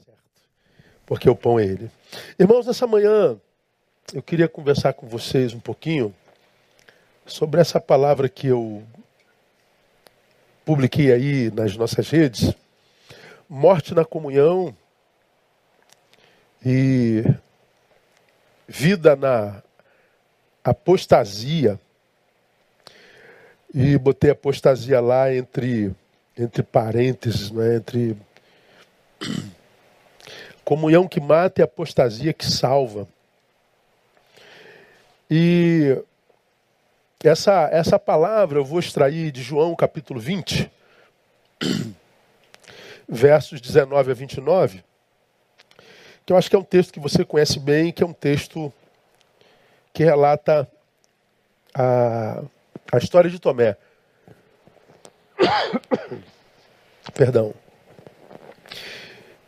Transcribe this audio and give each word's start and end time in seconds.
É 0.00 0.04
certo. 0.04 0.20
Porque 1.06 1.28
o 1.28 1.34
pão 1.34 1.58
é 1.58 1.64
ele. 1.64 1.90
Irmãos, 2.38 2.66
nessa 2.66 2.86
manhã 2.86 3.38
eu 4.12 4.22
queria 4.22 4.48
conversar 4.48 4.94
com 4.94 5.06
vocês 5.06 5.52
um 5.52 5.60
pouquinho 5.60 6.14
sobre 7.26 7.60
essa 7.60 7.80
palavra 7.80 8.28
que 8.28 8.46
eu 8.46 8.82
publiquei 10.64 11.12
aí 11.12 11.50
nas 11.50 11.76
nossas 11.76 12.08
redes. 12.08 12.54
Morte 13.48 13.94
na 13.94 14.04
comunhão 14.04 14.74
e 16.64 17.24
vida 18.66 19.14
na 19.16 19.62
apostasia. 20.64 21.78
E 23.74 23.98
botei 23.98 24.30
apostasia 24.30 25.00
lá 25.00 25.34
entre, 25.34 25.94
entre 26.36 26.62
parênteses, 26.62 27.50
né? 27.50 27.76
entre 27.76 28.16
comunhão 30.68 31.08
que 31.08 31.18
mata 31.18 31.62
e 31.62 31.64
apostasia 31.64 32.30
que 32.34 32.44
salva. 32.44 33.08
E 35.30 35.96
essa, 37.24 37.70
essa 37.72 37.98
palavra 37.98 38.58
eu 38.58 38.64
vou 38.66 38.78
extrair 38.78 39.32
de 39.32 39.42
João 39.42 39.74
capítulo 39.74 40.20
20, 40.20 40.70
versos 43.08 43.62
19 43.62 44.10
a 44.10 44.14
29, 44.14 44.84
que 46.26 46.34
eu 46.34 46.36
acho 46.36 46.50
que 46.50 46.56
é 46.56 46.58
um 46.58 46.64
texto 46.64 46.92
que 46.92 47.00
você 47.00 47.24
conhece 47.24 47.58
bem, 47.58 47.90
que 47.90 48.02
é 48.02 48.06
um 48.06 48.12
texto 48.12 48.70
que 49.94 50.04
relata 50.04 50.70
a, 51.72 52.42
a 52.92 52.98
história 52.98 53.30
de 53.30 53.38
Tomé. 53.38 53.74
Perdão. 57.14 57.54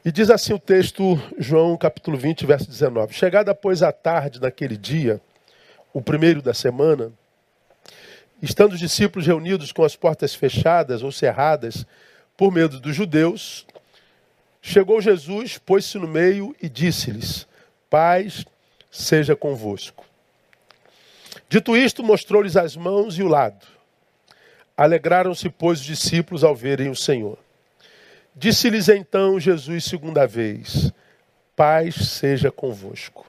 E 0.03 0.11
diz 0.11 0.31
assim 0.31 0.55
o 0.55 0.59
texto, 0.59 1.21
João 1.37 1.77
capítulo 1.77 2.17
20, 2.17 2.47
verso 2.47 2.67
19: 2.67 3.13
Chegada, 3.13 3.55
pois, 3.55 3.83
a 3.83 3.93
tarde 3.93 4.41
naquele 4.41 4.75
dia, 4.75 5.21
o 5.93 6.01
primeiro 6.01 6.41
da 6.41 6.55
semana, 6.55 7.13
estando 8.41 8.73
os 8.73 8.79
discípulos 8.79 9.27
reunidos 9.27 9.73
com 9.73 9.85
as 9.85 9.97
portas 9.97 10.35
fechadas 10.35 11.03
ou 11.03 11.13
cerradas 11.13 11.85
por 12.35 12.51
medo 12.51 12.81
dos 12.81 12.97
judeus, 12.97 13.67
chegou 14.63 15.03
Jesus, 15.03 15.59
pôs-se 15.59 15.99
no 15.99 16.09
meio 16.09 16.57
e 16.63 16.67
disse-lhes: 16.67 17.47
Paz 17.91 18.47
seja 18.91 19.37
convosco. 19.37 20.07
Dito 21.47 21.77
isto, 21.77 22.03
mostrou-lhes 22.03 22.57
as 22.57 22.75
mãos 22.75 23.19
e 23.19 23.23
o 23.23 23.29
lado. 23.29 23.67
Alegraram-se, 24.75 25.51
pois, 25.51 25.81
os 25.81 25.85
discípulos 25.85 26.43
ao 26.43 26.57
verem 26.57 26.89
o 26.89 26.97
Senhor. 26.97 27.37
Disse-lhes 28.35 28.89
então 28.89 29.41
Jesus 29.41 29.85
segunda 29.85 30.27
vez: 30.27 30.93
Paz 31.57 31.95
seja 31.95 32.51
convosco. 32.51 33.27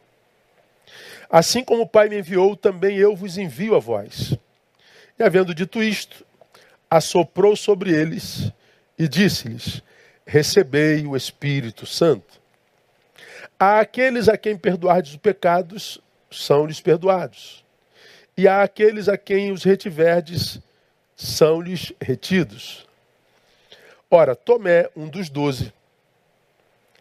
Assim 1.30 1.64
como 1.64 1.84
o 1.84 1.88
Pai 1.88 2.10
me 2.10 2.20
enviou, 2.20 2.56
também 2.56 2.98
eu 2.98 3.16
vos 3.16 3.38
envio 3.38 3.76
a 3.76 3.80
vós. 3.80 4.38
E 5.18 5.24
havendo 5.24 5.56
dito 5.56 5.82
isto, 5.82 6.26
assoprou 6.90 7.56
sobre 7.56 7.92
eles 7.92 8.52
e 8.98 9.08
disse-lhes: 9.08 9.82
Recebei 10.26 11.06
o 11.08 11.16
Espírito 11.16 11.86
Santo. 11.86 12.42
A 13.60 13.80
aqueles 13.80 14.28
a 14.28 14.38
quem 14.38 14.58
perdoardes 14.58 15.12
os 15.12 15.18
pecados, 15.18 16.02
são-lhes 16.30 16.82
perdoados. 16.82 17.64
E 18.36 18.48
a 18.48 18.64
aqueles 18.64 19.08
a 19.08 19.18
quem 19.18 19.52
os 19.52 19.64
retiverdes, 19.64 20.60
são-lhes 21.16 21.94
retidos. 22.02 22.88
Ora, 24.14 24.36
Tomé, 24.36 24.90
um 24.94 25.08
dos 25.08 25.30
doze, 25.30 25.72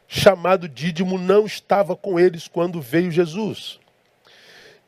chamado 0.06 0.68
Dídimo, 0.68 1.18
não 1.18 1.44
estava 1.44 1.96
com 1.96 2.20
eles 2.20 2.46
quando 2.46 2.80
veio 2.80 3.10
Jesus. 3.10 3.80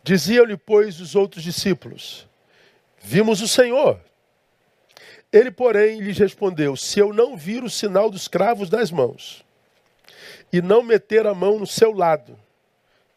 Diziam-lhe, 0.04 0.56
pois, 0.56 1.00
os 1.00 1.16
outros 1.16 1.42
discípulos: 1.42 2.28
Vimos 3.00 3.42
o 3.42 3.48
Senhor. 3.48 3.98
Ele, 5.32 5.50
porém, 5.50 5.98
lhes 5.98 6.16
respondeu: 6.16 6.76
Se 6.76 7.00
eu 7.00 7.12
não 7.12 7.36
vir 7.36 7.64
o 7.64 7.70
sinal 7.70 8.08
dos 8.08 8.28
cravos 8.28 8.70
das 8.70 8.92
mãos, 8.92 9.44
e 10.52 10.62
não 10.62 10.80
meter 10.80 11.26
a 11.26 11.34
mão 11.34 11.58
no 11.58 11.66
seu 11.66 11.92
lado, 11.92 12.38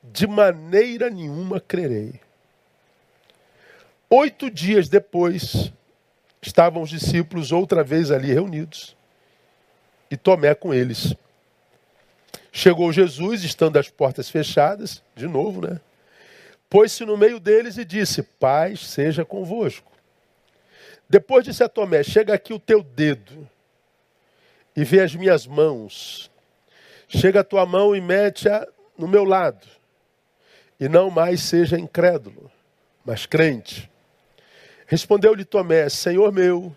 de 0.01 0.25
maneira 0.25 1.11
nenhuma 1.11 1.59
crerei. 1.59 2.19
Oito 4.09 4.49
dias 4.49 4.89
depois, 4.89 5.71
estavam 6.41 6.81
os 6.81 6.89
discípulos 6.89 7.51
outra 7.51 7.83
vez 7.83 8.09
ali 8.09 8.33
reunidos 8.33 8.94
e 10.09 10.17
Tomé 10.17 10.53
com 10.53 10.73
eles. 10.73 11.15
Chegou 12.51 12.91
Jesus, 12.91 13.43
estando 13.43 13.77
as 13.77 13.89
portas 13.89 14.29
fechadas, 14.29 15.03
de 15.15 15.27
novo, 15.27 15.61
né? 15.61 15.79
Pôs-se 16.69 17.05
no 17.05 17.17
meio 17.17 17.39
deles 17.39 17.77
e 17.77 17.85
disse: 17.85 18.23
Paz 18.23 18.79
seja 18.79 19.25
convosco. 19.25 19.91
Depois 21.09 21.43
disse 21.43 21.63
a 21.63 21.69
Tomé: 21.69 22.03
Chega 22.03 22.33
aqui 22.33 22.53
o 22.53 22.59
teu 22.59 22.81
dedo 22.81 23.47
e 24.75 24.83
vê 24.83 25.01
as 25.01 25.15
minhas 25.15 25.45
mãos. 25.45 26.31
Chega 27.07 27.41
a 27.41 27.43
tua 27.43 27.65
mão 27.65 27.95
e 27.95 28.01
mete-a 28.01 28.67
no 28.97 29.07
meu 29.07 29.23
lado. 29.23 29.67
E 30.79 30.89
não 30.89 31.09
mais 31.09 31.41
seja 31.41 31.79
incrédulo, 31.79 32.51
mas 33.05 33.25
crente. 33.25 33.89
Respondeu-lhe 34.87 35.45
Tomé: 35.45 35.87
Senhor 35.89 36.31
meu 36.31 36.75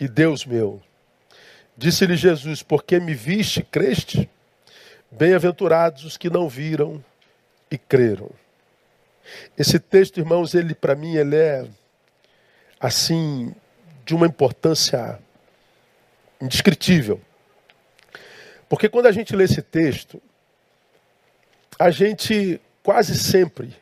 e 0.00 0.08
Deus 0.08 0.44
meu. 0.44 0.82
Disse-lhe 1.76 2.16
Jesus: 2.16 2.62
Porque 2.62 2.98
me 2.98 3.14
viste, 3.14 3.62
creste? 3.62 4.30
Bem-aventurados 5.10 6.04
os 6.04 6.16
que 6.16 6.30
não 6.30 6.48
viram 6.48 7.04
e 7.70 7.76
creram. 7.76 8.30
Esse 9.58 9.78
texto, 9.78 10.18
irmãos, 10.18 10.54
ele 10.54 10.74
para 10.74 10.94
mim 10.94 11.16
ele 11.16 11.36
é 11.36 11.66
assim 12.78 13.54
de 14.04 14.14
uma 14.14 14.26
importância 14.26 15.18
indescritível. 16.40 17.20
Porque 18.68 18.88
quando 18.88 19.06
a 19.06 19.12
gente 19.12 19.34
lê 19.34 19.44
esse 19.44 19.62
texto, 19.62 20.22
a 21.78 21.90
gente 21.90 22.60
quase 22.82 23.18
sempre 23.18 23.74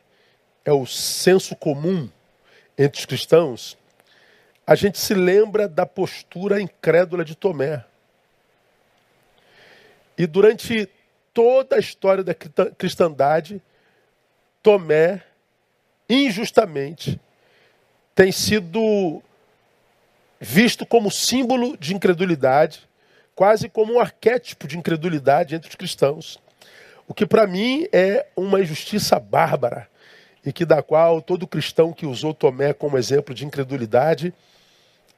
é 0.63 0.71
o 0.71 0.85
senso 0.85 1.55
comum 1.55 2.09
entre 2.77 2.99
os 2.99 3.05
cristãos, 3.05 3.77
a 4.67 4.73
gente 4.73 4.97
se 4.97 5.13
lembra 5.13 5.67
da 5.67 5.85
postura 5.85 6.59
incrédula 6.59 7.23
de 7.23 7.35
Tomé. 7.35 7.83
E 10.17 10.25
durante 10.25 10.89
toda 11.33 11.75
a 11.75 11.79
história 11.79 12.23
da 12.23 12.33
cristandade, 12.33 13.61
Tomé, 14.63 15.21
injustamente, 16.09 17.19
tem 18.15 18.31
sido 18.31 19.21
visto 20.39 20.85
como 20.85 21.11
símbolo 21.11 21.77
de 21.77 21.93
incredulidade, 21.93 22.87
quase 23.35 23.69
como 23.69 23.93
um 23.93 23.99
arquétipo 23.99 24.67
de 24.67 24.77
incredulidade 24.77 25.53
entre 25.53 25.69
os 25.69 25.75
cristãos. 25.75 26.39
O 27.07 27.13
que 27.13 27.25
para 27.25 27.45
mim 27.45 27.87
é 27.91 28.25
uma 28.35 28.61
injustiça 28.61 29.19
bárbara 29.19 29.87
e 30.43 30.51
que 30.51 30.65
da 30.65 30.81
qual 30.81 31.21
todo 31.21 31.45
cristão 31.45 31.93
que 31.93 32.05
usou 32.05 32.33
Tomé 32.33 32.73
como 32.73 32.97
exemplo 32.97 33.35
de 33.35 33.45
incredulidade 33.45 34.33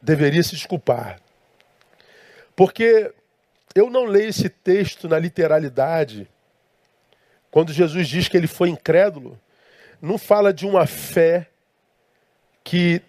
deveria 0.08 0.42
se 0.42 0.56
desculpar. 0.56 1.20
Porque 2.56 3.14
eu 3.76 3.90
não 3.90 4.06
leio 4.06 4.30
esse 4.30 4.48
texto 4.48 5.10
na 5.10 5.20
literalidade. 5.20 6.30
Quando 7.52 7.74
Jesus 7.74 8.08
diz 8.08 8.30
que 8.30 8.38
ele 8.38 8.48
foi 8.48 8.70
incrédulo, 8.70 9.38
não 10.02 10.18
fala 10.18 10.54
de 10.54 10.66
uma 10.66 10.88
fé 10.88 11.48
que 12.64 13.02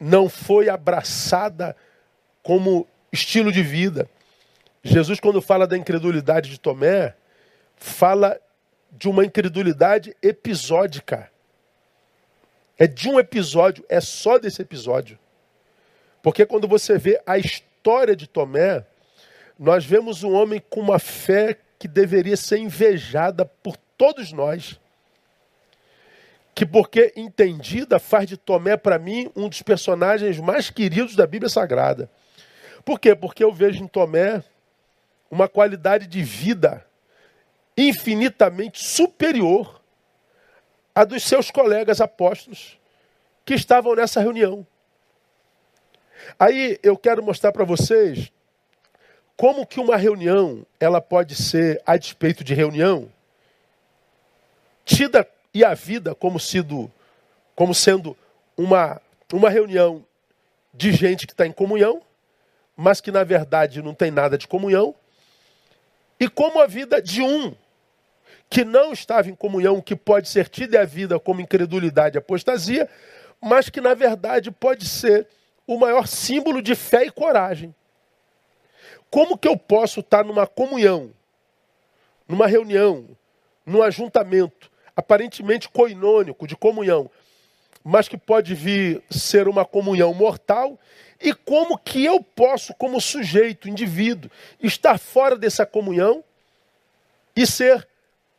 não 0.00 0.28
foi 0.28 0.68
abraçada 0.68 1.76
como 2.42 2.88
estilo 3.12 3.52
de 3.52 3.62
vida. 3.62 4.10
Jesus, 4.82 5.20
quando 5.20 5.40
fala 5.40 5.64
da 5.64 5.78
incredulidade 5.78 6.50
de 6.50 6.58
Tomé, 6.58 7.14
fala 7.76 8.40
de 8.90 9.08
uma 9.08 9.24
incredulidade 9.24 10.16
episódica. 10.20 11.30
É 12.76 12.88
de 12.88 13.08
um 13.08 13.20
episódio, 13.20 13.84
é 13.88 14.00
só 14.00 14.38
desse 14.38 14.60
episódio. 14.60 15.19
Porque 16.22 16.44
quando 16.44 16.68
você 16.68 16.98
vê 16.98 17.20
a 17.26 17.38
história 17.38 18.14
de 18.14 18.26
Tomé, 18.26 18.84
nós 19.58 19.84
vemos 19.84 20.22
um 20.22 20.32
homem 20.32 20.62
com 20.70 20.80
uma 20.80 20.98
fé 20.98 21.56
que 21.78 21.88
deveria 21.88 22.36
ser 22.36 22.58
invejada 22.58 23.44
por 23.44 23.76
todos 23.96 24.32
nós. 24.32 24.78
Que, 26.54 26.66
porque 26.66 27.12
entendida, 27.16 27.98
faz 27.98 28.26
de 28.26 28.36
Tomé, 28.36 28.76
para 28.76 28.98
mim, 28.98 29.30
um 29.34 29.48
dos 29.48 29.62
personagens 29.62 30.38
mais 30.38 30.68
queridos 30.68 31.16
da 31.16 31.26
Bíblia 31.26 31.48
Sagrada. 31.48 32.10
Por 32.84 32.98
quê? 32.98 33.14
Porque 33.14 33.42
eu 33.42 33.52
vejo 33.52 33.82
em 33.82 33.86
Tomé 33.86 34.42
uma 35.30 35.48
qualidade 35.48 36.06
de 36.06 36.22
vida 36.22 36.84
infinitamente 37.76 38.84
superior 38.84 39.80
à 40.94 41.04
dos 41.04 41.22
seus 41.22 41.50
colegas 41.50 42.00
apóstolos 42.00 42.78
que 43.44 43.54
estavam 43.54 43.94
nessa 43.94 44.20
reunião. 44.20 44.66
Aí 46.38 46.78
eu 46.82 46.96
quero 46.96 47.22
mostrar 47.22 47.52
para 47.52 47.64
vocês 47.64 48.30
como 49.36 49.66
que 49.66 49.80
uma 49.80 49.96
reunião 49.96 50.66
ela 50.78 51.00
pode 51.00 51.34
ser, 51.34 51.80
a 51.86 51.96
despeito 51.96 52.44
de 52.44 52.52
reunião, 52.52 53.10
tida 54.84 55.26
e 55.54 55.64
a 55.64 55.72
vida 55.72 56.14
como, 56.14 56.38
sido, 56.38 56.90
como 57.54 57.74
sendo 57.74 58.16
uma, 58.56 59.00
uma 59.32 59.48
reunião 59.48 60.04
de 60.74 60.92
gente 60.92 61.26
que 61.26 61.32
está 61.32 61.46
em 61.46 61.52
comunhão, 61.52 62.02
mas 62.76 63.00
que 63.00 63.10
na 63.10 63.24
verdade 63.24 63.82
não 63.82 63.94
tem 63.94 64.10
nada 64.10 64.36
de 64.36 64.46
comunhão, 64.46 64.94
e 66.18 66.28
como 66.28 66.60
a 66.60 66.66
vida 66.66 67.00
de 67.00 67.22
um 67.22 67.54
que 68.50 68.64
não 68.64 68.92
estava 68.92 69.30
em 69.30 69.34
comunhão, 69.34 69.80
que 69.80 69.96
pode 69.96 70.28
ser 70.28 70.48
tida 70.48 70.82
a 70.82 70.84
vida 70.84 71.18
como 71.18 71.40
incredulidade 71.40 72.16
e 72.16 72.18
apostasia, 72.18 72.88
mas 73.40 73.70
que 73.70 73.80
na 73.80 73.94
verdade 73.94 74.50
pode 74.50 74.86
ser 74.86 75.26
o 75.74 75.78
maior 75.78 76.08
símbolo 76.08 76.60
de 76.60 76.74
fé 76.74 77.04
e 77.04 77.12
coragem. 77.12 77.72
Como 79.08 79.38
que 79.38 79.46
eu 79.46 79.56
posso 79.56 80.00
estar 80.00 80.24
numa 80.24 80.44
comunhão, 80.44 81.12
numa 82.26 82.48
reunião, 82.48 83.06
num 83.64 83.80
ajuntamento, 83.80 84.68
aparentemente 84.96 85.68
coinônico, 85.68 86.44
de 86.44 86.56
comunhão, 86.56 87.08
mas 87.84 88.08
que 88.08 88.18
pode 88.18 88.52
vir 88.52 89.00
ser 89.08 89.46
uma 89.46 89.64
comunhão 89.64 90.12
mortal, 90.12 90.76
e 91.20 91.32
como 91.32 91.78
que 91.78 92.04
eu 92.04 92.20
posso, 92.20 92.74
como 92.74 93.00
sujeito, 93.00 93.68
indivíduo, 93.68 94.28
estar 94.60 94.98
fora 94.98 95.36
dessa 95.36 95.64
comunhão 95.64 96.24
e 97.36 97.46
ser 97.46 97.86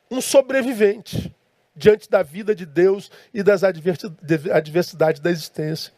um 0.09 0.19
sobrevivente 0.19 1.33
diante 1.73 2.09
da 2.09 2.23
vida 2.23 2.53
de 2.53 2.65
Deus 2.65 3.09
e 3.33 3.41
das 3.41 3.63
adversidades 3.63 5.21
da 5.21 5.31
existência. 5.31 5.93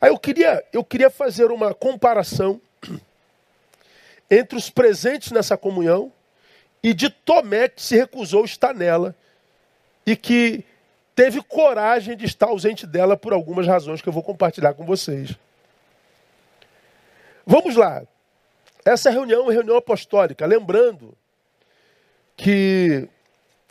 Aí 0.00 0.10
eu 0.10 0.18
queria, 0.18 0.64
eu 0.72 0.84
queria 0.84 1.10
fazer 1.10 1.50
uma 1.50 1.74
comparação 1.74 2.60
entre 4.30 4.58
os 4.58 4.70
presentes 4.70 5.32
nessa 5.32 5.56
comunhão 5.56 6.12
e 6.82 6.92
de 6.92 7.10
Tomé 7.10 7.68
que 7.68 7.82
se 7.82 7.96
recusou 7.96 8.44
estar 8.44 8.74
nela 8.74 9.14
e 10.06 10.14
que 10.14 10.64
teve 11.14 11.42
coragem 11.42 12.16
de 12.16 12.26
estar 12.26 12.46
ausente 12.46 12.86
dela 12.86 13.16
por 13.16 13.32
algumas 13.32 13.66
razões 13.66 14.02
que 14.02 14.08
eu 14.08 14.12
vou 14.12 14.22
compartilhar 14.22 14.74
com 14.74 14.84
vocês. 14.84 15.34
Vamos 17.46 17.76
lá. 17.76 18.02
Essa 18.84 19.10
reunião 19.10 19.40
é 19.40 19.42
uma 19.44 19.52
reunião 19.52 19.76
apostólica, 19.76 20.46
lembrando 20.46 21.16
que 22.36 23.08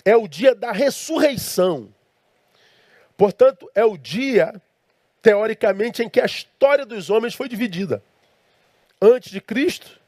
é 0.03 0.15
o 0.17 0.27
dia 0.27 0.55
da 0.55 0.71
ressurreição. 0.71 1.93
Portanto, 3.15 3.69
é 3.73 3.85
o 3.85 3.97
dia, 3.97 4.61
teoricamente, 5.25 6.03
em 6.03 6.09
que 6.09 6.21
a 6.21 6.25
história 6.25 6.85
dos 6.85 7.09
homens 7.09 7.33
foi 7.33 7.49
dividida. 7.49 8.03
Antes 9.01 9.31
de 9.31 9.41
Cristo 9.41 9.99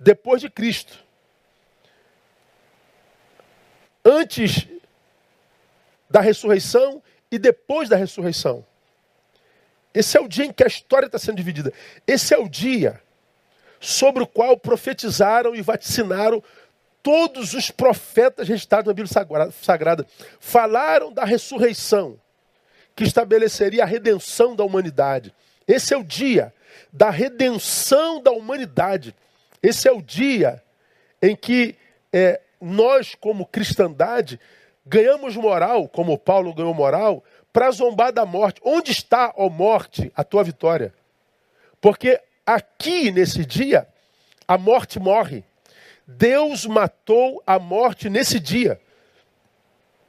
depois 0.00 0.40
de 0.40 0.50
Cristo. 0.50 0.98
Antes 4.04 4.66
da 6.10 6.20
ressurreição 6.20 7.00
e 7.30 7.38
depois 7.38 7.88
da 7.88 7.94
ressurreição. 7.94 8.66
Esse 9.94 10.18
é 10.18 10.20
o 10.20 10.26
dia 10.26 10.46
em 10.46 10.52
que 10.52 10.64
a 10.64 10.66
história 10.66 11.06
está 11.06 11.20
sendo 11.20 11.36
dividida. 11.36 11.72
Esse 12.04 12.34
é 12.34 12.38
o 12.38 12.48
dia 12.48 13.00
sobre 13.78 14.24
o 14.24 14.26
qual 14.26 14.56
profetizaram 14.56 15.54
e 15.54 15.62
vaticinaram 15.62 16.42
todos 17.00 17.54
os 17.54 17.70
profetas 17.70 18.48
registrados 18.48 18.88
na 18.88 18.92
Bíblia 18.92 19.52
Sagrada. 19.52 20.04
Falaram 20.40 21.12
da 21.12 21.24
ressurreição, 21.24 22.18
que 22.94 23.04
estabeleceria 23.04 23.82
a 23.82 23.86
redenção 23.86 24.54
da 24.54 24.64
humanidade. 24.64 25.34
Esse 25.66 25.94
é 25.94 25.96
o 25.96 26.04
dia 26.04 26.52
da 26.92 27.10
redenção 27.10 28.20
da 28.20 28.30
humanidade. 28.30 29.14
Esse 29.62 29.88
é 29.88 29.92
o 29.92 30.02
dia 30.02 30.62
em 31.20 31.34
que 31.36 31.76
é, 32.12 32.40
nós, 32.60 33.14
como 33.14 33.46
cristandade, 33.46 34.38
ganhamos 34.84 35.36
moral, 35.36 35.88
como 35.88 36.18
Paulo 36.18 36.54
ganhou 36.54 36.74
moral, 36.74 37.24
para 37.52 37.70
zombar 37.70 38.12
da 38.12 38.26
morte. 38.26 38.60
Onde 38.64 38.90
está, 38.90 39.32
ó 39.36 39.48
morte, 39.48 40.12
a 40.14 40.24
tua 40.24 40.42
vitória? 40.42 40.92
Porque 41.80 42.20
aqui, 42.44 43.10
nesse 43.10 43.44
dia, 43.44 43.86
a 44.46 44.58
morte 44.58 44.98
morre. 44.98 45.44
Deus 46.06 46.66
matou 46.66 47.42
a 47.46 47.58
morte 47.58 48.10
nesse 48.10 48.38
dia. 48.38 48.80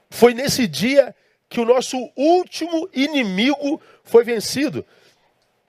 Foi 0.09 0.33
nesse 0.33 0.67
dia 0.67 1.15
que 1.53 1.59
o 1.59 1.65
nosso 1.65 2.09
último 2.17 2.89
inimigo 2.91 3.79
foi 4.03 4.23
vencido. 4.23 4.83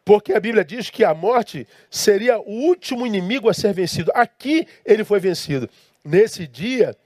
Porque 0.02 0.32
a 0.32 0.40
Bíblia 0.40 0.64
diz 0.64 0.88
que 0.88 1.04
a 1.04 1.12
morte 1.12 1.68
seria 1.90 2.38
o 2.38 2.50
último 2.50 3.06
inimigo 3.06 3.50
a 3.50 3.54
ser 3.54 3.74
vencido. 3.74 4.10
Aqui 4.14 4.66
ele 4.82 5.04
foi 5.04 5.20
vencido. 5.20 5.68
Nesse 6.02 6.46
dia, 6.46 6.96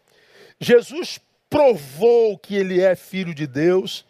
Jesus 0.61 1.19
provou 1.51 2.39
que 2.39 2.55
ele 2.55 2.81
é 2.81 2.95
filho 2.95 3.35
de 3.35 3.49
Deus 3.49 4.05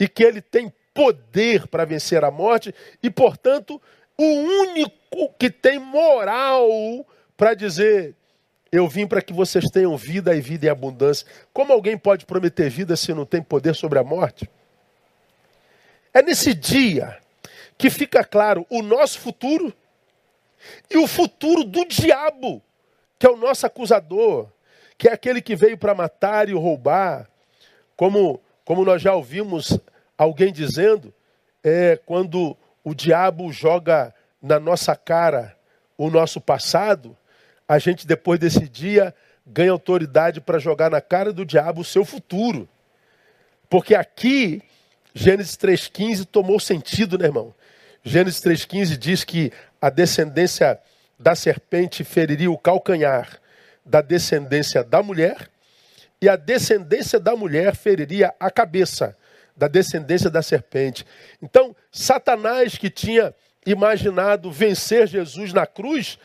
e 0.00 0.08
que 0.08 0.24
ele 0.24 0.40
tem 0.40 0.72
poder 0.94 1.66
para 1.66 1.84
vencer 1.84 2.24
a 2.24 2.30
morte 2.30 2.74
e, 3.02 3.10
portanto, 3.10 3.80
o 4.16 4.24
único 4.24 5.28
que 5.38 5.50
tem 5.50 5.78
moral 5.78 7.06
para 7.36 7.52
dizer: 7.52 8.14
Eu 8.70 8.86
vim 8.86 9.06
para 9.06 9.22
que 9.22 9.32
vocês 9.32 9.64
tenham 9.70 9.96
vida 9.96 10.34
e 10.34 10.40
vida 10.40 10.66
em 10.66 10.70
abundância. 10.70 11.26
Como 11.52 11.72
alguém 11.72 11.96
pode 11.96 12.26
prometer 12.26 12.68
vida 12.68 12.96
se 12.96 13.14
não 13.14 13.24
tem 13.24 13.42
poder 13.42 13.74
sobre 13.74 13.98
a 13.98 14.04
morte? 14.04 14.48
É 16.12 16.22
nesse 16.22 16.52
dia 16.54 17.18
que 17.78 17.88
fica 17.88 18.24
claro 18.24 18.66
o 18.68 18.82
nosso 18.82 19.20
futuro 19.20 19.72
e 20.90 20.98
o 20.98 21.06
futuro 21.06 21.64
do 21.64 21.86
diabo, 21.86 22.62
que 23.18 23.26
é 23.26 23.30
o 23.30 23.36
nosso 23.36 23.66
acusador, 23.66 24.48
que 24.96 25.08
é 25.08 25.12
aquele 25.12 25.40
que 25.40 25.54
veio 25.54 25.78
para 25.78 25.94
matar 25.94 26.48
e 26.48 26.52
roubar, 26.52 27.28
como, 27.96 28.40
como 28.64 28.84
nós 28.84 29.00
já 29.00 29.14
ouvimos 29.14 29.78
alguém 30.16 30.52
dizendo, 30.52 31.14
é 31.62 31.98
quando 32.04 32.56
o 32.84 32.94
diabo 32.94 33.52
joga 33.52 34.14
na 34.42 34.58
nossa 34.58 34.94
cara 34.96 35.56
o 35.96 36.10
nosso 36.10 36.40
passado, 36.40 37.16
a 37.68 37.78
gente 37.78 38.06
depois 38.06 38.40
desse 38.40 38.68
dia 38.68 39.14
ganha 39.46 39.70
autoridade 39.70 40.40
para 40.40 40.58
jogar 40.58 40.90
na 40.90 41.00
cara 41.00 41.32
do 41.32 41.44
diabo 41.44 41.82
o 41.82 41.84
seu 41.84 42.04
futuro. 42.04 42.68
Porque 43.68 43.94
aqui, 43.94 44.62
Gênesis 45.14 45.56
3,15 45.56 46.24
tomou 46.24 46.58
sentido, 46.58 47.18
né, 47.18 47.26
irmão? 47.26 47.54
Gênesis 48.02 48.40
3,15 48.40 48.96
diz 48.96 49.24
que 49.24 49.52
a 49.80 49.90
descendência 49.90 50.80
da 51.18 51.34
serpente 51.34 52.02
feriria 52.04 52.50
o 52.50 52.56
calcanhar 52.56 53.40
da 53.84 54.00
descendência 54.02 54.84
da 54.84 55.02
mulher, 55.02 55.48
e 56.20 56.28
a 56.28 56.36
descendência 56.36 57.18
da 57.18 57.34
mulher 57.34 57.74
feriria 57.74 58.34
a 58.38 58.50
cabeça 58.50 59.16
da 59.56 59.66
descendência 59.66 60.30
da 60.30 60.42
serpente. 60.42 61.04
Então, 61.42 61.74
Satanás, 61.90 62.76
que 62.76 62.90
tinha 62.90 63.34
imaginado 63.66 64.52
vencer 64.52 65.06
Jesus 65.08 65.52
na 65.52 65.66
cruz, 65.66 66.18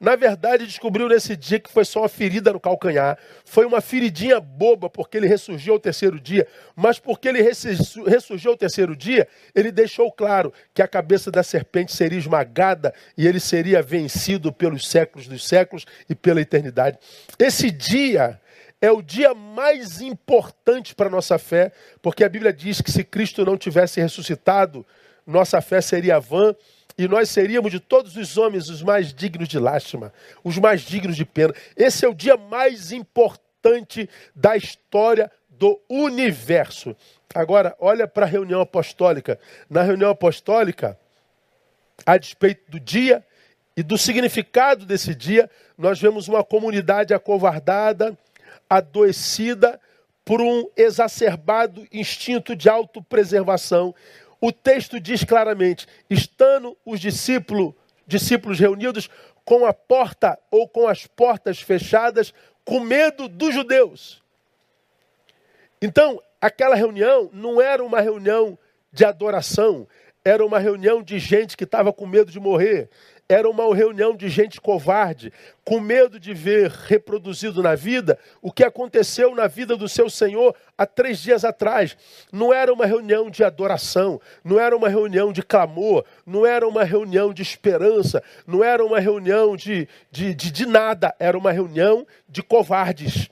na 0.00 0.14
verdade, 0.14 0.64
descobriu 0.64 1.08
nesse 1.08 1.36
dia 1.36 1.58
que 1.58 1.70
foi 1.70 1.84
só 1.84 2.02
uma 2.02 2.08
ferida 2.08 2.52
no 2.52 2.60
calcanhar. 2.60 3.18
Foi 3.44 3.66
uma 3.66 3.80
feridinha 3.80 4.38
boba, 4.38 4.88
porque 4.88 5.16
ele 5.16 5.26
ressurgiu 5.26 5.72
ao 5.72 5.80
terceiro 5.80 6.20
dia. 6.20 6.46
Mas 6.76 7.00
porque 7.00 7.28
ele 7.28 7.42
ressurgiu 7.42 8.52
ao 8.52 8.56
terceiro 8.56 8.94
dia, 8.94 9.26
ele 9.52 9.72
deixou 9.72 10.12
claro 10.12 10.52
que 10.72 10.82
a 10.82 10.86
cabeça 10.86 11.32
da 11.32 11.42
serpente 11.42 11.92
seria 11.92 12.18
esmagada 12.18 12.94
e 13.16 13.26
ele 13.26 13.40
seria 13.40 13.82
vencido 13.82 14.52
pelos 14.52 14.86
séculos 14.88 15.26
dos 15.26 15.46
séculos 15.46 15.84
e 16.08 16.14
pela 16.14 16.40
eternidade. 16.40 16.96
Esse 17.36 17.68
dia 17.68 18.40
é 18.80 18.92
o 18.92 19.02
dia 19.02 19.34
mais 19.34 20.00
importante 20.00 20.94
para 20.94 21.08
a 21.08 21.10
nossa 21.10 21.38
fé, 21.38 21.72
porque 22.00 22.22
a 22.22 22.28
Bíblia 22.28 22.52
diz 22.52 22.80
que 22.80 22.92
se 22.92 23.02
Cristo 23.02 23.44
não 23.44 23.56
tivesse 23.56 24.00
ressuscitado, 24.00 24.86
nossa 25.26 25.60
fé 25.60 25.80
seria 25.80 26.20
vã 26.20 26.54
e 26.98 27.06
nós 27.06 27.30
seríamos 27.30 27.70
de 27.70 27.78
todos 27.78 28.16
os 28.16 28.36
homens 28.36 28.68
os 28.68 28.82
mais 28.82 29.14
dignos 29.14 29.48
de 29.48 29.56
lástima, 29.56 30.12
os 30.42 30.58
mais 30.58 30.80
dignos 30.82 31.16
de 31.16 31.24
pena. 31.24 31.54
Esse 31.76 32.04
é 32.04 32.08
o 32.08 32.14
dia 32.14 32.36
mais 32.36 32.90
importante 32.90 34.10
da 34.34 34.56
história 34.56 35.30
do 35.48 35.80
universo. 35.88 36.96
Agora, 37.32 37.76
olha 37.78 38.08
para 38.08 38.26
a 38.26 38.28
reunião 38.28 38.60
apostólica. 38.60 39.38
Na 39.70 39.82
reunião 39.82 40.10
apostólica, 40.10 40.98
a 42.04 42.18
despeito 42.18 42.68
do 42.68 42.80
dia 42.80 43.24
e 43.76 43.82
do 43.82 43.96
significado 43.96 44.84
desse 44.84 45.14
dia, 45.14 45.48
nós 45.76 46.00
vemos 46.00 46.26
uma 46.26 46.42
comunidade 46.42 47.14
acovardada, 47.14 48.18
adoecida 48.68 49.80
por 50.24 50.40
um 50.40 50.68
exacerbado 50.76 51.86
instinto 51.92 52.56
de 52.56 52.68
autopreservação, 52.68 53.94
o 54.40 54.52
texto 54.52 55.00
diz 55.00 55.24
claramente: 55.24 55.86
estando 56.08 56.76
os 56.84 57.00
discípulos, 57.00 57.74
discípulos 58.06 58.58
reunidos 58.58 59.08
com 59.44 59.64
a 59.64 59.72
porta 59.72 60.38
ou 60.50 60.68
com 60.68 60.86
as 60.86 61.06
portas 61.06 61.60
fechadas, 61.60 62.34
com 62.64 62.80
medo 62.80 63.28
dos 63.28 63.54
judeus. 63.54 64.22
Então, 65.80 66.20
aquela 66.40 66.74
reunião 66.74 67.30
não 67.32 67.60
era 67.60 67.82
uma 67.82 68.00
reunião 68.00 68.58
de 68.92 69.04
adoração, 69.04 69.86
era 70.24 70.44
uma 70.44 70.58
reunião 70.58 71.02
de 71.02 71.18
gente 71.18 71.56
que 71.56 71.64
estava 71.64 71.92
com 71.92 72.06
medo 72.06 72.30
de 72.30 72.40
morrer, 72.40 72.90
era 73.28 73.48
uma 73.48 73.74
reunião 73.74 74.16
de 74.16 74.26
gente 74.28 74.58
covarde, 74.58 75.30
com 75.62 75.78
medo 75.80 76.18
de 76.18 76.32
ver 76.32 76.70
reproduzido 76.70 77.62
na 77.62 77.74
vida 77.74 78.18
o 78.40 78.50
que 78.50 78.64
aconteceu 78.64 79.34
na 79.34 79.46
vida 79.46 79.76
do 79.76 79.86
seu 79.86 80.08
Senhor 80.08 80.56
há 80.78 80.86
três 80.86 81.20
dias 81.20 81.44
atrás. 81.44 81.94
Não 82.32 82.54
era 82.54 82.72
uma 82.72 82.86
reunião 82.86 83.28
de 83.28 83.44
adoração, 83.44 84.18
não 84.42 84.58
era 84.58 84.74
uma 84.74 84.88
reunião 84.88 85.30
de 85.30 85.42
clamor, 85.42 86.06
não 86.24 86.46
era 86.46 86.66
uma 86.66 86.84
reunião 86.84 87.34
de 87.34 87.42
esperança, 87.42 88.22
não 88.46 88.64
era 88.64 88.82
uma 88.82 88.98
reunião 88.98 89.54
de, 89.54 89.86
de, 90.10 90.32
de, 90.34 90.50
de 90.50 90.64
nada, 90.64 91.14
era 91.18 91.36
uma 91.36 91.52
reunião 91.52 92.06
de 92.26 92.42
covardes. 92.42 93.28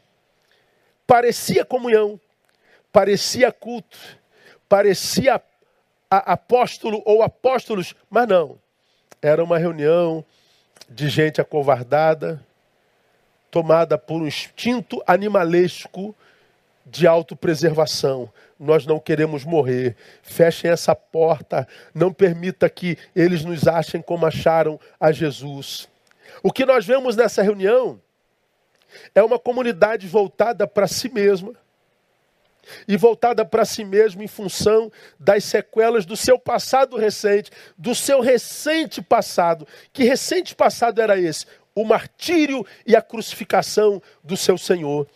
Parecia 1.07 1.65
comunhão, 1.65 2.21
parecia 2.93 3.51
culto, 3.51 3.97
parecia 4.69 5.41
apóstolo 6.11 7.01
ou 7.07 7.23
apóstolos, 7.23 7.95
mas 8.11 8.29
não 8.29 8.66
era 9.21 9.43
uma 9.43 9.59
reunião 9.59 10.25
de 10.89 11.09
gente 11.09 11.41
acovardada, 11.41 12.45
tomada 13.51 13.99
por 13.99 14.23
um 14.23 14.27
instinto 14.27 15.03
animalesco 15.07 16.15
de 16.85 17.07
autopreservação. 17.07 18.31
Nós 18.59 18.87
não 18.87 19.01
queremos 19.01 19.45
morrer. 19.45 19.97
Fechem 20.23 20.71
essa 20.71 20.95
porta. 20.95 21.67
Não 21.95 22.13
permita 22.13 22.71
que 22.71 22.97
eles 23.15 23.45
nos 23.45 23.67
achem 23.67 24.01
como 24.01 24.25
acharam 24.25 24.79
a 25.01 25.11
Jesus. 25.11 25.89
O 26.43 26.53
que 26.53 26.65
nós 26.65 26.87
vemos 26.87 27.17
nessa 27.17 27.43
reunião 27.43 28.01
é 29.15 29.23
uma 29.23 29.39
comunidade 29.39 30.07
voltada 30.07 30.67
para 30.67 30.87
si 30.87 31.09
mesma 31.09 31.53
e 32.87 32.97
voltada 32.97 33.45
para 33.45 33.65
si 33.65 33.85
mesmo 33.85 34.23
em 34.23 34.29
função 34.29 34.91
das 35.19 35.45
sequelas 35.45 36.05
do 36.05 36.17
seu 36.17 36.39
passado 36.39 36.97
recente, 36.97 37.51
do 37.77 37.95
seu 37.95 38.21
recente 38.21 39.01
passado. 39.03 39.67
Que 39.93 40.05
recente 40.05 40.55
passado 40.55 41.01
era 41.01 41.19
esse? 41.19 41.47
O 41.75 41.85
martírio 41.85 42.67
e 42.87 42.97
a 42.97 43.03
crucificação 43.03 44.03
do 44.23 44.37
seu 44.37 44.57
Senhor. 44.57 45.07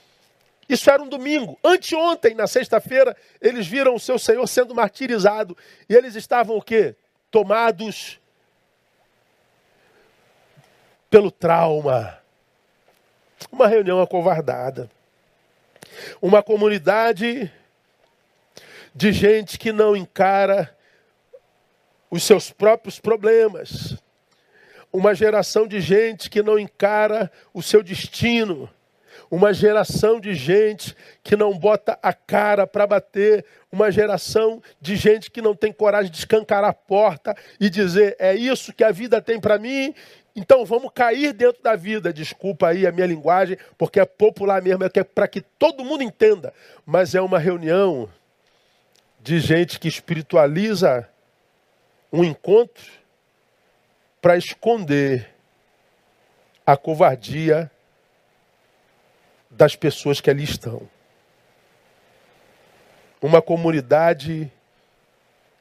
Isso 0.68 0.88
era 0.88 1.02
um 1.02 1.08
domingo. 1.08 1.58
Anteontem, 1.64 2.32
na 2.32 2.46
sexta-feira, 2.46 3.16
eles 3.40 3.66
viram 3.66 3.94
o 3.94 4.00
seu 4.00 4.18
Senhor 4.20 4.46
sendo 4.46 4.72
martirizado. 4.72 5.56
E 5.88 5.94
eles 5.94 6.14
estavam 6.14 6.56
o 6.56 6.62
quê? 6.62 6.94
Tomados 7.28 8.20
pelo 11.10 11.30
trauma. 11.30 12.18
Uma 13.50 13.66
reunião 13.66 14.00
acovardada. 14.00 14.88
Uma 16.20 16.42
comunidade 16.42 17.50
de 18.94 19.12
gente 19.12 19.58
que 19.58 19.72
não 19.72 19.96
encara 19.96 20.76
os 22.10 22.22
seus 22.24 22.50
próprios 22.50 22.98
problemas. 22.98 23.96
Uma 24.92 25.14
geração 25.14 25.66
de 25.66 25.80
gente 25.80 26.28
que 26.28 26.42
não 26.42 26.58
encara 26.58 27.30
o 27.54 27.62
seu 27.62 27.82
destino. 27.82 28.68
Uma 29.30 29.54
geração 29.54 30.18
de 30.18 30.34
gente 30.34 30.96
que 31.22 31.36
não 31.36 31.56
bota 31.56 31.96
a 32.02 32.12
cara 32.12 32.66
para 32.66 32.86
bater. 32.86 33.44
Uma 33.70 33.92
geração 33.92 34.60
de 34.80 34.96
gente 34.96 35.30
que 35.30 35.40
não 35.40 35.54
tem 35.54 35.72
coragem 35.72 36.10
de 36.10 36.18
escancarar 36.18 36.70
a 36.70 36.74
porta 36.74 37.36
e 37.60 37.70
dizer: 37.70 38.16
é 38.18 38.34
isso 38.34 38.72
que 38.72 38.82
a 38.82 38.90
vida 38.90 39.22
tem 39.22 39.38
para 39.38 39.58
mim 39.58 39.94
então 40.34 40.64
vamos 40.64 40.90
cair 40.94 41.32
dentro 41.32 41.62
da 41.62 41.76
vida. 41.76 42.12
Desculpa 42.12 42.68
aí 42.68 42.86
a 42.86 42.92
minha 42.92 43.06
linguagem, 43.06 43.56
porque 43.76 44.00
é 44.00 44.04
popular 44.04 44.62
mesmo, 44.62 44.84
é, 44.84 44.90
é 44.92 45.04
para 45.04 45.28
que 45.28 45.40
todo 45.40 45.84
mundo 45.84 46.02
entenda. 46.02 46.52
Mas 46.86 47.14
é 47.14 47.20
uma 47.20 47.38
reunião 47.38 48.08
de 49.20 49.38
gente 49.40 49.78
que 49.78 49.88
espiritualiza 49.88 51.08
um 52.12 52.24
encontro 52.24 52.84
para 54.20 54.36
esconder 54.36 55.28
a 56.66 56.76
covardia 56.76 57.70
das 59.50 59.74
pessoas 59.74 60.20
que 60.20 60.30
ali 60.30 60.44
estão. 60.44 60.88
Uma 63.20 63.42
comunidade 63.42 64.50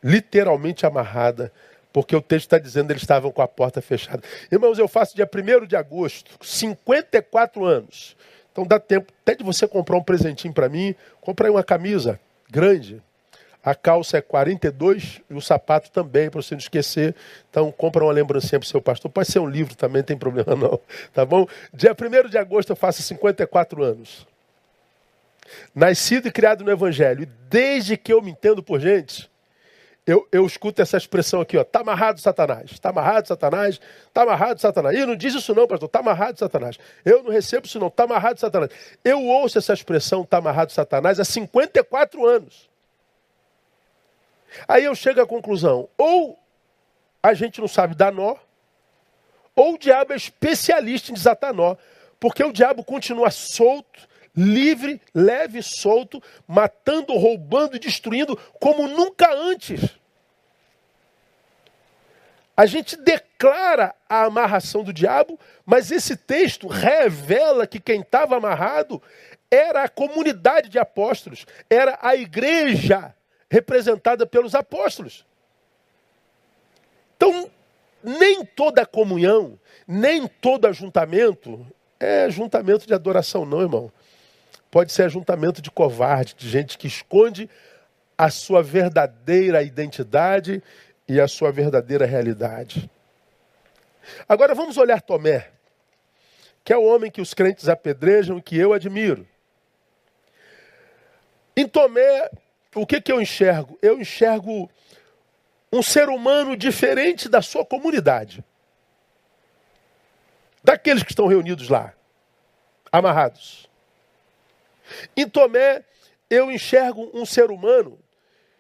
literalmente 0.04 0.86
amarrada 0.86 1.52
porque 1.92 2.16
o 2.16 2.22
texto 2.22 2.46
está 2.46 2.60
dizendo 2.60 2.88
que 2.88 2.94
eles 2.94 3.04
estavam 3.04 3.32
com 3.32 3.42
a 3.42 3.48
porta 3.48 3.82
fechada. 3.82 4.22
Irmãos, 4.52 4.78
eu 4.78 4.88
faço 4.88 5.16
dia 5.16 5.28
1 5.28 5.66
de 5.66 5.76
agosto, 5.76 6.32
54 6.42 7.66
anos. 7.66 8.16
Então 8.52 8.66
dá 8.66 8.80
tempo 8.80 9.12
até 9.22 9.36
de 9.36 9.44
você 9.44 9.68
comprar 9.68 9.98
um 9.98 10.04
presentinho 10.04 10.54
para 10.54 10.70
mim. 10.70 10.94
Comprei 11.22 11.50
uma 11.50 11.64
camisa 11.64 12.20
grande. 12.50 13.02
A 13.64 13.76
calça 13.76 14.18
é 14.18 14.22
42 14.22 15.22
e 15.30 15.34
o 15.34 15.42
sapato 15.42 15.92
também, 15.92 16.30
para 16.30 16.42
você 16.42 16.56
não 16.56 16.60
esquecer. 16.60 17.14
Então 17.50 17.72
compra 17.72 18.04
uma 18.04 18.14
lembrancinha 18.14 18.60
para 18.60 18.66
o 18.66 18.70
seu 18.70 18.82
pastor. 18.82 19.12
Pode 19.12 19.32
ser 19.32 19.40
um 19.40 19.50
livro 19.50 19.76
também, 19.76 20.02
não 20.02 20.06
tem 20.06 20.18
problema 20.18 20.56
não. 20.56 20.80
Tá 21.14 21.26
bom? 21.26 21.46
Dia 21.74 21.94
1 21.94 22.30
de 22.30 22.38
agosto 22.38 22.70
eu 22.70 22.76
faço 22.76 23.02
54 23.02 23.84
anos. 23.84 24.26
Nascido 25.74 26.28
e 26.28 26.32
criado 26.32 26.64
no 26.64 26.72
Evangelho. 26.72 27.24
E 27.24 27.26
desde 27.50 27.98
que 27.98 28.14
eu 28.14 28.22
me 28.22 28.32
entendo 28.32 28.64
por 28.64 28.80
gente, 28.80 29.29
eu, 30.10 30.28
eu 30.32 30.44
escuto 30.44 30.82
essa 30.82 30.98
expressão 30.98 31.40
aqui, 31.40 31.56
ó, 31.56 31.64
tá 31.64 31.82
amarrado 31.82 32.20
Satanás, 32.20 32.80
tá 32.80 32.90
amarrado 32.90 33.28
Satanás, 33.28 33.80
tá 34.12 34.24
amarrado 34.24 34.60
Satanás. 34.60 34.98
E 34.98 35.06
não 35.06 35.16
diz 35.16 35.36
isso 35.36 35.54
não, 35.54 35.68
pastor, 35.68 35.88
tá 35.88 36.00
amarrado 36.00 36.40
Satanás. 36.40 36.80
Eu 37.06 37.22
não 37.22 37.30
recebo 37.30 37.68
isso 37.68 37.80
não, 37.80 37.92
tá 37.92 38.06
amarrado 38.06 38.40
Satanás. 38.40 38.72
Eu 39.06 39.24
ouço 39.24 39.60
essa 39.60 39.72
expressão, 39.72 40.26
tá 40.26 40.38
amarrado 40.38 40.72
Satanás, 40.72 41.20
há 41.20 41.24
54 41.24 42.26
anos. 42.26 42.68
Aí 44.68 44.86
eu 44.86 44.96
chego 44.96 45.22
à 45.22 45.28
conclusão, 45.28 45.88
ou 45.96 46.40
a 47.22 47.36
gente 47.36 47.62
não 47.62 47.68
sabe 47.68 47.94
dar 47.94 48.12
nó, 48.12 48.36
ou 49.56 49.76
o 49.76 49.78
diabo 49.78 50.14
é 50.14 50.16
especialista 50.16 51.12
em 51.12 51.14
desatar 51.14 51.54
nó, 51.54 51.76
porque 52.20 52.44
o 52.44 52.52
diabo 52.52 52.84
continua 52.84 53.30
solto, 53.30 54.09
livre, 54.36 55.02
leve 55.14 55.60
e 55.60 55.64
solto, 55.64 56.22
matando, 56.48 57.14
roubando 57.14 57.76
e 57.76 57.80
destruindo 57.80 58.36
como 58.60 58.88
nunca 58.88 59.34
antes. 59.34 59.82
A 62.56 62.66
gente 62.66 62.98
declara 62.98 63.96
a 64.08 64.26
amarração 64.26 64.84
do 64.84 64.92
diabo, 64.92 65.40
mas 65.66 65.92
esse 65.92 66.18
texto 66.18 66.68
revela 66.68 67.66
que 67.66 67.80
quem 67.80 68.02
estava 68.02 68.36
amarrado 68.36 69.02
era 69.50 69.84
a 69.84 69.90
comunidade 69.90 70.70
de 70.70 70.78
apóstolos, 70.78 71.46
era 71.70 71.98
a 72.02 72.16
igreja 72.16 73.16
representada 73.50 74.26
pelos 74.26 74.54
apóstolos. 74.54 75.26
Então, 77.16 77.50
nem 78.04 78.46
toda 78.46 78.86
comunhão, 78.86 79.60
nem 79.88 80.28
todo 80.28 80.68
ajuntamento 80.68 81.66
é 82.00 82.24
ajuntamento 82.24 82.88
de 82.88 82.94
adoração, 82.94 83.46
não, 83.46 83.62
irmão. 83.62 83.92
Pode 84.72 84.92
ser 84.92 85.04
ajuntamento 85.04 85.62
de 85.62 85.72
covarde, 85.72 86.36
de 86.36 86.48
gente 86.48 86.78
que 86.78 86.88
esconde 86.88 87.50
a 88.18 88.30
sua 88.30 88.62
verdadeira 88.62 89.64
identidade 89.64 90.62
e 91.08 91.20
a 91.20 91.28
sua 91.28 91.52
verdadeira 91.52 92.06
realidade. 92.06 92.90
Agora 94.28 94.54
vamos 94.54 94.78
olhar 94.78 95.02
Tomé, 95.02 95.50
que 96.64 96.74
é 96.74 96.78
o 96.78 96.84
homem 96.84 97.10
que 97.10 97.22
os 97.22 97.34
crentes 97.34 97.70
apedrejam 97.70 98.38
e 98.38 98.42
que 98.42 98.58
eu 98.58 98.74
admiro. 98.74 99.28
Em 101.56 101.68
Tomé, 101.68 102.30
o 102.76 102.86
que, 102.86 103.02
que 103.02 103.12
eu 103.12 103.22
enxergo? 103.22 103.78
Eu 103.82 104.00
enxergo 104.00 104.70
um 105.72 105.82
ser 105.82 106.10
humano 106.10 106.56
diferente 106.56 107.30
da 107.30 107.42
sua 107.42 107.66
comunidade. 107.66 108.44
Daqueles 110.64 111.04
que 111.04 111.12
estão 111.12 111.28
reunidos 111.28 111.70
lá, 111.70 111.94
amarrados. 112.92 113.69
Em 115.16 115.28
Tomé, 115.28 115.84
eu 116.30 116.52
enxergo 116.52 117.10
um 117.14 117.26
ser 117.26 117.52
humano 117.52 118.00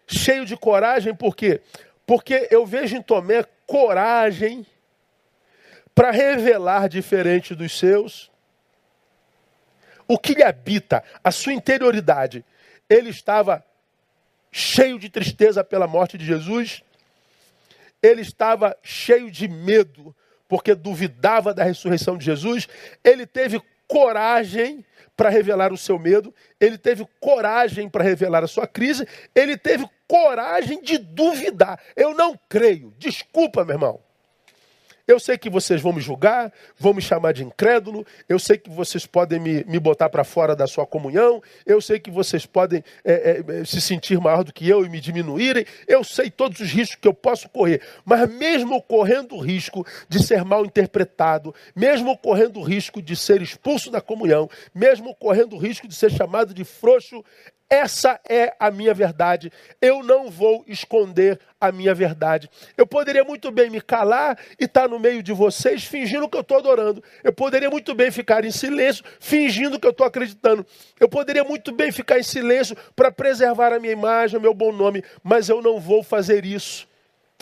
cheio 0.07 0.45
de 0.45 0.57
coragem, 0.57 1.13
por 1.13 1.35
quê? 1.35 1.61
Porque 2.05 2.47
eu 2.49 2.65
vejo 2.65 2.95
em 2.97 3.01
Tomé 3.01 3.45
coragem 3.67 4.65
para 5.93 6.11
revelar 6.11 6.89
diferente 6.89 7.53
dos 7.53 7.77
seus 7.77 8.31
o 10.07 10.17
que 10.17 10.33
lhe 10.33 10.41
habita, 10.41 11.03
a 11.23 11.29
sua 11.29 11.53
interioridade. 11.53 12.43
Ele 12.89 13.09
estava 13.09 13.63
cheio 14.51 14.97
de 14.97 15.07
tristeza 15.07 15.63
pela 15.63 15.85
morte 15.85 16.17
de 16.17 16.25
Jesus, 16.25 16.83
ele 18.01 18.21
estava 18.21 18.75
cheio 18.81 19.29
de 19.29 19.47
medo, 19.47 20.15
porque 20.47 20.73
duvidava 20.73 21.53
da 21.53 21.63
ressurreição 21.63 22.17
de 22.17 22.25
Jesus, 22.25 22.67
ele 23.03 23.27
teve 23.27 23.61
coragem 23.87 24.83
para 25.19 25.27
revelar 25.27 25.73
o 25.73 25.77
seu 25.77 25.99
medo, 25.99 26.33
ele 26.61 26.77
teve 26.77 27.05
coragem 27.19 27.89
para 27.89 28.05
revelar 28.05 28.41
a 28.41 28.47
sua 28.47 28.65
crise, 28.65 29.05
ele 29.35 29.57
teve 29.57 29.85
coragem 30.07 30.81
de 30.81 30.97
duvidar. 30.97 31.77
Eu 31.93 32.15
não 32.15 32.39
creio. 32.47 32.93
Desculpa, 32.97 33.65
meu 33.65 33.75
irmão. 33.75 34.08
Eu 35.09 35.19
sei 35.19 35.39
que 35.39 35.49
vocês 35.49 35.81
vão 35.81 35.91
me 35.91 35.99
julgar, 35.99 36.53
vão 36.77 36.93
me 36.93 37.01
chamar 37.01 37.33
de 37.33 37.43
incrédulo, 37.43 38.05
eu 38.29 38.37
sei 38.37 38.59
que 38.59 38.69
vocês 38.69 39.07
podem 39.07 39.39
me, 39.39 39.63
me 39.63 39.79
botar 39.79 40.07
para 40.07 40.23
fora 40.23 40.55
da 40.55 40.67
sua 40.67 40.85
comunhão, 40.85 41.41
eu 41.65 41.81
sei 41.81 41.99
que 41.99 42.11
vocês 42.11 42.45
podem 42.45 42.83
é, 43.03 43.43
é, 43.47 43.65
se 43.65 43.81
sentir 43.81 44.19
maior 44.19 44.43
do 44.43 44.53
que 44.53 44.69
eu 44.69 44.85
e 44.85 44.89
me 44.89 45.01
diminuírem, 45.01 45.65
eu 45.87 46.03
sei 46.03 46.29
todos 46.29 46.59
os 46.59 46.69
riscos 46.69 46.99
que 47.01 47.07
eu 47.07 47.13
posso 47.15 47.49
correr, 47.49 47.81
mas 48.05 48.29
mesmo 48.29 48.79
correndo 48.83 49.33
o 49.33 49.39
risco 49.39 49.83
de 50.07 50.21
ser 50.21 50.45
mal 50.45 50.63
interpretado, 50.63 51.55
mesmo 51.75 52.15
correndo 52.15 52.59
o 52.59 52.63
risco 52.63 53.01
de 53.01 53.15
ser 53.15 53.41
expulso 53.41 53.89
da 53.89 53.99
comunhão, 53.99 54.47
mesmo 54.75 55.15
correndo 55.15 55.55
o 55.55 55.59
risco 55.59 55.87
de 55.87 55.95
ser 55.95 56.11
chamado 56.11 56.53
de 56.53 56.63
frouxo, 56.63 57.25
essa 57.69 58.19
é 58.27 58.55
a 58.59 58.71
minha 58.71 58.95
verdade. 58.95 59.51
Eu 59.79 60.01
não 60.01 60.29
vou 60.31 60.63
esconder 60.67 61.39
a 61.61 61.71
minha 61.71 61.93
verdade. 61.93 62.49
Eu 62.75 62.87
poderia 62.87 63.23
muito 63.23 63.51
bem 63.51 63.69
me 63.69 63.79
calar 63.79 64.39
e 64.59 64.65
estar 64.65 64.87
no 64.87 64.99
meio 64.99 65.21
de 65.21 65.31
vocês 65.31 65.83
fingindo 65.83 66.27
que 66.27 66.35
eu 66.35 66.41
estou 66.41 66.57
adorando. 66.57 67.03
Eu 67.23 67.31
poderia 67.31 67.69
muito 67.69 67.93
bem 67.93 68.09
ficar 68.09 68.43
em 68.43 68.49
silêncio 68.49 69.03
fingindo 69.19 69.79
que 69.79 69.85
eu 69.85 69.91
estou 69.91 70.07
acreditando. 70.07 70.65
Eu 70.99 71.07
poderia 71.07 71.43
muito 71.43 71.71
bem 71.71 71.91
ficar 71.91 72.17
em 72.17 72.23
silêncio 72.23 72.75
para 72.95 73.11
preservar 73.11 73.71
a 73.71 73.79
minha 73.79 73.93
imagem, 73.93 74.39
o 74.39 74.41
meu 74.41 74.53
bom 74.53 74.71
nome. 74.71 75.03
Mas 75.23 75.47
eu 75.47 75.61
não 75.61 75.79
vou 75.79 76.01
fazer 76.01 76.45
isso. 76.45 76.87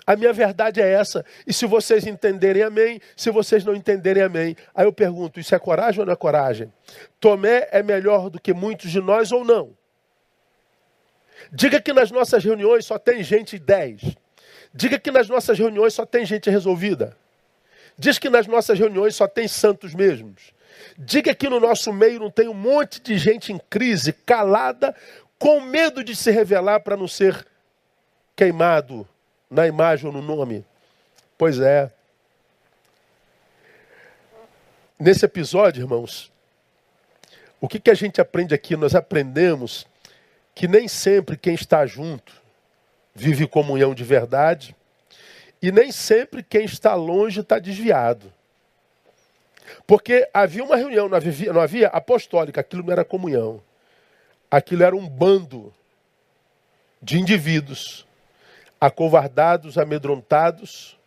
A 0.06 0.18
minha 0.18 0.34
verdade 0.34 0.82
é 0.82 0.90
essa. 0.90 1.26
E 1.46 1.54
se 1.54 1.66
vocês 1.66 2.06
entenderem, 2.06 2.64
amém. 2.64 3.00
Se 3.16 3.32
vocês 3.32 3.64
não 3.64 3.74
entenderem, 3.74 4.24
amém. 4.24 4.58
Aí 4.76 4.86
eu 4.86 4.92
pergunto: 4.92 5.40
isso 5.40 5.56
é 5.56 5.60
coragem 5.60 6.02
ou 6.02 6.06
não 6.06 6.14
é 6.14 6.18
coragem? 6.18 6.72
Tomé 7.18 7.70
é 7.72 7.82
melhor 7.82 8.30
do 8.30 8.42
que 8.42 8.54
muitos 8.54 8.92
de 8.92 9.00
nós 9.00 9.32
ou 9.32 9.46
não? 9.46 9.78
Diga 11.52 11.82
que 11.82 11.94
nas 11.94 12.12
nossas 12.12 12.44
reuniões 12.44 12.86
só 12.86 12.98
tem 12.98 13.24
gente 13.24 13.58
10. 13.58 14.16
Diga 14.74 15.00
que 15.00 15.12
nas 15.12 15.28
nossas 15.28 15.58
reuniões 15.58 15.94
só 15.94 16.06
tem 16.06 16.26
gente 16.26 16.50
resolvida. 16.50 17.16
Diz 17.98 18.20
que 18.20 18.30
nas 18.30 18.46
nossas 18.46 18.78
reuniões 18.78 19.16
só 19.16 19.28
tem 19.28 19.48
santos 19.48 19.96
mesmos. 19.96 20.54
Diga 20.98 21.34
que 21.34 21.50
no 21.50 21.60
nosso 21.60 21.92
meio 21.92 22.20
não 22.20 22.30
tem 22.30 22.48
um 22.48 22.54
monte 22.54 23.02
de 23.02 23.18
gente 23.18 23.52
em 23.52 23.58
crise, 23.70 24.14
calada, 24.14 24.96
com 25.40 25.62
medo 25.62 26.04
de 26.04 26.16
se 26.16 26.30
revelar 26.32 26.82
para 26.82 26.98
não 26.98 27.08
ser 27.08 27.46
queimado 28.36 29.08
na 29.50 29.66
imagem 29.66 30.08
ou 30.08 30.14
no 30.14 30.22
nome. 30.22 30.64
Pois 31.38 31.60
é. 31.60 31.92
Nesse 35.00 35.26
episódio, 35.26 35.82
irmãos, 35.82 36.32
o 37.60 37.68
que, 37.68 37.80
que 37.80 37.90
a 37.90 37.96
gente 37.96 38.22
aprende 38.22 38.54
aqui? 38.54 38.76
Nós 38.76 38.94
aprendemos 38.96 39.88
que 40.58 40.68
nem 40.68 40.88
sempre 40.88 41.38
quem 41.38 41.54
está 41.54 41.86
junto 41.86 42.34
vive 43.14 43.46
comunhão 43.46 43.94
de 43.94 44.04
verdade 44.04 44.76
e 45.62 45.72
nem 45.72 45.92
sempre 45.92 46.42
quem 46.42 46.66
está 46.66 46.96
longe 46.96 47.42
está 47.42 47.60
desviado. 47.60 48.34
Porque 49.86 50.28
havia 50.34 50.64
uma 50.64 50.76
reunião, 50.76 51.08
não 51.08 51.16
havia, 51.16 51.54
não 51.54 51.62
havia 51.62 51.90
apostólica, 51.90 52.62
aquilo 52.62 52.82
não 52.82 52.92
era 52.92 53.06
comunhão. 53.06 53.62
Aquilo 54.50 54.82
era 54.82 54.96
um 54.96 55.08
bando 55.08 55.72
de 57.04 57.20
indivíduos 57.20 58.08
acovardados, 58.82 59.78
amedrontados, 59.78 60.98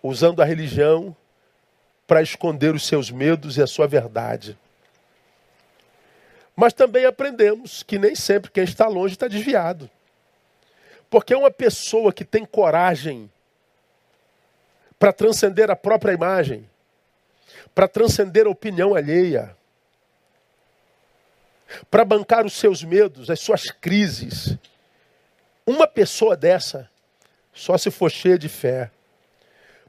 usando 0.00 0.40
a 0.42 0.44
religião 0.44 1.16
para 2.06 2.22
esconder 2.22 2.72
os 2.72 2.86
seus 2.86 3.10
medos 3.10 3.56
e 3.56 3.62
a 3.62 3.66
sua 3.66 3.88
verdade. 3.88 4.56
Mas 6.60 6.74
também 6.74 7.06
aprendemos 7.06 7.82
que 7.82 7.98
nem 7.98 8.14
sempre 8.14 8.50
quem 8.50 8.64
está 8.64 8.86
longe 8.86 9.14
está 9.14 9.26
desviado. 9.26 9.88
Porque 11.08 11.34
uma 11.34 11.50
pessoa 11.50 12.12
que 12.12 12.22
tem 12.22 12.44
coragem 12.44 13.32
para 14.98 15.10
transcender 15.10 15.70
a 15.70 15.74
própria 15.74 16.12
imagem, 16.12 16.68
para 17.74 17.88
transcender 17.88 18.46
a 18.46 18.50
opinião 18.50 18.94
alheia, 18.94 19.56
para 21.90 22.04
bancar 22.04 22.44
os 22.44 22.52
seus 22.52 22.84
medos, 22.84 23.30
as 23.30 23.40
suas 23.40 23.70
crises, 23.70 24.54
uma 25.66 25.86
pessoa 25.86 26.36
dessa 26.36 26.90
só 27.54 27.78
se 27.78 27.90
for 27.90 28.10
cheia 28.10 28.38
de 28.38 28.50
fé. 28.50 28.90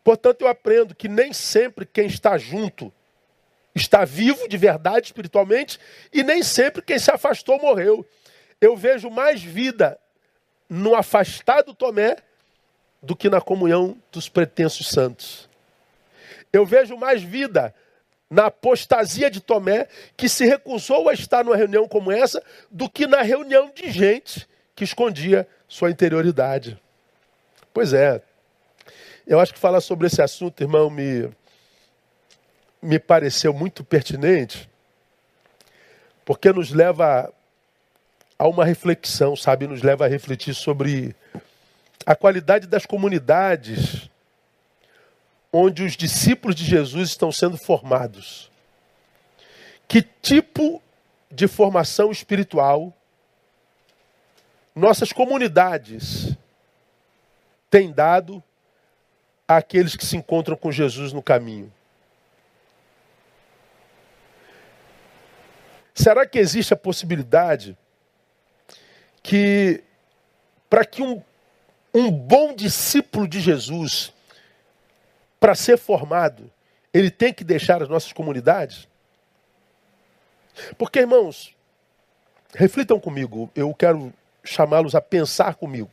Portanto, 0.06 0.44
eu 0.44 0.48
aprendo 0.48 0.96
que 0.96 1.10
nem 1.10 1.34
sempre 1.34 1.86
quem 1.86 2.08
está 2.08 2.38
junto 2.38 2.94
está 3.74 4.06
vivo 4.06 4.48
de 4.48 4.58
verdade 4.58 5.08
espiritualmente 5.08 5.80
e 6.13 6.24
nem 6.24 6.44
sempre 6.44 6.81
quem 6.81 7.00
se 7.00 7.12
afastou 7.12 7.60
morreu. 7.60 8.05
Eu 8.60 8.75
vejo 8.75 9.10
mais 9.10 9.42
vida 9.42 9.98
no 10.70 10.96
afastado 10.96 11.74
Tomé 11.74 12.18
do 13.01 13.16
que 13.16 13.29
na 13.29 13.42
comunhão 13.42 13.98
dos 14.12 14.29
pretensos 14.29 14.88
santos. 14.88 15.50
Eu 16.53 16.66
vejo 16.66 16.96
mais 16.98 17.24
vida 17.24 17.74
na 18.29 18.46
apostasia 18.46 19.29
de 19.29 19.42
Tomé, 19.42 19.88
que 20.16 20.29
se 20.29 20.46
recusou 20.46 21.10
a 21.10 21.14
estar 21.14 21.44
numa 21.44 21.57
reunião 21.57 21.86
como 21.86 22.12
essa, 22.12 22.42
do 22.70 22.90
que 22.90 23.05
na 23.05 23.22
reunião 23.22 23.70
de 23.75 23.92
gente 23.92 24.48
que 24.74 24.86
escondia 24.86 25.46
sua 25.68 25.92
interioridade. 25.92 26.79
Pois 27.74 27.92
é. 27.92 28.22
Eu 29.27 29.40
acho 29.40 29.53
que 29.53 29.60
falar 29.60 29.81
sobre 29.81 30.07
esse 30.07 30.22
assunto, 30.22 30.62
irmão, 30.62 30.90
me, 30.90 31.29
me 32.81 32.98
pareceu 32.98 33.53
muito 33.53 33.83
pertinente, 33.83 34.70
porque 36.25 36.51
nos 36.51 36.72
leva 36.72 37.31
a 38.37 38.48
uma 38.48 38.65
reflexão, 38.65 39.35
sabe? 39.35 39.67
Nos 39.67 39.83
leva 39.83 40.05
a 40.05 40.07
refletir 40.07 40.55
sobre 40.55 41.15
a 42.05 42.15
qualidade 42.15 42.65
das 42.65 42.85
comunidades 42.85 44.09
onde 45.53 45.83
os 45.83 45.96
discípulos 45.96 46.55
de 46.55 46.65
Jesus 46.65 47.09
estão 47.09 47.31
sendo 47.31 47.57
formados. 47.57 48.50
Que 49.87 50.01
tipo 50.01 50.81
de 51.29 51.48
formação 51.48 52.11
espiritual 52.11 52.94
nossas 54.74 55.11
comunidades 55.11 56.35
têm 57.70 57.91
dado 57.91 58.41
àqueles 59.48 59.96
que 59.96 60.05
se 60.05 60.15
encontram 60.15 60.55
com 60.55 60.72
Jesus 60.72 61.11
no 61.11 61.22
caminho? 61.22 61.72
Será 65.94 66.25
que 66.25 66.40
existe 66.40 66.74
a 66.74 66.77
possibilidade 66.77 67.77
que, 69.22 69.84
para 70.70 70.86
que 70.86 71.01
um, 71.01 71.22
um 71.94 72.10
bom 72.10 72.56
discípulo 72.56 73.27
de 73.27 73.40
Jesus, 73.40 74.14
para 75.40 75.56
ser 75.56 75.77
formado, 75.77 76.51
ele 76.94 77.12
tem 77.12 77.34
que 77.34 77.44
deixar 77.44 77.82
as 77.82 77.90
nossas 77.90 78.14
comunidades? 78.14 78.88
Porque, 80.77 81.00
irmãos, 81.00 81.56
reflitam 82.54 83.00
comigo, 83.00 83.51
eu 83.56 83.74
quero 83.74 84.14
chamá-los 84.44 84.96
a 84.96 85.01
pensar 85.01 85.56
comigo. 85.56 85.92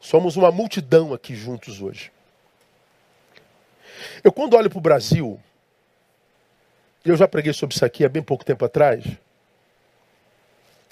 Somos 0.00 0.36
uma 0.36 0.50
multidão 0.50 1.12
aqui 1.12 1.34
juntos 1.34 1.80
hoje. 1.80 2.12
Eu, 4.22 4.32
quando 4.32 4.54
olho 4.54 4.70
para 4.70 4.78
o 4.78 4.82
Brasil, 4.82 5.40
eu 7.04 7.16
já 7.16 7.28
preguei 7.28 7.52
sobre 7.52 7.74
isso 7.74 7.84
aqui 7.84 8.04
há 8.04 8.08
bem 8.08 8.22
pouco 8.22 8.44
tempo 8.44 8.64
atrás. 8.64 9.04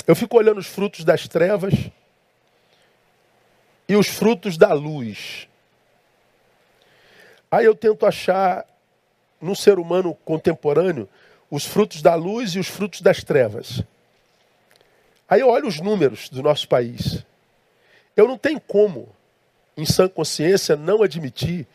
Eu 0.06 0.14
fico 0.14 0.36
olhando 0.36 0.58
os 0.58 0.66
frutos 0.66 1.04
das 1.04 1.26
trevas 1.26 1.74
e 3.88 3.96
os 3.96 4.06
frutos 4.06 4.56
da 4.56 4.72
luz. 4.72 5.48
Aí 7.50 7.64
eu 7.64 7.74
tento 7.74 8.06
achar 8.06 8.64
no 9.40 9.54
ser 9.54 9.78
humano 9.78 10.14
contemporâneo 10.24 11.08
os 11.50 11.64
frutos 11.64 12.02
da 12.02 12.14
luz 12.14 12.52
e 12.52 12.58
os 12.58 12.68
frutos 12.68 13.00
das 13.00 13.22
trevas. 13.22 13.82
Aí 15.28 15.40
eu 15.40 15.48
olho 15.48 15.66
os 15.66 15.80
números 15.80 16.28
do 16.28 16.42
nosso 16.42 16.68
país. 16.68 17.24
Eu 18.16 18.28
não 18.28 18.38
tenho 18.38 18.60
como, 18.60 19.08
em 19.76 19.84
sã 19.84 20.08
consciência, 20.08 20.76
não 20.76 21.02
admitir 21.02 21.66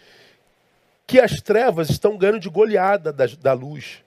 que 1.06 1.20
as 1.20 1.42
trevas 1.42 1.90
estão 1.90 2.18
ganhando 2.18 2.40
de 2.40 2.50
goleada 2.50 3.12
da, 3.12 3.26
da 3.26 3.54
luz 3.54 4.02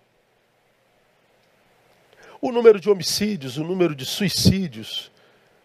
o 2.45 2.53
número 2.53 2.79
de 2.79 2.91
homicídios, 2.91 3.57
o 3.57 3.65
número 3.65 3.95
de 3.95 4.05
suicídios, 4.05 5.11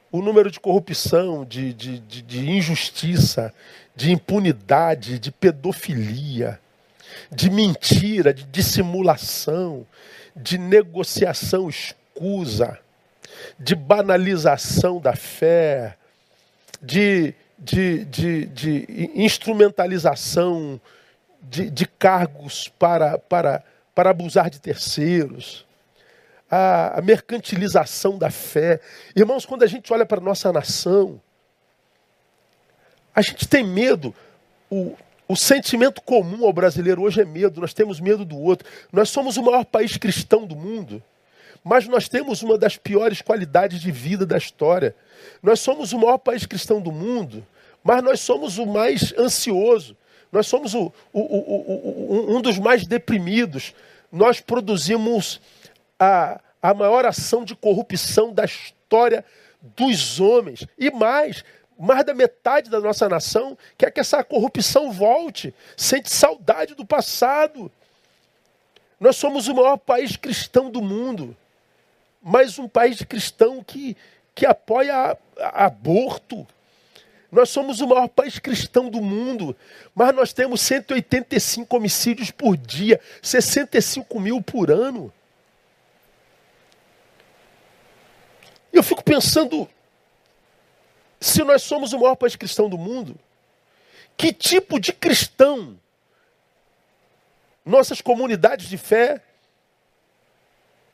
o 0.10 0.22
número 0.22 0.50
de 0.50 0.62
corrupção, 0.62 1.44
de, 1.44 1.74
de, 1.74 2.00
de, 2.00 2.22
de 2.22 2.50
injustiça, 2.52 3.54
de 3.94 4.14
impunidade, 4.14 5.20
de 5.20 5.30
pedofilia, 5.30 6.58
de 7.30 7.50
mentira, 7.50 8.34
de 8.34 8.46
dissimulação, 8.46 9.86
de 10.34 10.58
negociação 10.58 11.68
escusa, 11.68 12.80
de 13.60 13.76
banalização 13.76 15.02
da 15.02 15.18
fé, 15.18 15.98
de, 16.82 17.34
de, 17.58 18.06
de, 18.06 18.46
de 18.46 19.12
instrumentalização 19.16 20.80
de, 21.42 21.70
de 21.70 21.86
cargos 21.86 22.70
para, 22.80 23.18
para, 23.18 23.66
para 23.94 24.12
abusar 24.12 24.50
de 24.50 24.62
terceiros 24.62 25.68
a, 26.50 27.02
mercantilização 27.02 28.18
da 28.18 28.32
fé. 28.32 28.80
Irmãos, 29.16 29.46
quando 29.46 29.64
a 29.64 29.68
gente 29.68 29.92
olha 29.94 30.06
para 30.06 30.20
a 30.20 30.24
nossa 30.24 30.52
nação, 30.52 31.22
a 33.14 33.22
gente 33.22 33.48
tem 33.48 33.64
medo. 33.64 34.14
O, 34.70 34.96
o 35.28 35.36
sentimento 35.36 36.02
comum 36.02 36.46
ao 36.46 36.54
brasileiro 36.54 37.04
hoje 37.04 37.22
é 37.22 37.26
medo, 37.26 37.62
nós 37.62 37.74
temos 37.74 38.00
medo 38.00 38.26
do 38.26 38.38
outro. 38.38 38.68
Nós 38.92 39.10
somos 39.10 39.38
o 39.38 39.44
maior 39.44 39.66
país 39.66 39.96
cristão 39.98 40.46
do 40.46 40.56
mundo, 40.56 41.04
mas 41.64 41.88
nós 41.88 42.10
temos 42.10 42.42
uma 42.42 42.58
das 42.58 42.78
piores 42.78 43.22
qualidades 43.22 43.80
de 43.80 43.92
vida 43.92 44.26
da 44.26 44.38
história. 44.38 44.96
Nós 45.44 45.60
somos 45.60 45.94
o 45.94 46.00
maior 46.00 46.18
país 46.18 46.46
cristão 46.46 46.82
do 46.82 46.92
mundo, 46.92 47.46
mas 47.84 48.04
nós 48.04 48.22
somos 48.22 48.58
o 48.58 48.66
mais 48.66 49.14
ansioso, 49.18 49.96
nós 50.32 50.48
somos 50.48 50.74
o, 50.74 50.92
o, 51.12 51.20
o, 51.20 52.38
um 52.38 52.42
dos 52.42 52.58
mais 52.58 52.86
deprimidos. 52.86 53.74
Nós 54.12 54.40
produzimos 54.40 55.40
a, 56.00 56.40
a 56.62 56.74
maior 56.74 57.06
ação 57.06 57.44
de 57.44 57.56
corrupção 57.56 58.34
da 58.34 58.46
história 58.46 59.26
dos 59.62 60.20
homens. 60.20 60.66
E 60.78 60.90
mais, 60.90 61.44
mais 61.78 62.06
da 62.06 62.14
metade 62.14 62.70
da 62.70 62.80
nossa 62.80 63.10
nação 63.10 63.58
quer 63.78 63.92
que 63.92 64.00
essa 64.00 64.24
corrupção 64.24 64.92
volte, 64.92 65.54
sente 65.76 66.10
saudade 66.10 66.74
do 66.74 66.86
passado. 66.86 67.72
Nós 69.00 69.16
somos 69.16 69.48
o 69.48 69.56
maior 69.56 69.78
país 69.78 70.16
cristão 70.16 70.70
do 70.70 70.82
mundo, 70.82 71.36
mas 72.22 72.60
um 72.60 72.68
país 72.68 73.02
cristão 73.04 73.64
que, 73.64 73.96
que 74.36 74.46
apoia 74.46 74.94
a, 74.96 75.18
a 75.40 75.66
aborto. 75.66 76.48
Nós 77.32 77.50
somos 77.50 77.80
o 77.80 77.88
maior 77.88 78.08
país 78.08 78.40
cristão 78.40 78.90
do 78.90 79.02
mundo, 79.02 79.56
mas 79.94 80.14
nós 80.16 80.34
temos 80.34 80.62
185 80.62 81.76
homicídios 81.76 82.32
por 82.32 82.58
dia, 82.58 83.00
65 83.22 84.20
mil 84.20 84.42
por 84.42 84.72
ano. 84.72 85.14
Eu 88.80 88.84
fico 88.84 89.04
pensando, 89.04 89.70
se 91.20 91.44
nós 91.44 91.64
somos 91.64 91.92
o 91.92 92.00
maior 92.00 92.16
país 92.16 92.38
cristão 92.38 92.70
do 92.70 92.78
mundo, 92.78 93.20
que 94.16 94.32
tipo 94.32 94.80
de 94.80 94.94
cristão 94.94 95.78
nossas 97.66 98.00
comunidades 98.00 98.70
de 98.70 98.78
fé 98.78 99.22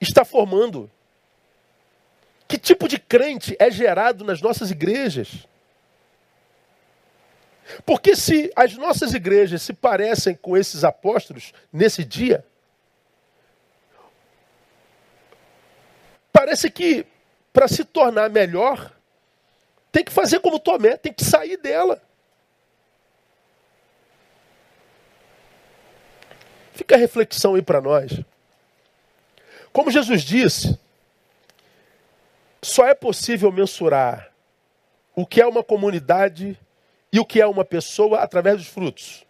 está 0.01 0.25
formando? 0.25 0.89
Que 2.47 2.57
tipo 2.57 2.87
de 2.87 2.97
crente 2.97 3.55
é 3.59 3.69
gerado 3.69 4.25
nas 4.25 4.41
nossas 4.41 4.71
igrejas? 4.71 5.47
Porque 7.85 8.15
se 8.15 8.51
as 8.55 8.75
nossas 8.75 9.13
igrejas 9.13 9.61
se 9.61 9.73
parecem 9.73 10.35
com 10.35 10.57
esses 10.57 10.83
apóstolos 10.83 11.53
nesse 11.71 12.03
dia, 12.03 12.43
parece 16.33 16.69
que 16.71 17.05
para 17.55 17.69
se 17.69 17.85
tornar 17.85 18.29
melhor, 18.29 18.91
tem 19.89 20.03
que 20.03 20.11
fazer 20.11 20.41
como 20.41 20.59
Tomé, 20.59 20.97
tem 20.97 21.13
que 21.13 21.23
sair 21.23 21.55
dela. 21.55 22.01
Fica 26.73 26.95
a 26.95 26.97
reflexão 26.97 27.55
aí 27.55 27.61
para 27.61 27.79
nós. 27.79 28.11
Como 29.71 29.89
Jesus 29.89 30.21
disse, 30.23 30.77
só 32.61 32.85
é 32.85 32.93
possível 32.93 33.49
mensurar 33.53 34.29
o 35.15 35.25
que 35.25 35.39
é 35.39 35.47
uma 35.47 35.63
comunidade 35.63 36.59
e 37.09 37.21
o 37.21 37.25
que 37.25 37.39
é 37.39 37.47
uma 37.47 37.63
pessoa 37.63 38.19
através 38.19 38.57
dos 38.57 38.67
frutos. 38.67 39.25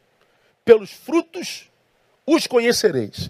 Pelos 0.65 0.89
frutos 0.89 1.69
os 2.25 2.47
conhecereis. 2.47 3.29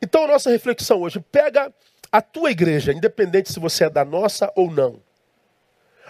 Então 0.00 0.28
nossa 0.28 0.48
reflexão 0.48 1.00
hoje 1.00 1.18
pega 1.18 1.74
a 2.10 2.22
tua 2.22 2.50
igreja, 2.50 2.92
independente 2.92 3.52
se 3.52 3.60
você 3.60 3.84
é 3.84 3.90
da 3.90 4.04
nossa 4.04 4.50
ou 4.56 4.70
não. 4.70 5.00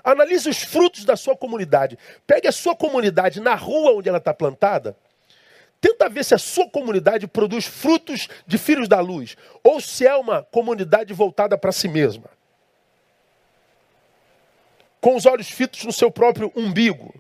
Analise 0.02 0.48
os 0.48 0.62
frutos 0.62 1.04
da 1.04 1.16
sua 1.16 1.36
comunidade. 1.36 1.98
Pegue 2.26 2.46
a 2.46 2.52
sua 2.52 2.74
comunidade 2.74 3.40
na 3.40 3.54
rua 3.54 3.92
onde 3.92 4.08
ela 4.08 4.18
está 4.18 4.32
plantada. 4.32 4.96
Tenta 5.80 6.08
ver 6.08 6.24
se 6.24 6.34
a 6.34 6.38
sua 6.38 6.68
comunidade 6.68 7.26
produz 7.26 7.66
frutos 7.66 8.28
de 8.46 8.58
filhos 8.58 8.88
da 8.88 9.00
luz. 9.00 9.36
Ou 9.62 9.80
se 9.80 10.06
é 10.06 10.14
uma 10.14 10.42
comunidade 10.42 11.12
voltada 11.12 11.58
para 11.58 11.72
si 11.72 11.88
mesma. 11.88 12.30
Com 15.00 15.16
os 15.16 15.26
olhos 15.26 15.50
fitos 15.50 15.84
no 15.84 15.92
seu 15.92 16.10
próprio 16.10 16.52
umbigo. 16.56 17.14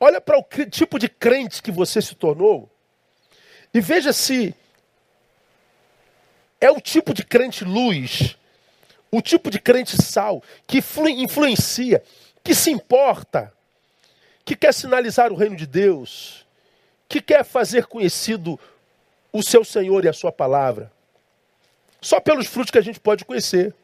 Olha 0.00 0.20
para 0.20 0.38
o 0.38 0.42
tipo 0.70 0.98
de 0.98 1.08
crente 1.08 1.62
que 1.62 1.70
você 1.70 2.02
se 2.02 2.14
tornou. 2.14 2.68
E 3.72 3.80
veja 3.80 4.12
se 4.12 4.54
é 6.62 6.70
o 6.70 6.80
tipo 6.80 7.12
de 7.12 7.24
crente 7.24 7.64
luz 7.64 8.36
o 9.12 9.20
tipo 9.20 9.50
de 9.50 9.60
crente 9.60 10.02
sal 10.02 10.42
que 10.66 10.82
influencia, 11.18 12.02
que 12.42 12.54
se 12.54 12.70
importa, 12.70 13.52
que 14.42 14.56
quer 14.56 14.72
sinalizar 14.72 15.30
o 15.30 15.36
reino 15.36 15.54
de 15.54 15.66
Deus, 15.66 16.46
que 17.06 17.20
quer 17.20 17.44
fazer 17.44 17.86
conhecido 17.86 18.58
o 19.30 19.42
seu 19.42 19.64
Senhor 19.64 20.02
e 20.04 20.08
a 20.08 20.14
sua 20.14 20.32
palavra. 20.32 20.90
Só 22.00 22.18
pelos 22.20 22.46
frutos 22.46 22.70
que 22.70 22.78
a 22.78 22.82
gente 22.82 22.98
pode 22.98 23.24
conhecer. 23.26 23.74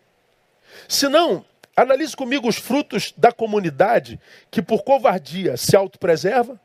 Se 0.88 1.08
não, 1.08 1.44
analise 1.76 2.16
comigo 2.16 2.48
os 2.48 2.56
frutos 2.56 3.12
da 3.14 3.30
comunidade 3.30 4.18
que 4.50 4.62
por 4.62 4.82
covardia 4.82 5.58
se 5.58 5.76
autopreserva 5.76 6.58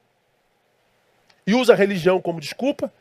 e 1.45 1.53
usa 1.53 1.73
a 1.73 1.75
religião 1.75 2.21
como 2.21 2.39
desculpa, 2.39 2.91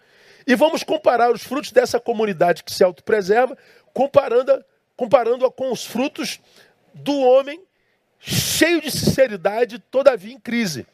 e 0.46 0.54
vamos 0.54 0.82
comparar 0.82 1.30
os 1.32 1.42
frutos 1.42 1.72
dessa 1.72 2.00
comunidade 2.00 2.62
que 2.62 2.72
se 2.72 2.82
autopreserva, 2.84 3.56
comparando 3.92 4.64
comparando-a 4.96 5.50
com 5.50 5.72
os 5.72 5.84
frutos 5.84 6.40
do 6.94 7.18
homem 7.20 7.60
cheio 8.20 8.80
de 8.80 8.90
sinceridade, 8.90 9.78
todavia 9.78 10.32
em 10.32 10.38
crise. 10.38 10.86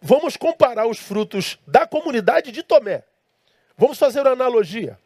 Vamos 0.00 0.36
comparar 0.36 0.86
os 0.86 0.98
frutos 0.98 1.58
da 1.66 1.86
comunidade 1.86 2.52
de 2.52 2.62
Tomé. 2.62 3.02
Vamos 3.76 3.98
fazer 3.98 4.20
uma 4.20 4.30
analogia 4.30 4.96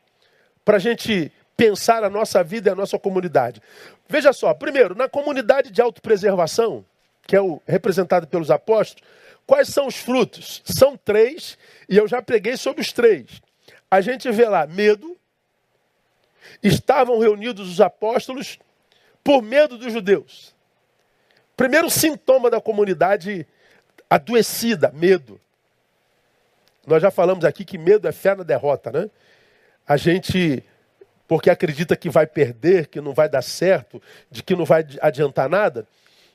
para 0.64 0.76
a 0.76 0.80
gente 0.80 1.32
pensar 1.56 2.04
a 2.04 2.10
nossa 2.10 2.44
vida 2.44 2.68
e 2.68 2.72
a 2.72 2.76
nossa 2.76 2.98
comunidade. 2.98 3.62
Veja 4.08 4.32
só, 4.32 4.52
primeiro, 4.52 4.94
na 4.94 5.08
comunidade 5.08 5.70
de 5.70 5.80
autopreservação, 5.80 6.84
que 7.26 7.34
é 7.34 7.40
o 7.40 7.60
representado 7.66 8.26
pelos 8.26 8.50
apóstolos, 8.50 9.02
quais 9.46 9.68
são 9.68 9.86
os 9.86 9.96
frutos? 9.96 10.62
São 10.64 10.96
três, 10.96 11.56
e 11.88 11.96
eu 11.96 12.06
já 12.06 12.20
preguei 12.20 12.56
sobre 12.56 12.82
os 12.82 12.92
três. 12.92 13.40
A 13.92 14.00
gente 14.00 14.30
vê 14.32 14.48
lá 14.48 14.66
medo, 14.66 15.18
estavam 16.62 17.18
reunidos 17.18 17.70
os 17.70 17.78
apóstolos 17.78 18.58
por 19.22 19.42
medo 19.42 19.76
dos 19.76 19.92
judeus. 19.92 20.54
Primeiro 21.54 21.90
sintoma 21.90 22.48
da 22.48 22.58
comunidade 22.58 23.46
adoecida, 24.08 24.90
medo. 24.94 25.38
Nós 26.86 27.02
já 27.02 27.10
falamos 27.10 27.44
aqui 27.44 27.66
que 27.66 27.76
medo 27.76 28.08
é 28.08 28.12
fé 28.12 28.34
na 28.34 28.42
derrota, 28.42 28.90
né? 28.90 29.10
A 29.86 29.98
gente, 29.98 30.64
porque 31.28 31.50
acredita 31.50 31.94
que 31.94 32.08
vai 32.08 32.26
perder, 32.26 32.86
que 32.86 32.98
não 32.98 33.12
vai 33.12 33.28
dar 33.28 33.42
certo, 33.42 34.02
de 34.30 34.42
que 34.42 34.56
não 34.56 34.64
vai 34.64 34.86
adiantar 35.02 35.50
nada, 35.50 35.86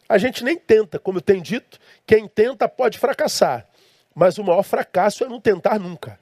a 0.08 0.20
gente 0.20 0.44
nem 0.44 0.60
tenta. 0.60 1.00
Como 1.00 1.18
eu 1.18 1.24
tenho 1.24 1.42
dito, 1.42 1.80
quem 2.06 2.28
tenta 2.28 2.70
pode 2.70 3.00
fracassar. 3.00 3.66
Mas 4.14 4.38
o 4.38 4.44
maior 4.44 4.62
fracasso 4.62 5.24
é 5.24 5.28
não 5.28 5.42
tentar 5.42 5.80
nunca. 5.80 6.20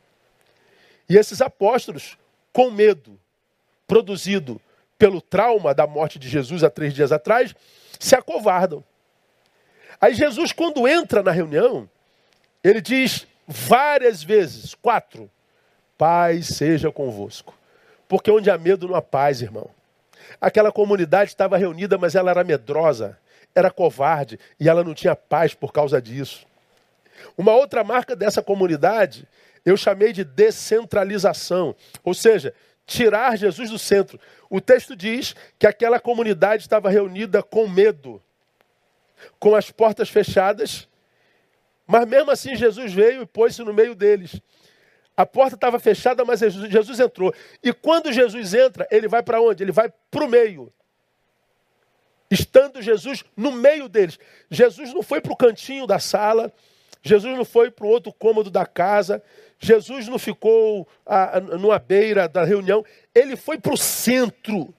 E 1.08 1.18
esses 1.18 1.42
apóstolos, 1.42 2.18
com 2.52 2.72
medo, 2.72 3.20
produzido 3.88 4.60
pelo 4.98 5.22
trauma 5.22 5.74
da 5.74 5.86
morte 5.86 6.18
de 6.18 6.28
Jesus 6.28 6.64
há 6.64 6.70
três 6.70 6.94
dias 6.94 7.12
atrás, 7.12 7.54
se 8.00 8.16
acovardam. 8.16 8.84
Aí 10.00 10.14
Jesus, 10.14 10.52
quando 10.52 10.88
entra 10.88 11.22
na 11.22 11.32
reunião, 11.32 11.90
ele 12.64 12.82
diz 12.82 13.28
várias 13.48 14.24
vezes, 14.24 14.74
quatro, 14.74 15.30
paz 15.98 16.48
seja 16.48 16.92
convosco. 16.92 17.54
Porque 18.08 18.32
onde 18.32 18.50
há 18.50 18.58
medo 18.58 18.88
não 18.88 18.96
há 18.96 19.02
paz, 19.02 19.42
irmão. 19.42 19.70
Aquela 20.40 20.72
comunidade 20.72 21.32
estava 21.32 21.58
reunida, 21.58 21.98
mas 21.98 22.16
ela 22.16 22.32
era 22.32 22.44
medrosa, 22.44 23.18
era 23.54 23.72
covarde 23.72 24.40
e 24.60 24.68
ela 24.68 24.84
não 24.84 24.94
tinha 24.94 25.16
paz 25.16 25.54
por 25.54 25.72
causa 25.72 26.02
disso. 26.02 26.46
Uma 27.38 27.54
outra 27.54 27.84
marca 27.84 28.16
dessa 28.16 28.42
comunidade 28.42 29.28
eu 29.66 29.76
chamei 29.76 30.14
de 30.14 30.24
descentralização, 30.24 31.76
ou 32.04 32.14
seja, 32.14 32.54
tirar 32.86 33.36
Jesus 33.36 33.72
do 33.72 33.80
centro. 33.80 34.20
O 34.50 34.62
texto 34.62 34.96
diz 34.96 35.36
que 35.58 35.66
aquela 35.66 36.00
comunidade 36.00 36.64
estava 36.64 36.90
reunida 36.90 37.42
com 37.42 37.68
medo, 37.68 38.22
com 39.40 39.56
as 39.56 39.72
portas 39.72 40.08
fechadas, 40.10 40.88
mas 41.88 42.08
mesmo 42.08 42.32
assim 42.32 42.56
Jesus 42.56 42.94
veio 42.94 43.24
e 43.24 43.26
pôs-se 43.26 43.64
no 43.64 43.74
meio 43.74 43.96
deles. 43.96 44.40
A 45.18 45.26
porta 45.26 45.56
estava 45.56 45.80
fechada, 45.80 46.26
mas 46.26 46.42
Jesus 46.42 47.00
entrou. 47.00 47.34
E 47.64 47.72
quando 47.72 48.12
Jesus 48.12 48.54
entra, 48.54 48.88
ele 48.92 49.08
vai 49.08 49.24
para 49.24 49.42
onde? 49.42 49.64
Ele 49.64 49.72
vai 49.72 49.92
para 50.12 50.26
o 50.26 50.28
meio. 50.28 50.72
Estando 52.30 52.82
Jesus 52.82 53.24
no 53.36 53.52
meio 53.52 53.88
deles. 53.88 54.20
Jesus 54.50 54.94
não 54.94 55.02
foi 55.02 55.22
para 55.22 55.32
o 55.32 55.38
cantinho 55.38 55.88
da 55.88 56.00
sala, 56.00 56.52
Jesus 57.02 57.38
não 57.38 57.46
foi 57.46 57.70
para 57.72 57.86
o 57.86 57.90
outro 57.90 58.12
cômodo 58.12 58.50
da 58.50 58.66
casa, 58.66 59.24
Jesus 59.66 60.08
não 60.08 60.20
ficou 60.20 60.88
a, 61.06 61.38
a, 61.38 61.42
numa 61.42 61.80
beira 61.80 62.30
da 62.30 62.44
reunião, 62.44 62.86
ele 63.14 63.36
foi 63.36 63.58
para 63.58 63.74
o 63.74 63.78
centro. 63.78 64.74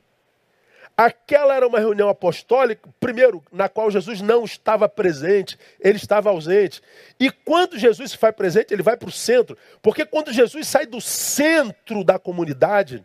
Aquela 0.97 1.55
era 1.55 1.67
uma 1.67 1.79
reunião 1.79 2.09
apostólica, 2.09 2.89
primeiro, 2.99 3.43
na 3.53 3.69
qual 3.69 3.91
Jesus 3.91 4.23
não 4.23 4.45
estava 4.45 4.89
presente, 4.89 5.59
ele 5.79 5.97
estava 5.97 6.31
ausente. 6.31 6.81
E 7.21 7.31
quando 7.31 7.79
Jesus 7.79 8.13
se 8.13 8.17
faz 8.17 8.35
presente, 8.35 8.73
ele 8.73 8.83
vai 8.83 8.97
para 8.97 9.09
o 9.09 9.13
centro. 9.13 9.59
Porque 9.83 10.07
quando 10.07 10.33
Jesus 10.33 10.67
sai 10.69 10.87
do 10.87 11.01
centro 11.01 12.03
da 12.03 12.19
comunidade, 12.19 13.05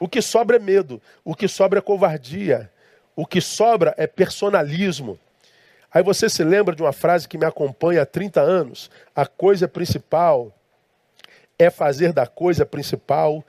o 0.00 0.08
que 0.08 0.20
sobra 0.22 0.56
é 0.56 0.58
medo, 0.58 1.00
o 1.24 1.34
que 1.34 1.46
sobra 1.46 1.78
é 1.78 1.82
covardia, 1.82 2.72
o 3.14 3.24
que 3.26 3.40
sobra 3.40 3.94
é 3.96 4.06
personalismo. 4.06 5.18
Aí 5.92 6.02
você 6.02 6.28
se 6.28 6.42
lembra 6.42 6.74
de 6.74 6.82
uma 6.82 6.92
frase 6.92 7.28
que 7.28 7.38
me 7.38 7.44
acompanha 7.44 8.02
há 8.02 8.06
30 8.06 8.40
anos: 8.40 8.90
a 9.14 9.26
coisa 9.26 9.68
principal 9.68 10.55
é 11.58 11.70
fazer 11.70 12.12
da 12.12 12.26
coisa 12.26 12.64
principal 12.64 13.44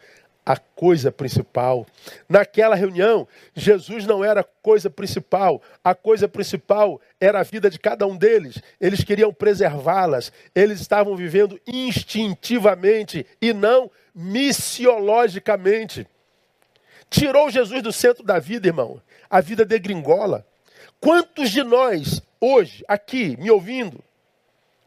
a 0.48 0.56
coisa 0.56 1.12
principal. 1.12 1.86
Naquela 2.30 2.74
reunião, 2.74 3.28
Jesus 3.54 4.06
não 4.06 4.24
era 4.24 4.42
coisa 4.42 4.90
principal, 4.90 5.62
a 5.84 5.94
coisa 5.94 6.26
principal 6.26 7.02
era 7.20 7.42
a 7.42 7.44
vida 7.44 7.70
de 7.70 7.78
cada 7.78 8.08
um 8.08 8.16
deles. 8.16 8.62
Eles 8.80 9.04
queriam 9.04 9.34
preservá-las, 9.34 10.32
eles 10.56 10.80
estavam 10.80 11.18
vivendo 11.18 11.60
instintivamente 11.68 13.26
e 13.42 13.52
não 13.52 13.92
missiologicamente. 14.16 16.08
Tirou 17.10 17.50
Jesus 17.50 17.84
do 17.84 17.92
centro 17.92 18.24
da 18.24 18.40
vida, 18.40 18.68
irmão. 18.68 19.02
A 19.30 19.42
vida 19.42 19.66
degringola. 19.66 20.48
Quantos 21.02 21.52
de 21.52 21.62
nós, 21.62 22.22
hoje, 22.40 22.86
aqui, 22.88 23.36
me 23.38 23.52
ouvindo, 23.52 24.02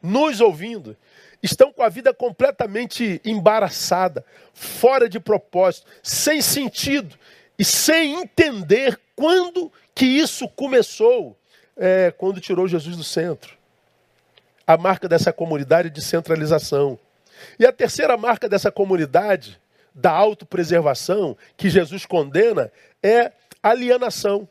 nos 0.02 0.40
ouvindo, 0.40 0.96
estão 1.42 1.72
com 1.72 1.82
a 1.82 1.88
vida 1.88 2.12
completamente 2.12 3.20
embaraçada, 3.24 4.24
fora 4.52 5.08
de 5.08 5.18
propósito, 5.18 5.86
sem 6.02 6.42
sentido 6.42 7.16
e 7.58 7.64
sem 7.64 8.20
entender 8.20 8.98
quando 9.16 9.72
que 9.94 10.06
isso 10.06 10.48
começou, 10.48 11.36
é, 11.76 12.10
quando 12.16 12.40
tirou 12.40 12.68
Jesus 12.68 12.96
do 12.96 13.04
centro. 13.04 13.56
A 14.66 14.76
marca 14.76 15.08
dessa 15.08 15.32
comunidade 15.32 15.88
é 15.88 15.90
de 15.90 16.02
centralização. 16.02 16.98
E 17.58 17.66
a 17.66 17.72
terceira 17.72 18.16
marca 18.16 18.48
dessa 18.48 18.70
comunidade, 18.70 19.60
da 19.94 20.10
autopreservação, 20.10 21.36
que 21.56 21.68
Jesus 21.68 22.06
condena, 22.06 22.70
é 23.02 23.32
alienação. 23.62 24.48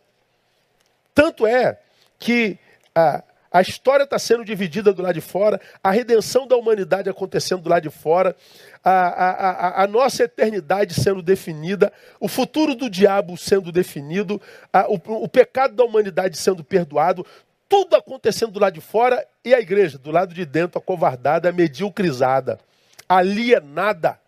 Tanto 1.13 1.47
é 1.47 1.79
que 2.17 2.57
a, 2.93 3.23
a 3.51 3.61
história 3.61 4.03
está 4.03 4.19
sendo 4.19 4.45
dividida 4.45 4.93
do 4.93 5.01
lado 5.01 5.15
de 5.15 5.21
fora, 5.21 5.59
a 5.83 5.91
redenção 5.91 6.47
da 6.47 6.55
humanidade 6.55 7.09
acontecendo 7.09 7.61
do 7.61 7.69
lado 7.69 7.83
de 7.83 7.89
fora, 7.89 8.35
a, 8.83 8.91
a, 8.91 9.29
a, 9.31 9.83
a 9.83 9.87
nossa 9.87 10.23
eternidade 10.23 10.93
sendo 10.93 11.21
definida, 11.21 11.91
o 12.19 12.27
futuro 12.27 12.75
do 12.75 12.89
diabo 12.89 13.37
sendo 13.37 13.71
definido, 13.71 14.41
o, 14.87 15.23
o 15.23 15.27
pecado 15.27 15.75
da 15.75 15.83
humanidade 15.83 16.37
sendo 16.37 16.63
perdoado, 16.63 17.25
tudo 17.67 17.95
acontecendo 17.95 18.51
do 18.51 18.59
lado 18.59 18.73
de 18.73 18.81
fora 18.81 19.25
e 19.45 19.53
a 19.53 19.59
igreja 19.59 19.97
do 19.97 20.11
lado 20.11 20.33
de 20.33 20.45
dentro, 20.45 20.79
acovardada, 20.79 21.51
mediocrizada, 21.51 22.59
alienada. 23.07 24.19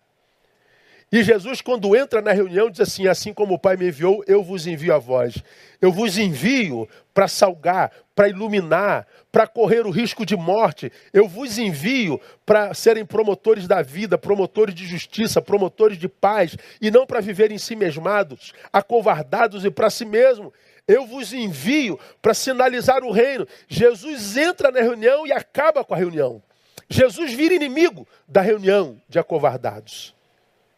E 1.12 1.24
Jesus, 1.24 1.60
quando 1.60 1.94
entra 1.94 2.22
na 2.22 2.32
reunião, 2.32 2.70
diz 2.70 2.80
assim: 2.80 3.06
Assim 3.06 3.34
como 3.34 3.56
o 3.56 3.60
Pai 3.60 3.76
me 3.76 3.90
enviou, 3.90 4.24
eu 4.28 4.42
vos 4.42 4.66
envio 4.66 4.96
a 4.96 4.98
vós. 4.98 5.44
Eu 5.82 5.92
vos 5.92 6.18
envio 6.18 6.88
para 7.14 7.28
salgar, 7.28 7.92
para 8.16 8.30
iluminar, 8.30 9.06
para 9.30 9.46
correr 9.46 9.86
o 9.86 9.90
risco 9.90 10.26
de 10.26 10.38
morte. 10.38 10.90
Eu 11.12 11.28
vos 11.28 11.58
envio 11.58 12.22
para 12.46 12.74
serem 12.74 13.06
promotores 13.06 13.68
da 13.68 13.82
vida, 13.82 14.18
promotores 14.18 14.74
de 14.74 14.86
justiça, 14.86 15.42
promotores 15.42 15.98
de 15.98 16.08
paz, 16.08 16.56
e 16.80 16.90
não 16.90 17.06
para 17.06 17.20
viverem 17.20 17.56
em 17.56 17.60
si 17.60 17.76
mesmados, 17.76 18.54
acovardados 18.72 19.66
e 19.66 19.70
para 19.70 19.90
si 19.90 20.06
mesmo. 20.06 20.54
Eu 20.88 21.06
vos 21.06 21.34
envio 21.34 22.00
para 22.22 22.34
sinalizar 22.34 23.04
o 23.04 23.12
reino. 23.12 23.46
Jesus 23.68 24.38
entra 24.38 24.72
na 24.72 24.80
reunião 24.80 25.28
e 25.28 25.34
acaba 25.34 25.84
com 25.84 25.94
a 25.94 25.98
reunião. 25.98 26.42
Jesus 26.90 27.34
vira 27.34 27.54
inimigo 27.54 28.08
da 28.28 28.42
reunião 28.42 29.02
de 29.10 29.20
acovardados. 29.20 30.14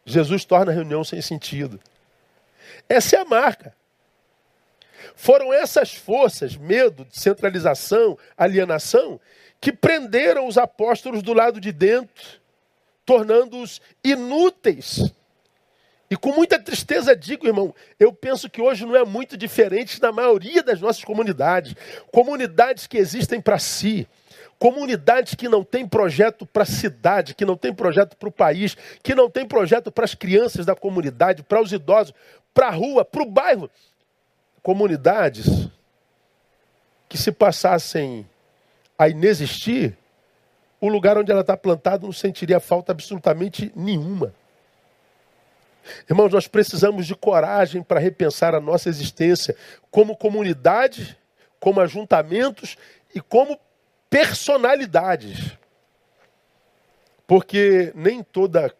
Jesus 0.04 0.44
torna 0.44 0.70
a 0.70 0.74
reunião 0.74 1.02
sem 1.02 1.20
sentido. 1.22 1.80
Essa 2.88 3.16
é 3.16 3.18
a 3.20 3.24
marca. 3.24 3.74
Foram 5.14 5.52
essas 5.52 5.94
forças, 5.94 6.56
medo, 6.56 7.06
centralização, 7.10 8.18
alienação, 8.36 9.20
que 9.60 9.72
prenderam 9.72 10.46
os 10.46 10.58
apóstolos 10.58 11.22
do 11.22 11.32
lado 11.32 11.60
de 11.60 11.72
dentro, 11.72 12.40
tornando-os 13.04 13.80
inúteis. 14.02 15.12
E 16.10 16.16
com 16.16 16.32
muita 16.32 16.58
tristeza 16.58 17.16
digo, 17.16 17.46
irmão, 17.46 17.74
eu 17.98 18.12
penso 18.12 18.48
que 18.50 18.60
hoje 18.60 18.84
não 18.84 18.94
é 18.94 19.04
muito 19.04 19.36
diferente 19.36 20.00
da 20.00 20.12
maioria 20.12 20.62
das 20.62 20.80
nossas 20.80 21.02
comunidades. 21.02 21.74
Comunidades 22.12 22.86
que 22.86 22.98
existem 22.98 23.40
para 23.40 23.58
si, 23.58 24.06
Comunidades 24.64 25.34
que 25.34 25.46
não 25.46 25.62
têm 25.62 25.86
projeto 25.86 26.46
para 26.46 26.62
a 26.62 26.66
cidade, 26.66 27.34
que 27.34 27.44
não 27.44 27.54
têm 27.54 27.74
projeto 27.74 28.16
para 28.16 28.30
o 28.30 28.32
país, 28.32 28.74
que 29.02 29.14
não 29.14 29.28
têm 29.28 29.46
projeto 29.46 29.92
para 29.92 30.06
as 30.06 30.14
crianças 30.14 30.64
da 30.64 30.74
comunidade, 30.74 31.42
para 31.42 31.60
os 31.60 31.70
idosos, 31.70 32.14
para 32.54 32.68
a 32.68 32.70
rua, 32.70 33.04
para 33.04 33.22
o 33.22 33.30
bairro. 33.30 33.70
Comunidades 34.62 35.68
que 37.10 37.18
se 37.18 37.30
passassem 37.30 38.26
a 38.98 39.06
inexistir, 39.06 39.98
o 40.80 40.88
lugar 40.88 41.18
onde 41.18 41.30
ela 41.30 41.42
está 41.42 41.58
plantada 41.58 42.06
não 42.06 42.12
sentiria 42.14 42.58
falta 42.58 42.90
absolutamente 42.90 43.70
nenhuma. 43.76 44.32
Irmãos, 46.08 46.32
nós 46.32 46.48
precisamos 46.48 47.06
de 47.06 47.14
coragem 47.14 47.82
para 47.82 48.00
repensar 48.00 48.54
a 48.54 48.60
nossa 48.60 48.88
existência 48.88 49.54
como 49.90 50.16
comunidade, 50.16 51.18
como 51.60 51.82
ajuntamentos 51.82 52.78
e 53.14 53.20
como 53.20 53.60
personalidades. 54.14 55.58
Porque 57.26 57.90
nem 57.96 58.22
toda 58.22 58.72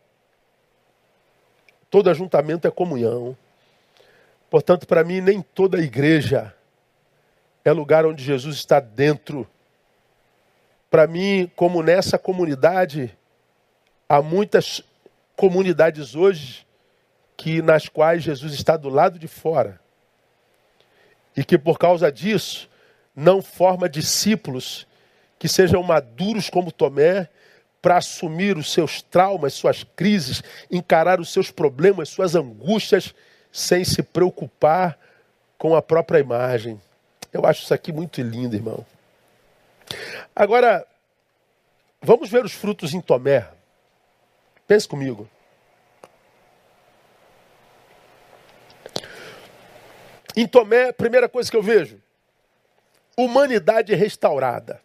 todo 1.91 2.09
ajuntamento 2.09 2.69
é 2.69 2.71
comunhão. 2.71 3.37
Portanto, 4.49 4.87
para 4.87 5.03
mim, 5.03 5.21
nem 5.21 5.43
toda 5.43 5.81
igreja 5.81 6.55
é 7.65 7.73
lugar 7.73 8.07
onde 8.07 8.23
Jesus 8.23 8.55
está 8.55 8.79
dentro. 8.79 9.49
Para 10.89 11.09
mim, 11.09 11.51
como 11.57 11.83
nessa 11.83 12.17
comunidade, 12.17 13.17
há 14.09 14.23
muitas 14.23 14.85
comunidades 15.35 16.15
hoje 16.15 16.65
que 17.37 17.61
nas 17.61 17.89
quais 17.89 18.23
Jesus 18.23 18.55
está 18.55 18.77
do 18.77 18.89
lado 18.89 19.19
de 19.19 19.27
fora. 19.27 19.81
E 21.37 21.43
que 21.43 21.59
por 21.59 21.77
causa 21.77 22.13
disso 22.13 22.71
não 23.17 23.43
forma 23.43 23.89
discípulos 23.89 24.87
que 25.45 25.49
sejam 25.51 25.83
maduros 25.83 26.49
como 26.49 26.73
Tomé, 26.73 27.29
para 27.83 27.99
assumir 27.99 28.57
os 28.57 28.73
seus 28.73 29.03
traumas, 29.03 29.53
suas 29.53 29.85
crises, 29.85 30.43
encarar 30.71 31.21
os 31.21 31.31
seus 31.31 31.51
problemas, 31.51 32.09
suas 32.09 32.35
angústias, 32.35 33.15
sem 33.53 33.85
se 33.85 34.03
preocupar 34.03 34.99
com 35.59 35.77
a 35.77 35.83
própria 35.83 36.19
imagem. 36.19 36.81
Eu 37.31 37.45
acho 37.45 37.63
isso 37.63 37.75
aqui 37.75 37.93
muito 37.93 38.23
lindo, 38.23 38.57
irmão. 38.57 38.87
Agora, 40.35 40.87
vamos 42.01 42.31
ver 42.31 42.43
os 42.43 42.53
frutos 42.55 42.95
em 42.95 43.03
Tomé. 43.03 43.47
Pense 44.67 44.89
comigo. 44.89 45.29
Em 50.35 50.49
Tomé, 50.49 50.91
primeira 50.91 51.29
coisa 51.29 51.51
que 51.51 51.57
eu 51.59 51.63
vejo: 51.63 52.01
humanidade 53.15 53.95
restaurada 53.95 54.81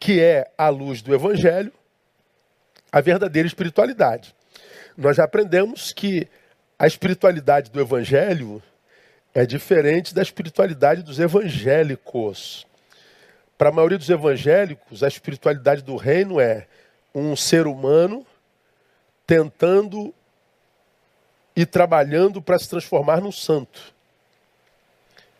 que 0.00 0.18
é 0.18 0.50
a 0.56 0.70
luz 0.70 1.02
do 1.02 1.14
Evangelho, 1.14 1.72
a 2.90 3.02
verdadeira 3.02 3.46
espiritualidade. 3.46 4.34
Nós 4.96 5.16
já 5.16 5.24
aprendemos 5.24 5.92
que 5.92 6.26
a 6.78 6.86
espiritualidade 6.86 7.70
do 7.70 7.78
Evangelho 7.78 8.62
é 9.34 9.44
diferente 9.44 10.14
da 10.14 10.22
espiritualidade 10.22 11.02
dos 11.02 11.20
evangélicos. 11.20 12.66
Para 13.56 13.68
a 13.68 13.72
maioria 13.72 13.98
dos 13.98 14.08
evangélicos, 14.08 15.02
a 15.02 15.08
espiritualidade 15.08 15.82
do 15.82 15.96
reino 15.96 16.40
é 16.40 16.66
um 17.14 17.36
ser 17.36 17.66
humano 17.66 18.26
tentando 19.26 20.14
e 21.54 21.66
trabalhando 21.66 22.40
para 22.40 22.58
se 22.58 22.68
transformar 22.68 23.20
num 23.20 23.30
santo. 23.30 23.94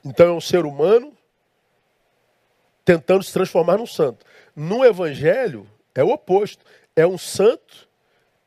Então 0.05 0.27
é 0.27 0.33
um 0.33 0.41
ser 0.41 0.65
humano 0.65 1.13
tentando 2.85 3.23
se 3.23 3.33
transformar 3.33 3.79
num 3.79 3.87
santo. 3.87 4.25
No 4.61 4.85
Evangelho, 4.85 5.67
é 5.95 6.05
o 6.05 6.11
oposto. 6.11 6.63
É 6.95 7.07
um 7.07 7.17
santo 7.17 7.89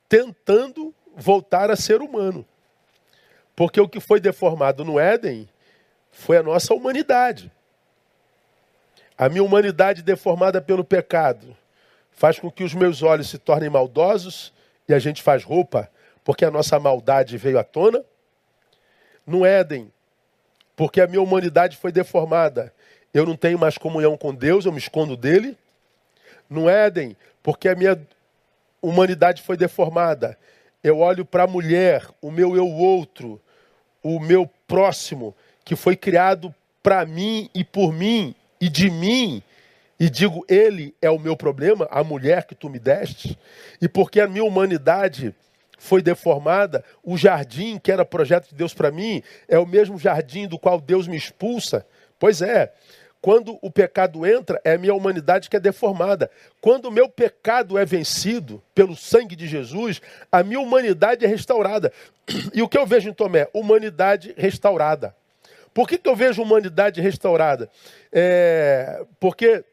tentando 0.07 0.93
voltar 1.15 1.71
a 1.71 1.75
ser 1.75 2.03
humano. 2.03 2.45
Porque 3.55 3.81
o 3.81 3.89
que 3.89 3.99
foi 3.99 4.19
deformado 4.19 4.85
no 4.85 4.99
Éden 4.99 5.49
foi 6.11 6.37
a 6.37 6.43
nossa 6.43 6.71
humanidade. 6.71 7.51
A 9.17 9.27
minha 9.27 9.43
humanidade 9.43 10.03
deformada 10.03 10.61
pelo 10.61 10.83
pecado 10.83 11.57
faz 12.11 12.37
com 12.37 12.51
que 12.51 12.63
os 12.63 12.75
meus 12.75 13.01
olhos 13.01 13.27
se 13.27 13.39
tornem 13.39 13.71
maldosos 13.71 14.53
e 14.87 14.93
a 14.93 14.99
gente 14.99 15.23
faz 15.23 15.43
roupa 15.43 15.89
porque 16.23 16.45
a 16.45 16.51
nossa 16.51 16.79
maldade 16.79 17.39
veio 17.39 17.57
à 17.57 17.63
tona. 17.63 18.05
No 19.25 19.43
Éden, 19.43 19.91
porque 20.75 21.01
a 21.01 21.07
minha 21.07 21.23
humanidade 21.23 21.75
foi 21.75 21.91
deformada. 21.91 22.71
Eu 23.11 23.25
não 23.25 23.35
tenho 23.35 23.57
mais 23.57 23.79
comunhão 23.79 24.15
com 24.15 24.31
Deus, 24.31 24.67
eu 24.67 24.71
me 24.71 24.77
escondo 24.77 25.17
dele. 25.17 25.57
No 26.53 26.69
Éden, 26.69 27.17
porque 27.41 27.67
a 27.67 27.75
minha 27.75 27.99
humanidade 28.81 29.41
foi 29.41 29.57
deformada. 29.57 30.37
Eu 30.83 30.99
olho 30.99 31.25
para 31.25 31.43
a 31.43 31.47
mulher, 31.47 32.07
o 32.21 32.29
meu 32.29 32.55
eu 32.55 32.67
outro, 32.67 33.41
o 34.03 34.19
meu 34.19 34.49
próximo, 34.67 35.35
que 35.65 35.75
foi 35.75 35.95
criado 35.95 36.53
para 36.83 37.05
mim 37.05 37.49
e 37.55 37.63
por 37.63 37.91
mim 37.91 38.35
e 38.61 38.69
de 38.69 38.89
mim, 38.89 39.41
e 39.99 40.09
digo, 40.09 40.45
ele 40.47 40.93
é 41.01 41.09
o 41.09 41.19
meu 41.19 41.35
problema, 41.35 41.87
a 41.89 42.03
mulher 42.03 42.45
que 42.45 42.53
tu 42.53 42.69
me 42.69 42.77
deste, 42.77 43.37
e 43.81 43.87
porque 43.87 44.19
a 44.19 44.27
minha 44.27 44.43
humanidade 44.43 45.33
foi 45.77 46.01
deformada, 46.01 46.83
o 47.03 47.17
jardim 47.17 47.77
que 47.77 47.91
era 47.91 48.05
projeto 48.05 48.49
de 48.49 48.55
Deus 48.55 48.73
para 48.73 48.91
mim 48.91 49.21
é 49.47 49.57
o 49.59 49.65
mesmo 49.65 49.97
jardim 49.97 50.47
do 50.47 50.57
qual 50.59 50.79
Deus 50.79 51.07
me 51.07 51.17
expulsa. 51.17 51.85
Pois 52.17 52.41
é, 52.41 52.73
quando 53.23 53.57
o 53.61 53.71
pecado 53.71 54.25
entra, 54.25 54.59
é 54.65 54.73
a 54.73 54.77
minha 54.77 54.93
humanidade 54.93 55.49
que 55.49 55.55
é 55.55 55.59
deformada. 55.59 56.29
Quando 56.59 56.87
o 56.87 56.91
meu 56.91 57.07
pecado 57.07 57.77
é 57.77 57.85
vencido 57.85 58.61
pelo 58.75 58.97
sangue 58.97 59.33
de 59.33 59.47
Jesus, 59.47 60.01
a 60.29 60.43
minha 60.43 60.59
humanidade 60.59 61.23
é 61.23 61.27
restaurada. 61.29 61.93
E 62.53 62.61
o 62.61 62.67
que 62.67 62.77
eu 62.77 62.85
vejo 62.85 63.09
em 63.09 63.13
Tomé? 63.13 63.47
Humanidade 63.53 64.33
restaurada. 64.35 65.15
Por 65.73 65.87
que, 65.87 65.97
que 65.97 66.09
eu 66.09 66.17
vejo 66.17 66.41
humanidade 66.41 66.99
restaurada? 66.99 67.69
É, 68.11 69.05
porque 69.21 69.63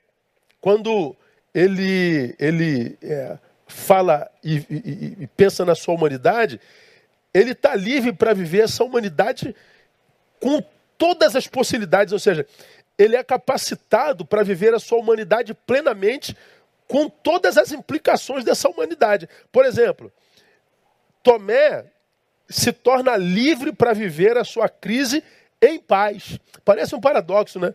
quando 0.60 1.16
ele, 1.52 2.36
ele 2.38 2.96
é, 3.02 3.36
fala 3.66 4.30
e, 4.44 4.58
e, 4.70 5.16
e 5.22 5.26
pensa 5.26 5.64
na 5.64 5.74
sua 5.74 5.96
humanidade, 5.96 6.60
ele 7.34 7.50
está 7.50 7.74
livre 7.74 8.12
para 8.12 8.32
viver 8.32 8.60
essa 8.60 8.84
humanidade 8.84 9.56
com 10.38 10.62
todas 11.00 11.34
as 11.34 11.46
possibilidades, 11.46 12.12
ou 12.12 12.18
seja, 12.18 12.46
ele 12.98 13.16
é 13.16 13.24
capacitado 13.24 14.24
para 14.24 14.42
viver 14.42 14.74
a 14.74 14.78
sua 14.78 14.98
humanidade 14.98 15.54
plenamente, 15.54 16.36
com 16.86 17.08
todas 17.08 17.56
as 17.56 17.72
implicações 17.72 18.44
dessa 18.44 18.68
humanidade. 18.68 19.28
Por 19.52 19.64
exemplo, 19.64 20.12
Tomé 21.22 21.84
se 22.48 22.72
torna 22.72 23.16
livre 23.16 23.72
para 23.72 23.92
viver 23.92 24.36
a 24.36 24.44
sua 24.44 24.68
crise 24.68 25.22
em 25.62 25.78
paz. 25.78 26.38
Parece 26.64 26.94
um 26.94 27.00
paradoxo, 27.00 27.60
né? 27.60 27.74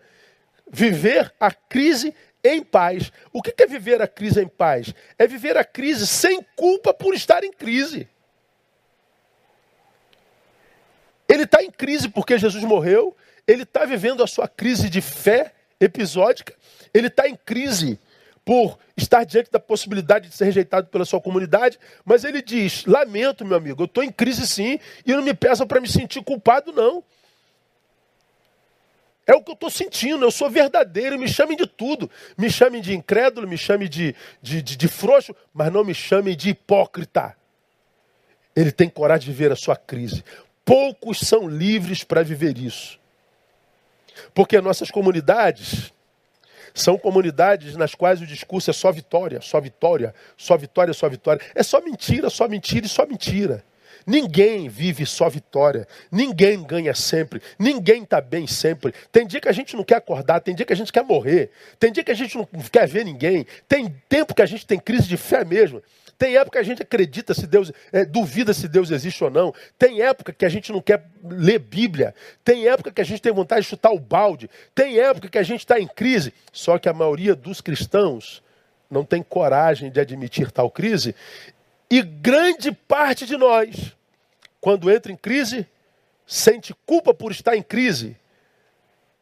Viver 0.70 1.34
a 1.40 1.52
crise 1.52 2.14
em 2.44 2.62
paz. 2.64 3.12
O 3.32 3.42
que 3.42 3.54
é 3.64 3.66
viver 3.66 4.02
a 4.02 4.08
crise 4.08 4.42
em 4.42 4.48
paz? 4.48 4.94
É 5.18 5.26
viver 5.26 5.58
a 5.58 5.64
crise 5.64 6.06
sem 6.06 6.42
culpa 6.56 6.94
por 6.94 7.14
estar 7.14 7.44
em 7.44 7.52
crise. 7.52 8.08
Ele 11.28 11.44
está 11.44 11.64
em 11.64 11.72
crise 11.72 12.08
porque 12.10 12.38
Jesus 12.38 12.64
morreu, 12.64 13.16
ele 13.48 13.64
está 13.64 13.86
vivendo 13.86 14.24
a 14.24 14.28
sua 14.28 14.48
crise 14.48 14.90
de 14.90 15.02
fé 15.02 15.54
episódica, 15.80 16.54
ele 16.94 17.08
está 17.08 17.28
em 17.28 17.36
crise 17.36 18.00
por 18.44 18.78
estar 18.96 19.24
diante 19.24 19.52
da 19.52 19.60
possibilidade 19.60 20.30
de 20.30 20.36
ser 20.36 20.46
rejeitado 20.46 20.88
pela 20.88 21.04
sua 21.04 21.20
comunidade, 21.20 21.80
mas 22.06 22.24
ele 22.24 22.42
diz: 22.42 22.86
Lamento, 22.86 23.44
meu 23.44 23.58
amigo, 23.58 23.82
eu 23.82 23.86
estou 23.86 24.04
em 24.04 24.12
crise 24.12 24.48
sim, 24.48 24.80
e 25.06 25.12
não 25.14 25.24
me 25.24 25.34
peçam 25.34 25.66
para 25.66 25.82
me 25.82 25.88
sentir 25.88 26.24
culpado, 26.24 26.72
não. 26.72 27.04
É 29.28 29.34
o 29.34 29.42
que 29.42 29.50
eu 29.50 29.56
estou 29.56 29.72
sentindo, 29.72 30.24
eu 30.24 30.30
sou 30.30 30.52
verdadeiro, 30.52 31.18
me 31.18 31.28
chamem 31.28 31.58
de 31.58 31.66
tudo. 31.66 32.10
Me 32.38 32.48
chamem 32.48 32.80
de 32.80 32.94
incrédulo, 32.94 33.48
me 33.48 33.58
chamem 33.58 33.90
de, 33.90 34.16
de, 34.40 34.62
de, 34.62 34.78
de 34.78 34.88
frouxo, 34.88 35.36
mas 35.52 35.74
não 35.74 35.84
me 35.84 35.96
chamem 35.96 36.38
de 36.38 36.50
hipócrita. 36.50 37.36
Ele 38.56 38.72
tem 38.72 38.88
coragem 38.88 39.32
de 39.32 39.36
ver 39.36 39.52
a 39.52 39.56
sua 39.56 39.76
crise. 39.76 40.24
Poucos 40.64 41.20
são 41.20 41.48
livres 41.48 42.04
para 42.04 42.22
viver 42.22 42.56
isso. 42.58 43.00
Porque 44.34 44.60
nossas 44.62 44.90
comunidades 44.92 45.94
são 46.74 46.98
comunidades 46.98 47.78
nas 47.78 47.96
quais 47.96 48.22
o 48.22 48.28
discurso 48.28 48.70
é 48.70 48.74
só 48.74 48.92
vitória, 48.92 49.40
só 49.42 49.62
vitória, 49.62 50.14
só 50.36 50.58
vitória, 50.58 50.94
só 50.94 51.08
vitória. 51.08 51.42
É 51.56 51.64
só 51.64 51.80
mentira, 51.82 52.30
só 52.30 52.48
mentira 52.48 52.86
e 52.86 52.90
só 52.90 53.06
mentira. 53.06 53.64
Ninguém 54.06 54.70
vive 54.70 55.06
só 55.06 55.30
vitória. 55.30 55.88
Ninguém 56.12 56.62
ganha 56.64 56.94
sempre. 56.94 57.42
Ninguém 57.58 58.04
está 58.04 58.22
bem 58.22 58.46
sempre. 58.46 58.94
Tem 59.12 59.26
dia 59.26 59.42
que 59.42 59.50
a 59.50 59.54
gente 59.54 59.76
não 59.76 59.84
quer 59.84 59.96
acordar, 59.96 60.42
tem 60.42 60.54
dia 60.54 60.66
que 60.66 60.74
a 60.74 60.76
gente 60.76 60.92
quer 60.92 61.04
morrer. 61.04 61.50
Tem 61.80 61.92
dia 61.92 62.04
que 62.04 62.12
a 62.12 62.16
gente 62.16 62.38
não 62.38 62.46
quer 62.72 62.88
ver 62.88 63.04
ninguém. 63.04 63.48
Tem 63.68 63.90
tempo 64.08 64.36
que 64.36 64.42
a 64.42 64.46
gente 64.46 64.66
tem 64.66 64.78
crise 64.78 65.08
de 65.08 65.18
fé 65.18 65.44
mesmo. 65.44 65.82
Tem 66.18 66.38
época 66.38 66.58
que 66.58 66.64
a 66.64 66.64
gente 66.64 66.82
acredita 66.82 67.34
se 67.34 67.46
Deus, 67.46 67.72
é, 67.92 68.06
duvida 68.06 68.54
se 68.54 68.68
Deus 68.68 68.92
existe 68.92 69.24
ou 69.24 69.30
não. 69.30 69.54
Tem 69.78 70.02
época 70.02 70.32
que 70.32 70.46
a 70.46 70.50
gente 70.50 70.72
não 70.72 70.82
quer 70.82 71.06
ler 71.24 71.60
Bíblia. 71.60 72.16
Tem 72.44 72.68
época 72.68 72.92
que 72.92 73.02
a 73.02 73.06
gente 73.06 73.22
tem 73.22 73.34
vontade 73.34 73.62
de 73.62 73.68
chutar 73.68 73.92
o 73.92 74.00
balde. 74.00 74.50
Tem 74.74 75.00
época 75.00 75.30
que 75.30 75.38
a 75.38 75.44
gente 75.44 75.60
está 75.60 75.80
em 75.80 75.88
crise. 75.88 76.34
Só 76.52 76.78
que 76.78 76.88
a 76.88 76.94
maioria 76.94 77.36
dos 77.36 77.60
cristãos 77.62 78.42
não 78.90 79.04
tem 79.04 79.22
coragem 79.22 79.92
de 79.92 80.00
admitir 80.00 80.52
tal 80.52 80.70
crise 80.70 81.16
e 81.90 82.02
grande 82.02 82.72
parte 82.72 83.26
de 83.26 83.38
nós, 83.38 83.96
quando 84.60 84.92
entra 84.92 85.12
em 85.12 85.16
crise, 85.16 85.68
sente 86.26 86.74
culpa 86.86 87.14
por 87.14 87.32
estar 87.32 87.56
em 87.56 87.62
crise. 87.62 88.18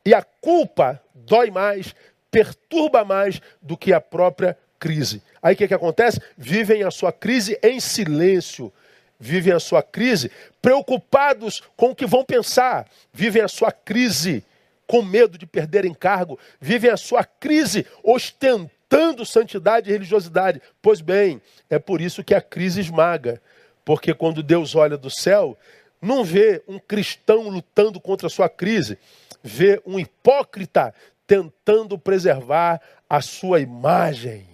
E 0.06 0.14
a 0.14 0.22
culpa 0.22 1.02
dói 1.14 1.52
mais, 1.52 1.94
perturba 2.32 3.04
mais 3.04 3.42
do 3.62 3.78
que 3.78 3.94
a 3.94 4.02
própria 4.02 4.58
crise. 4.84 5.22
Aí 5.42 5.54
o 5.54 5.58
que, 5.58 5.66
que 5.66 5.74
acontece? 5.74 6.20
Vivem 6.38 6.84
a 6.84 6.92
sua 6.92 7.14
crise 7.14 7.58
em 7.64 7.80
silêncio. 7.80 8.70
Vivem 9.18 9.54
a 9.54 9.60
sua 9.60 9.82
crise 9.82 10.30
preocupados 10.62 11.64
com 11.78 11.92
o 11.92 11.96
que 11.96 12.06
vão 12.06 12.26
pensar. 12.26 12.86
Vivem 13.14 13.42
a 13.42 13.48
sua 13.48 13.72
crise 13.72 14.44
com 14.86 15.02
medo 15.02 15.38
de 15.38 15.46
perder 15.46 15.86
encargo. 15.86 16.38
Vivem 16.60 16.92
a 16.92 16.98
sua 16.98 17.24
crise 17.24 17.88
ostentando 18.04 19.26
santidade 19.26 19.90
e 19.90 19.94
religiosidade. 19.94 20.62
Pois 20.82 21.00
bem, 21.00 21.42
é 21.70 21.80
por 21.80 22.02
isso 22.02 22.22
que 22.22 22.36
a 22.36 22.42
crise 22.42 22.82
esmaga. 22.82 23.42
Porque 23.86 24.14
quando 24.14 24.44
Deus 24.44 24.76
olha 24.76 24.98
do 24.98 25.10
céu, 25.10 25.58
não 26.02 26.26
vê 26.26 26.62
um 26.68 26.78
cristão 26.78 27.48
lutando 27.48 28.02
contra 28.02 28.28
a 28.28 28.30
sua 28.30 28.50
crise, 28.50 28.98
vê 29.42 29.82
um 29.86 29.98
hipócrita 29.98 30.94
tentando 31.26 31.98
preservar 31.98 32.82
a 33.10 33.22
sua 33.22 33.62
imagem. 33.62 34.53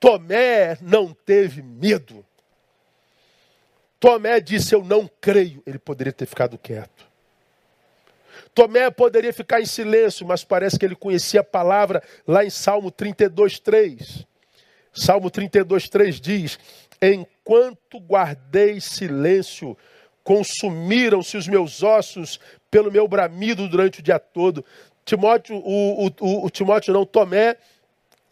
Tomé 0.00 0.78
não 0.80 1.12
teve 1.12 1.62
medo. 1.62 2.24
Tomé 4.00 4.40
disse: 4.40 4.74
Eu 4.74 4.82
não 4.82 5.08
creio. 5.20 5.62
Ele 5.66 5.78
poderia 5.78 6.12
ter 6.12 6.24
ficado 6.24 6.56
quieto. 6.56 7.08
Tomé 8.54 8.90
poderia 8.90 9.32
ficar 9.32 9.60
em 9.60 9.66
silêncio, 9.66 10.26
mas 10.26 10.42
parece 10.42 10.78
que 10.78 10.84
ele 10.84 10.96
conhecia 10.96 11.40
a 11.40 11.44
palavra 11.44 12.02
lá 12.26 12.44
em 12.44 12.50
Salmo 12.50 12.90
32, 12.90 13.60
3. 13.60 14.26
Salmo 14.92 15.30
32, 15.30 15.88
3 15.88 16.20
diz: 16.20 16.58
Enquanto 17.00 18.00
guardei 18.00 18.80
silêncio, 18.80 19.76
consumiram-se 20.24 21.36
os 21.36 21.46
meus 21.46 21.82
ossos 21.82 22.40
pelo 22.70 22.90
meu 22.90 23.06
bramido 23.06 23.68
durante 23.68 24.00
o 24.00 24.02
dia 24.02 24.18
todo. 24.18 24.64
Timóteo, 25.04 25.56
o, 25.56 26.06
o, 26.06 26.46
o, 26.46 26.50
Timóteo 26.50 26.94
não, 26.94 27.04
Tomé 27.04 27.56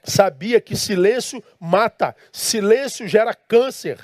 sabia 0.04 0.61
que 0.61 0.76
silêncio 0.76 1.42
mata, 1.58 2.14
silêncio 2.32 3.06
gera 3.06 3.34
câncer, 3.34 3.98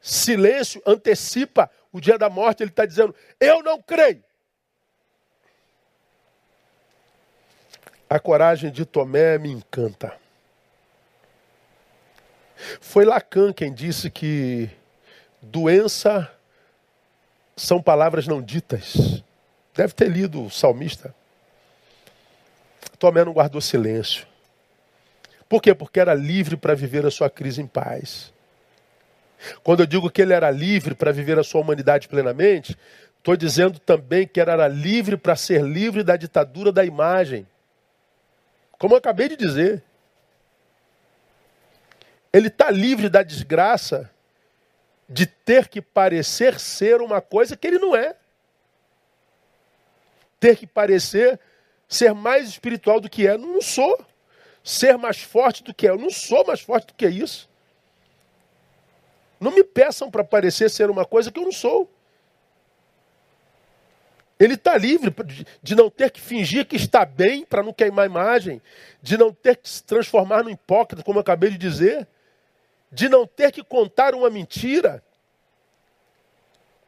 silêncio 0.00 0.82
antecipa 0.86 1.70
o 1.92 2.00
dia 2.00 2.18
da 2.18 2.28
morte. 2.28 2.62
Ele 2.62 2.70
está 2.70 2.84
dizendo: 2.84 3.14
Eu 3.40 3.62
não 3.62 3.80
creio. 3.80 4.22
A 8.08 8.18
coragem 8.18 8.70
de 8.70 8.86
Tomé 8.86 9.38
me 9.38 9.50
encanta. 9.50 10.16
Foi 12.80 13.04
Lacan 13.04 13.52
quem 13.52 13.72
disse 13.72 14.10
que 14.10 14.68
doença 15.40 16.30
são 17.56 17.82
palavras 17.82 18.26
não 18.26 18.42
ditas. 18.42 19.22
Deve 19.74 19.92
ter 19.92 20.08
lido 20.08 20.44
o 20.44 20.50
salmista. 20.50 21.14
Tomé 22.98 23.24
não 23.24 23.32
guardou 23.32 23.60
silêncio. 23.60 24.26
Por 25.48 25.62
quê? 25.62 25.74
Porque 25.74 25.98
era 25.98 26.14
livre 26.14 26.56
para 26.56 26.74
viver 26.74 27.06
a 27.06 27.10
sua 27.10 27.30
crise 27.30 27.62
em 27.62 27.66
paz. 27.66 28.32
Quando 29.62 29.80
eu 29.80 29.86
digo 29.86 30.10
que 30.10 30.20
ele 30.20 30.32
era 30.32 30.50
livre 30.50 30.94
para 30.94 31.12
viver 31.12 31.38
a 31.38 31.44
sua 31.44 31.60
humanidade 31.60 32.08
plenamente, 32.08 32.76
estou 33.16 33.36
dizendo 33.36 33.78
também 33.78 34.26
que 34.26 34.40
ele 34.40 34.50
era 34.50 34.68
livre 34.68 35.16
para 35.16 35.36
ser 35.36 35.62
livre 35.62 36.02
da 36.02 36.16
ditadura 36.16 36.72
da 36.72 36.84
imagem. 36.84 37.46
Como 38.72 38.94
eu 38.94 38.98
acabei 38.98 39.28
de 39.28 39.36
dizer. 39.36 39.82
Ele 42.32 42.48
está 42.48 42.70
livre 42.70 43.08
da 43.08 43.22
desgraça 43.22 44.10
de 45.08 45.24
ter 45.24 45.68
que 45.68 45.80
parecer 45.80 46.60
ser 46.60 47.00
uma 47.00 47.20
coisa 47.20 47.56
que 47.56 47.66
ele 47.66 47.78
não 47.78 47.96
é. 47.96 48.14
Ter 50.38 50.56
que 50.56 50.66
parecer 50.66 51.40
ser 51.88 52.12
mais 52.12 52.48
espiritual 52.48 53.00
do 53.00 53.08
que 53.08 53.26
é. 53.26 53.38
Não 53.38 53.62
sou. 53.62 53.98
Ser 54.68 54.98
mais 54.98 55.18
forte 55.18 55.64
do 55.64 55.72
que 55.72 55.86
é. 55.86 55.90
Eu 55.90 55.96
não 55.96 56.10
sou 56.10 56.46
mais 56.46 56.60
forte 56.60 56.88
do 56.88 56.92
que 56.92 57.08
isso. 57.08 57.48
Não 59.40 59.50
me 59.50 59.64
peçam 59.64 60.10
para 60.10 60.22
parecer 60.22 60.68
ser 60.68 60.90
uma 60.90 61.06
coisa 61.06 61.32
que 61.32 61.40
eu 61.40 61.44
não 61.44 61.52
sou. 61.52 61.90
Ele 64.38 64.56
está 64.56 64.76
livre 64.76 65.10
de 65.62 65.74
não 65.74 65.88
ter 65.88 66.10
que 66.10 66.20
fingir 66.20 66.66
que 66.66 66.76
está 66.76 67.06
bem 67.06 67.46
para 67.46 67.62
não 67.62 67.72
queimar 67.72 68.02
a 68.02 68.06
imagem, 68.06 68.60
de 69.00 69.16
não 69.16 69.32
ter 69.32 69.56
que 69.56 69.70
se 69.70 69.82
transformar 69.82 70.44
no 70.44 70.50
hipócrita, 70.50 71.02
como 71.02 71.16
eu 71.16 71.22
acabei 71.22 71.48
de 71.48 71.56
dizer, 71.56 72.06
de 72.92 73.08
não 73.08 73.26
ter 73.26 73.50
que 73.50 73.64
contar 73.64 74.14
uma 74.14 74.28
mentira. 74.28 75.02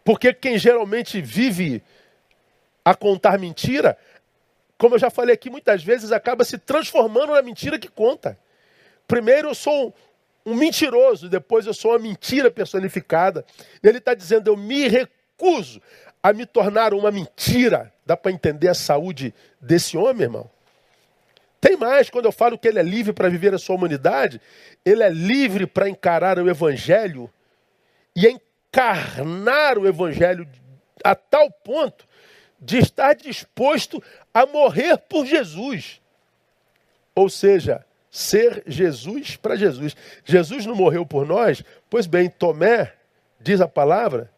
Porque 0.04 0.34
quem 0.34 0.58
geralmente 0.58 1.18
vive 1.22 1.82
a 2.84 2.94
contar 2.94 3.38
mentira, 3.38 3.96
como 4.80 4.94
eu 4.94 4.98
já 4.98 5.10
falei 5.10 5.34
aqui 5.34 5.50
muitas 5.50 5.84
vezes, 5.84 6.10
acaba 6.10 6.42
se 6.42 6.56
transformando 6.56 7.34
na 7.34 7.42
mentira 7.42 7.78
que 7.78 7.86
conta. 7.86 8.38
Primeiro 9.06 9.48
eu 9.48 9.54
sou 9.54 9.94
um 10.44 10.54
mentiroso, 10.54 11.28
depois 11.28 11.66
eu 11.66 11.74
sou 11.74 11.90
uma 11.90 11.98
mentira 11.98 12.50
personificada. 12.50 13.44
Ele 13.82 13.98
está 13.98 14.14
dizendo: 14.14 14.48
eu 14.48 14.56
me 14.56 14.88
recuso 14.88 15.82
a 16.22 16.32
me 16.32 16.46
tornar 16.46 16.94
uma 16.94 17.10
mentira. 17.10 17.92
Dá 18.06 18.16
para 18.16 18.32
entender 18.32 18.68
a 18.68 18.74
saúde 18.74 19.34
desse 19.60 19.98
homem, 19.98 20.22
irmão? 20.22 20.50
Tem 21.60 21.76
mais, 21.76 22.08
quando 22.08 22.24
eu 22.24 22.32
falo 22.32 22.56
que 22.56 22.66
ele 22.66 22.78
é 22.78 22.82
livre 22.82 23.12
para 23.12 23.28
viver 23.28 23.52
a 23.52 23.58
sua 23.58 23.76
humanidade, 23.76 24.40
ele 24.82 25.02
é 25.02 25.10
livre 25.10 25.66
para 25.66 25.90
encarar 25.90 26.38
o 26.38 26.48
Evangelho 26.48 27.30
e 28.16 28.26
encarnar 28.26 29.76
o 29.76 29.86
Evangelho 29.86 30.48
a 31.04 31.14
tal 31.14 31.50
ponto 31.50 32.08
de 32.60 32.78
estar 32.78 33.14
disposto 33.14 34.02
a 34.34 34.44
morrer 34.46 34.98
por 34.98 35.24
Jesus. 35.24 36.00
Ou 37.14 37.28
seja, 37.28 37.84
ser 38.10 38.62
Jesus 38.66 39.36
para 39.36 39.56
Jesus. 39.56 39.96
Jesus 40.24 40.66
não 40.66 40.74
morreu 40.74 41.06
por 41.06 41.26
nós? 41.26 41.62
Pois 41.88 42.06
bem, 42.06 42.28
Tomé, 42.28 42.92
diz 43.40 43.60
a 43.60 43.68
palavra, 43.68 44.30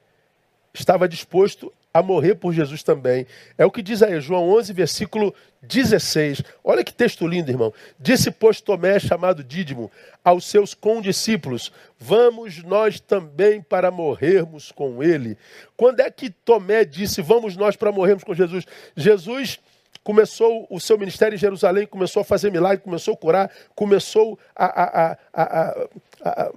estava 0.72 1.08
disposto 1.08 1.72
a 1.94 2.02
morrer 2.02 2.36
por 2.36 2.52
Jesus 2.52 2.82
também. 2.82 3.26
É 3.58 3.66
o 3.66 3.70
que 3.70 3.82
diz 3.82 4.02
aí, 4.02 4.18
João 4.20 4.48
11, 4.50 4.72
versículo 4.72 5.34
16. 5.62 6.42
Olha 6.64 6.82
que 6.82 6.92
texto 6.92 7.26
lindo, 7.26 7.50
irmão. 7.50 7.72
Disse, 7.98 8.30
pois, 8.30 8.60
Tomé, 8.60 8.98
chamado 8.98 9.44
Dídimo, 9.44 9.90
aos 10.24 10.44
seus 10.46 10.72
condiscípulos: 10.74 11.72
Vamos 11.98 12.62
nós 12.62 12.98
também 12.98 13.60
para 13.60 13.90
morrermos 13.90 14.72
com 14.72 15.02
ele. 15.02 15.36
Quando 15.76 16.00
é 16.00 16.10
que 16.10 16.30
Tomé 16.30 16.84
disse: 16.84 17.20
Vamos 17.20 17.56
nós 17.56 17.76
para 17.76 17.92
morrermos 17.92 18.24
com 18.24 18.34
Jesus? 18.34 18.64
Jesus 18.96 19.60
começou 20.02 20.66
o 20.68 20.80
seu 20.80 20.98
ministério 20.98 21.36
em 21.36 21.38
Jerusalém, 21.38 21.86
começou 21.86 22.22
a 22.22 22.24
fazer 22.24 22.50
milagres, 22.50 22.82
começou 22.82 23.14
a 23.14 23.16
curar, 23.16 23.50
começou 23.74 24.38
a, 24.56 24.66
a, 24.66 25.18
a, 25.32 26.52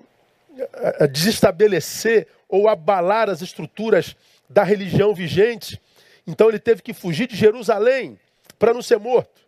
a 1.02 1.06
desestabelecer 1.06 2.28
ou 2.50 2.68
abalar 2.68 3.30
as 3.30 3.42
estruturas 3.42 4.16
da 4.50 4.64
religião 4.64 5.14
vigente. 5.14 5.82
Então 6.26 6.50
ele 6.50 6.60
teve 6.60 6.82
que 6.82 6.94
fugir 6.94 7.28
de 7.28 7.36
Jerusalém 7.36 8.20
para 8.58 8.74
não 8.74 8.82
ser 8.82 8.98
morto. 8.98 9.42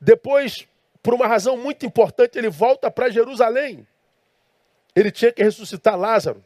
Depois, 0.00 0.66
por 1.02 1.14
uma 1.14 1.26
razão 1.26 1.56
muito 1.56 1.84
importante, 1.84 2.38
ele 2.38 2.48
volta 2.48 2.90
para 2.90 3.10
Jerusalém. 3.10 3.86
Ele 4.94 5.10
tinha 5.10 5.32
que 5.32 5.42
ressuscitar 5.42 5.98
Lázaro, 5.98 6.44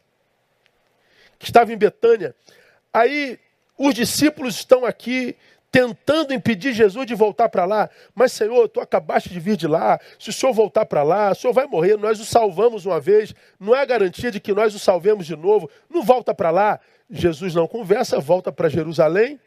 que 1.39 1.45
estava 1.45 1.73
em 1.73 1.77
Betânia. 1.77 2.35
Aí 2.93 3.39
os 3.77 3.95
discípulos 3.95 4.57
estão 4.57 4.85
aqui 4.85 5.37
tentando 5.71 6.33
impedir 6.33 6.73
Jesus 6.73 7.07
de 7.07 7.14
voltar 7.14 7.49
para 7.49 7.64
lá. 7.64 7.91
Mas, 8.14 8.33
Senhor, 8.33 8.69
tu 8.69 8.81
acabaste 8.81 9.29
de 9.29 9.39
vir 9.39 9.57
de 9.57 9.66
lá. 9.66 10.01
Se 10.19 10.31
o 10.31 10.33
Senhor 10.33 10.53
voltar 10.53 10.87
para 10.87 11.03
lá, 11.03 11.33
o 11.33 11.35
Senhor 11.35 11.53
vai 11.53 11.66
morrer. 11.66 11.97
Nós 11.97 12.19
o 12.21 12.25
salvamos 12.25 12.87
uma 12.87 13.01
vez. 13.01 13.35
Não 13.61 13.75
é 13.75 13.85
garantia 13.85 14.31
de 14.31 14.41
que 14.41 14.53
nós 14.53 14.75
o 14.75 14.79
salvemos 14.79 15.27
de 15.27 15.37
novo. 15.37 15.71
Não 15.89 16.03
volta 16.03 16.35
para 16.35 16.51
lá. 16.51 16.81
Jesus 17.11 17.55
não 17.55 17.66
conversa, 17.66 18.19
volta 18.19 18.51
para 18.51 18.69
Jerusalém. 18.69 19.39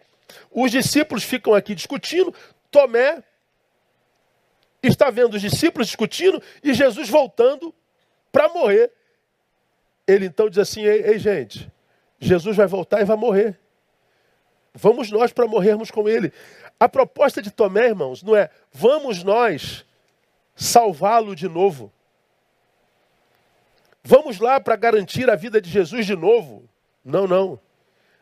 Os 0.51 0.71
discípulos 0.71 1.23
ficam 1.23 1.53
aqui 1.53 1.75
discutindo. 1.75 2.33
Tomé 2.69 3.23
está 4.81 5.09
vendo 5.09 5.35
os 5.35 5.41
discípulos 5.41 5.87
discutindo 5.87 6.41
e 6.63 6.73
Jesus 6.73 7.09
voltando 7.09 7.73
para 8.31 8.49
morrer. 8.49 8.91
Ele 10.07 10.25
então 10.25 10.49
diz 10.49 10.59
assim: 10.59 10.83
ei, 10.83 11.03
ei, 11.03 11.19
gente, 11.19 11.71
Jesus 12.19 12.55
vai 12.55 12.67
voltar 12.67 13.01
e 13.01 13.05
vai 13.05 13.17
morrer. 13.17 13.60
Vamos 14.73 15.11
nós 15.11 15.33
para 15.33 15.47
morrermos 15.47 15.91
com 15.91 16.07
ele. 16.07 16.31
A 16.79 16.87
proposta 16.87 17.41
de 17.41 17.51
Tomé, 17.51 17.87
irmãos, 17.87 18.23
não 18.23 18.35
é 18.35 18.49
vamos 18.71 19.23
nós 19.23 19.85
salvá-lo 20.55 21.35
de 21.35 21.47
novo. 21.47 21.91
Vamos 24.03 24.39
lá 24.39 24.59
para 24.59 24.75
garantir 24.75 25.29
a 25.29 25.35
vida 25.35 25.61
de 25.61 25.69
Jesus 25.69 26.05
de 26.05 26.15
novo. 26.15 26.67
Não, 27.03 27.27
não. 27.27 27.59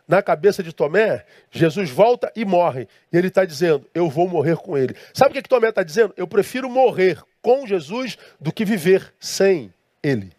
Na 0.08 0.24
cabeça 0.24 0.64
de 0.64 0.74
Tomé, 0.74 1.24
Jesus 1.52 1.89
volta 1.89 2.32
e 2.36 2.43
morre. 2.43 2.88
E 3.14 3.18
ele 3.18 3.28
está 3.28 3.45
dizendo: 3.45 3.88
Eu 3.93 4.10
vou 4.10 4.28
morrer 4.28 4.58
com 4.58 4.78
ele. 4.78 4.95
Sabe 5.14 5.32
o 5.32 5.34
que, 5.34 5.43
que 5.43 5.50
Tomé 5.50 5.70
está 5.70 5.84
dizendo? 5.84 6.14
Eu 6.18 6.28
prefiro 6.28 6.68
morrer 6.70 7.22
com 7.41 7.68
Jesus 7.68 8.18
do 8.39 8.52
que 8.52 8.66
viver 8.66 9.14
sem 9.20 9.72
ele. 10.02 10.34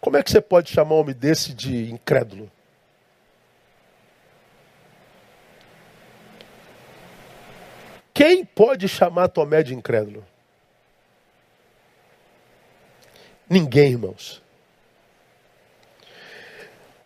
Como 0.00 0.16
é 0.16 0.22
que 0.22 0.30
você 0.30 0.40
pode 0.40 0.70
chamar 0.70 0.94
um 0.94 1.00
homem 1.00 1.14
desse 1.14 1.52
de 1.52 1.90
incrédulo? 1.90 2.50
Quem 8.20 8.44
pode 8.44 8.86
chamar 8.86 9.28
Tomé 9.28 9.62
de 9.62 9.74
incrédulo? 9.74 10.22
Ninguém, 13.48 13.92
irmãos. 13.92 14.42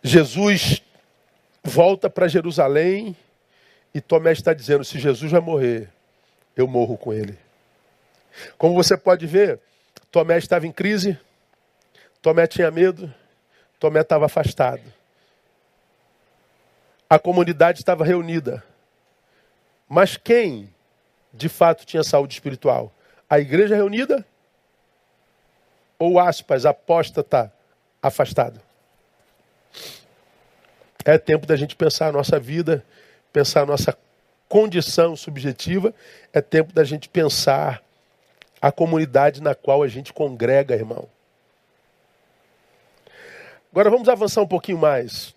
Jesus 0.03 0.83
volta 1.63 2.09
para 2.09 2.27
Jerusalém 2.27 3.15
e 3.93 4.01
Tomé 4.01 4.33
está 4.33 4.53
dizendo: 4.53 4.83
se 4.83 4.99
Jesus 4.99 5.31
vai 5.31 5.39
morrer, 5.39 5.89
eu 6.53 6.67
morro 6.67 6.97
com 6.97 7.13
ele. 7.13 7.39
Como 8.57 8.75
você 8.75 8.97
pode 8.97 9.25
ver, 9.25 9.61
Tomé 10.11 10.37
estava 10.37 10.67
em 10.67 10.71
crise, 10.73 11.17
Tomé 12.21 12.45
tinha 12.45 12.69
medo, 12.69 13.09
Tomé 13.79 14.01
estava 14.01 14.25
afastado. 14.25 14.83
A 17.09 17.17
comunidade 17.17 17.79
estava 17.79 18.03
reunida. 18.03 18.61
Mas 19.87 20.17
quem 20.17 20.74
de 21.35 21.49
fato 21.49 21.85
tinha 21.85 22.03
saúde 22.03 22.33
espiritual? 22.33 22.91
A 23.29 23.39
igreja 23.39 23.75
reunida? 23.75 24.25
Ou 25.99 26.19
aspas, 26.19 26.65
apóstata 26.65 27.51
afastado? 28.01 28.59
É 31.03 31.17
tempo 31.17 31.45
da 31.45 31.55
gente 31.55 31.75
pensar 31.75 32.07
a 32.07 32.11
nossa 32.11 32.39
vida, 32.39 32.83
pensar 33.31 33.61
a 33.61 33.65
nossa 33.65 33.95
condição 34.47 35.15
subjetiva, 35.15 35.93
é 36.33 36.41
tempo 36.41 36.73
da 36.73 36.83
gente 36.83 37.09
pensar 37.09 37.83
a 38.61 38.71
comunidade 38.71 39.41
na 39.41 39.53
qual 39.53 39.83
a 39.83 39.87
gente 39.87 40.13
congrega, 40.13 40.73
irmão. 40.73 41.07
Agora 43.71 43.89
vamos 43.89 44.07
avançar 44.07 44.41
um 44.41 44.47
pouquinho 44.47 44.77
mais. 44.77 45.35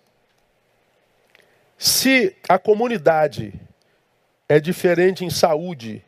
Se 1.77 2.35
a 2.47 2.57
comunidade 2.57 3.53
é 4.49 4.59
diferente 4.59 5.23
em 5.23 5.29
saúde 5.29 6.03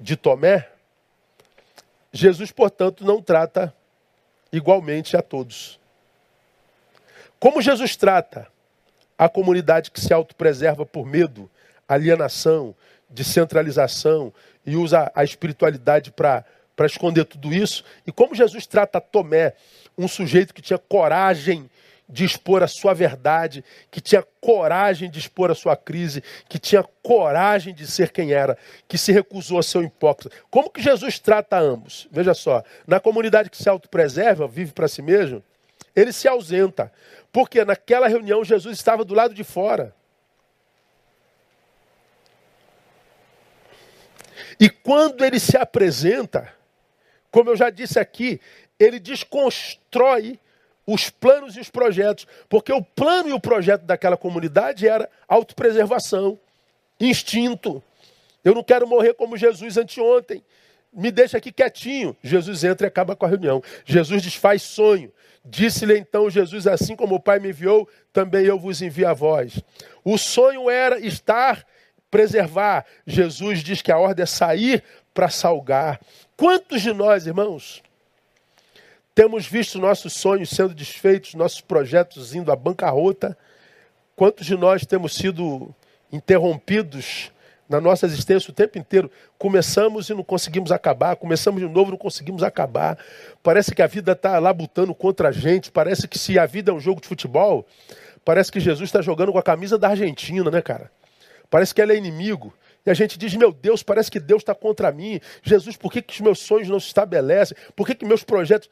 de 0.00 0.16
Tomé, 0.16 0.66
Jesus, 2.10 2.50
portanto, 2.50 3.04
não 3.04 3.20
trata 3.20 3.74
igualmente 4.50 5.14
a 5.14 5.20
todos. 5.20 5.78
Como 7.38 7.60
Jesus 7.60 7.96
trata 7.96 8.48
a 9.18 9.28
comunidade 9.28 9.90
que 9.90 10.00
se 10.00 10.12
autopreserva 10.14 10.86
por 10.86 11.04
medo, 11.04 11.50
alienação, 11.86 12.74
descentralização 13.10 14.32
e 14.64 14.74
usa 14.74 15.12
a 15.14 15.22
espiritualidade 15.22 16.10
para 16.10 16.46
esconder 16.86 17.26
tudo 17.26 17.52
isso, 17.52 17.84
e 18.06 18.12
como 18.12 18.34
Jesus 18.34 18.66
trata 18.66 19.00
Tomé, 19.00 19.52
um 19.98 20.08
sujeito 20.08 20.54
que 20.54 20.62
tinha 20.62 20.78
coragem 20.78 21.68
de 22.08 22.24
expor 22.24 22.62
a 22.62 22.68
sua 22.68 22.92
verdade, 22.92 23.64
que 23.90 24.00
tinha 24.00 24.22
coragem 24.40 25.10
de 25.10 25.18
expor 25.18 25.50
a 25.50 25.54
sua 25.54 25.76
crise, 25.76 26.22
que 26.48 26.58
tinha 26.58 26.82
coragem 27.02 27.74
de 27.74 27.86
ser 27.86 28.10
quem 28.12 28.32
era, 28.32 28.58
que 28.86 28.98
se 28.98 29.10
recusou 29.10 29.58
a 29.58 29.62
ser 29.62 29.78
um 29.78 29.84
hipócrita. 29.84 30.34
Como 30.50 30.70
que 30.70 30.82
Jesus 30.82 31.18
trata 31.18 31.58
ambos? 31.58 32.06
Veja 32.10 32.34
só, 32.34 32.62
na 32.86 33.00
comunidade 33.00 33.48
que 33.48 33.56
se 33.56 33.68
autopreserva, 33.68 34.46
vive 34.46 34.72
para 34.72 34.88
si 34.88 35.00
mesmo, 35.00 35.42
ele 35.96 36.12
se 36.12 36.28
ausenta. 36.28 36.92
Porque 37.32 37.64
naquela 37.64 38.06
reunião 38.06 38.44
Jesus 38.44 38.76
estava 38.76 39.04
do 39.04 39.14
lado 39.14 39.34
de 39.34 39.42
fora. 39.42 39.94
E 44.60 44.68
quando 44.68 45.24
ele 45.24 45.40
se 45.40 45.56
apresenta, 45.56 46.52
como 47.30 47.50
eu 47.50 47.56
já 47.56 47.70
disse 47.70 47.98
aqui, 47.98 48.40
ele 48.78 49.00
desconstrói 49.00 50.38
os 50.86 51.08
planos 51.10 51.56
e 51.56 51.60
os 51.60 51.70
projetos, 51.70 52.26
porque 52.48 52.72
o 52.72 52.82
plano 52.82 53.28
e 53.28 53.32
o 53.32 53.40
projeto 53.40 53.82
daquela 53.82 54.16
comunidade 54.16 54.86
era 54.86 55.08
autopreservação, 55.26 56.38
instinto. 57.00 57.82
Eu 58.44 58.54
não 58.54 58.62
quero 58.62 58.86
morrer 58.86 59.14
como 59.14 59.36
Jesus 59.36 59.76
anteontem. 59.76 60.42
Me 60.92 61.10
deixa 61.10 61.38
aqui 61.38 61.50
quietinho. 61.50 62.16
Jesus 62.22 62.62
entra 62.62 62.86
e 62.86 62.88
acaba 62.88 63.16
com 63.16 63.24
a 63.24 63.28
reunião. 63.28 63.62
Jesus 63.84 64.22
desfaz 64.22 64.62
sonho. 64.62 65.10
Disse-lhe 65.44 65.98
então 65.98 66.30
Jesus: 66.30 66.66
Assim 66.66 66.94
como 66.94 67.16
o 67.16 67.20
Pai 67.20 67.38
me 67.38 67.48
enviou, 67.48 67.88
também 68.12 68.46
eu 68.46 68.58
vos 68.58 68.80
envio 68.80 69.08
a 69.08 69.14
vós. 69.14 69.60
O 70.04 70.16
sonho 70.16 70.70
era 70.70 70.98
estar, 70.98 71.66
preservar. 72.10 72.86
Jesus 73.06 73.62
diz 73.62 73.82
que 73.82 73.90
a 73.90 73.98
ordem 73.98 74.22
é 74.22 74.26
sair 74.26 74.82
para 75.12 75.28
salgar. 75.28 76.00
Quantos 76.36 76.82
de 76.82 76.92
nós, 76.92 77.26
irmãos, 77.26 77.82
temos 79.14 79.46
visto 79.46 79.78
nossos 79.78 80.12
sonhos 80.12 80.50
sendo 80.50 80.74
desfeitos, 80.74 81.34
nossos 81.34 81.60
projetos 81.60 82.34
indo 82.34 82.50
à 82.50 82.56
bancarrota? 82.56 83.38
Quantos 84.16 84.44
de 84.44 84.56
nós 84.56 84.84
temos 84.84 85.14
sido 85.14 85.74
interrompidos 86.12 87.30
na 87.68 87.80
nossa 87.80 88.06
existência 88.06 88.50
o 88.50 88.54
tempo 88.54 88.76
inteiro? 88.76 89.10
Começamos 89.38 90.08
e 90.10 90.14
não 90.14 90.24
conseguimos 90.24 90.72
acabar, 90.72 91.14
começamos 91.16 91.60
de 91.60 91.68
novo 91.68 91.90
e 91.90 91.92
não 91.92 91.98
conseguimos 91.98 92.42
acabar. 92.42 92.98
Parece 93.42 93.72
que 93.72 93.82
a 93.82 93.86
vida 93.86 94.12
está 94.12 94.38
lá 94.38 94.52
butando 94.52 94.92
contra 94.94 95.28
a 95.28 95.32
gente, 95.32 95.70
parece 95.70 96.08
que 96.08 96.18
se 96.18 96.38
a 96.38 96.44
vida 96.44 96.72
é 96.72 96.74
um 96.74 96.80
jogo 96.80 97.00
de 97.00 97.06
futebol, 97.06 97.64
parece 98.24 98.50
que 98.50 98.58
Jesus 98.58 98.88
está 98.88 99.00
jogando 99.00 99.32
com 99.32 99.38
a 99.38 99.42
camisa 99.42 99.78
da 99.78 99.88
Argentina, 99.90 100.50
né, 100.50 100.60
cara? 100.60 100.90
Parece 101.48 101.72
que 101.72 101.80
ela 101.80 101.92
é 101.92 101.96
inimigo. 101.96 102.52
E 102.84 102.90
a 102.90 102.94
gente 102.94 103.16
diz, 103.16 103.34
meu 103.34 103.52
Deus, 103.52 103.82
parece 103.82 104.10
que 104.10 104.20
Deus 104.20 104.42
está 104.42 104.54
contra 104.54 104.90
mim. 104.92 105.20
Jesus, 105.42 105.76
por 105.76 105.90
que, 105.90 106.02
que 106.02 106.12
os 106.12 106.20
meus 106.20 106.40
sonhos 106.40 106.68
não 106.68 106.80
se 106.80 106.88
estabelecem? 106.88 107.56
Por 107.74 107.86
que, 107.86 107.94
que 107.94 108.04
meus 108.04 108.24
projetos. 108.24 108.68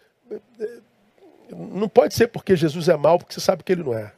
Não 1.51 1.89
pode 1.89 2.15
ser 2.15 2.29
porque 2.29 2.57
Jesus 2.57 2.89
é 2.89 2.97
mau, 2.97 3.19
porque 3.19 3.35
você 3.35 3.41
sabe 3.41 3.63
que 3.63 3.73
ele 3.73 3.83
não 3.83 3.95
é. 3.95 4.13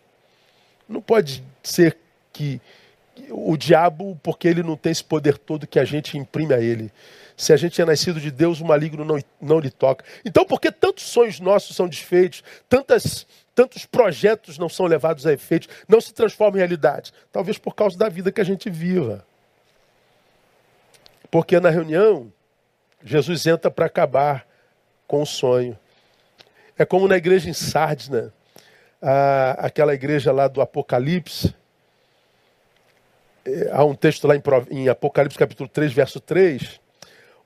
Não 0.89 1.01
pode 1.01 1.43
ser 1.63 1.97
que 2.33 2.61
o 3.31 3.57
diabo, 3.57 4.19
porque 4.23 4.49
ele 4.49 4.63
não 4.63 4.77
tem 4.77 4.93
esse 4.93 5.05
poder 5.05 5.39
todo 5.39 5.67
que 5.67 5.79
a 5.79 5.85
gente 5.85 6.19
imprime 6.19 6.53
a 6.53 6.61
ele. 6.61 6.93
Se 7.37 7.53
a 7.53 7.57
gente 7.57 7.81
é 7.81 7.85
nascido 7.85 8.21
de 8.21 8.31
Deus, 8.31 8.61
o 8.61 8.65
maligno 8.65 9.05
não, 9.05 9.19
não 9.41 9.59
lhe 9.59 9.71
toca. 9.71 10.05
Então, 10.25 10.45
por 10.45 10.61
que 10.61 10.71
tantos 10.71 11.05
sonhos 11.05 11.41
nossos 11.41 11.75
são 11.75 11.89
desfeitos, 11.89 12.43
tantas, 12.69 13.27
tantos 13.55 13.87
projetos 13.87 14.59
não 14.59 14.69
são 14.69 14.87
levados 14.87 15.27
a 15.27 15.33
efeito, 15.33 15.69
não 15.89 16.01
se 16.01 16.13
transformam 16.13 16.57
em 16.57 16.61
realidade? 16.61 17.13
Talvez 17.33 17.59
por 17.59 17.75
causa 17.75 17.99
da 17.99 18.09
vida 18.09 18.31
que 18.31 18.41
a 18.41 18.45
gente 18.45 18.71
viva. 18.71 19.25
Porque 21.31 21.59
na 21.59 21.71
reunião, 21.71 22.33
Jesus 23.03 23.47
entra 23.47 23.71
para 23.71 23.87
acabar 23.87 24.47
com 25.07 25.23
o 25.23 25.27
sonho. 25.27 25.77
É 26.77 26.85
como 26.85 27.07
na 27.07 27.17
igreja 27.17 27.49
em 27.49 27.53
Sardes, 27.53 28.09
né? 28.09 28.31
Aquela 29.59 29.95
igreja 29.95 30.33
lá 30.33 30.49
do 30.49 30.61
Apocalipse. 30.61 31.55
É, 33.45 33.71
há 33.73 33.85
um 33.85 33.95
texto 33.95 34.27
lá 34.27 34.35
em, 34.71 34.89
Apocalipse 34.89 35.39
capítulo 35.39 35.69
3, 35.69 35.93
verso 35.93 36.19
3, 36.19 36.81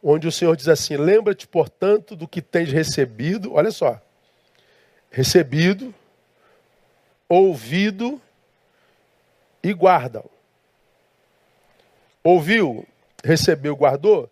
onde 0.02 0.28
o 0.28 0.32
Senhor 0.32 0.56
diz 0.56 0.68
assim: 0.68 0.96
Lembra-te, 0.96 1.46
portanto, 1.46 2.14
do 2.14 2.28
que 2.28 2.40
tens 2.40 2.70
recebido, 2.70 3.54
olha 3.54 3.70
só, 3.70 4.00
recebido, 5.10 5.92
ouvido 7.28 8.20
e 9.62 9.72
guarda-o. 9.72 10.30
Ouviu, 12.22 12.86
recebeu, 13.24 13.74
guardou? 13.76 14.30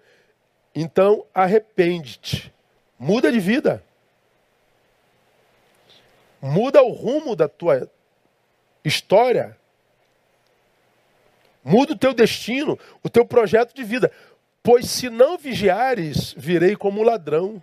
Então 0.75 1.25
arrepende-te, 1.35 2.53
muda 2.99 3.33
de 3.33 3.41
vida. 3.41 3.83
Muda 6.47 6.81
o 6.81 6.93
rumo 6.93 7.35
da 7.35 7.49
tua 7.49 7.91
história. 8.85 9.57
Muda 11.65 11.95
o 11.95 11.99
teu 11.99 12.15
destino, 12.15 12.79
o 13.03 13.11
teu 13.11 13.27
projeto 13.27 13.75
de 13.75 13.83
vida. 13.83 14.13
Pois 14.63 14.89
se 14.89 15.11
não 15.11 15.37
vigiares, 15.37 16.35
virei 16.37 16.77
como 16.77 17.03
ladrão 17.03 17.61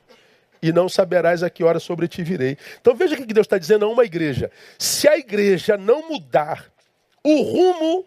e 0.62 0.74
não 0.74 0.90
saberás 0.90 1.44
a 1.44 1.50
que 1.50 1.64
hora 1.64 1.80
sobre 1.80 2.10
ti 2.10 2.24
virei. 2.24 2.58
Então 2.82 2.94
veja 2.94 3.16
o 3.16 3.18
que 3.18 3.34
Deus 3.34 3.46
está 3.46 3.58
dizendo 3.58 3.86
a 3.86 3.88
uma 3.88 4.04
igreja. 4.04 4.52
Se 4.78 5.08
a 5.08 5.18
igreja 5.18 5.78
não 5.78 6.10
mudar 6.10 6.70
o 7.24 7.42
rumo, 7.42 8.06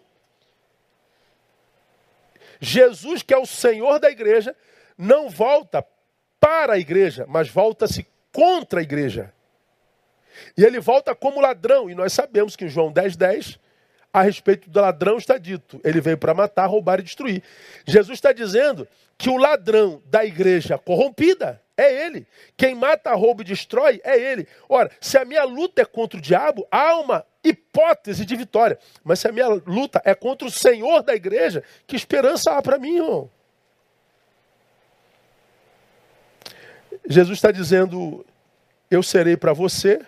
Jesus, 2.59 3.23
que 3.23 3.33
é 3.33 3.37
o 3.37 3.47
Senhor 3.47 3.99
da 3.99 4.11
igreja, 4.11 4.55
não 4.95 5.27
volta 5.27 5.83
para 6.39 6.73
a 6.73 6.79
igreja, 6.79 7.25
mas 7.27 7.49
volta-se 7.49 8.05
contra 8.31 8.79
a 8.79 8.83
igreja. 8.83 9.33
E 10.57 10.63
ele 10.63 10.79
volta 10.79 11.15
como 11.15 11.41
ladrão. 11.41 11.89
E 11.89 11.95
nós 11.95 12.13
sabemos 12.13 12.55
que 12.55 12.65
em 12.65 12.69
João 12.69 12.91
10, 12.91 13.15
10, 13.15 13.59
a 14.13 14.21
respeito 14.21 14.69
do 14.69 14.79
ladrão 14.79 15.17
está 15.17 15.37
dito: 15.37 15.79
ele 15.83 16.01
veio 16.01 16.17
para 16.17 16.33
matar, 16.33 16.65
roubar 16.65 16.99
e 16.99 17.03
destruir. 17.03 17.43
Jesus 17.85 18.17
está 18.17 18.31
dizendo 18.31 18.87
que 19.17 19.29
o 19.29 19.37
ladrão 19.37 20.01
da 20.05 20.25
igreja 20.25 20.77
corrompida 20.77 21.61
é 21.75 22.05
ele. 22.05 22.25
Quem 22.55 22.73
mata, 22.73 23.13
rouba 23.13 23.41
e 23.41 23.45
destrói 23.45 24.01
é 24.03 24.17
ele. 24.19 24.47
Ora, 24.67 24.91
se 24.99 25.17
a 25.17 25.25
minha 25.25 25.43
luta 25.43 25.81
é 25.81 25.85
contra 25.85 26.17
o 26.17 26.21
diabo, 26.21 26.67
há 26.71 26.95
uma 26.95 27.25
hipótese 27.43 28.25
de 28.25 28.35
vitória. 28.35 28.79
Mas 29.03 29.19
se 29.19 29.27
a 29.27 29.31
minha 29.31 29.47
luta 29.47 30.01
é 30.03 30.15
contra 30.15 30.47
o 30.47 30.51
Senhor 30.51 31.03
da 31.03 31.15
igreja, 31.15 31.63
que 31.85 31.95
esperança 31.95 32.51
há 32.51 32.61
para 32.61 32.79
mim, 32.79 32.97
irmão? 32.97 33.29
Jesus 37.07 37.37
está 37.37 37.51
dizendo: 37.51 38.25
Eu 38.89 39.03
serei 39.03 39.37
para 39.37 39.53
você 39.53 40.01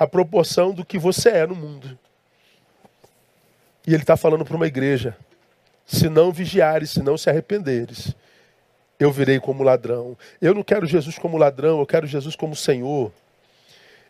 a 0.00 0.06
proporção 0.06 0.72
do 0.72 0.82
que 0.82 0.98
você 0.98 1.28
é 1.28 1.46
no 1.46 1.54
mundo. 1.54 1.98
E 3.86 3.92
ele 3.92 4.02
está 4.02 4.16
falando 4.16 4.46
para 4.46 4.56
uma 4.56 4.66
igreja: 4.66 5.14
se 5.84 6.08
não 6.08 6.32
vigiares, 6.32 6.90
se 6.90 7.02
não 7.02 7.18
se 7.18 7.28
arrependeres, 7.28 8.16
eu 8.98 9.12
virei 9.12 9.38
como 9.38 9.62
ladrão. 9.62 10.16
Eu 10.40 10.54
não 10.54 10.62
quero 10.62 10.86
Jesus 10.86 11.18
como 11.18 11.36
ladrão, 11.36 11.80
eu 11.80 11.86
quero 11.86 12.06
Jesus 12.06 12.34
como 12.34 12.56
Senhor. 12.56 13.12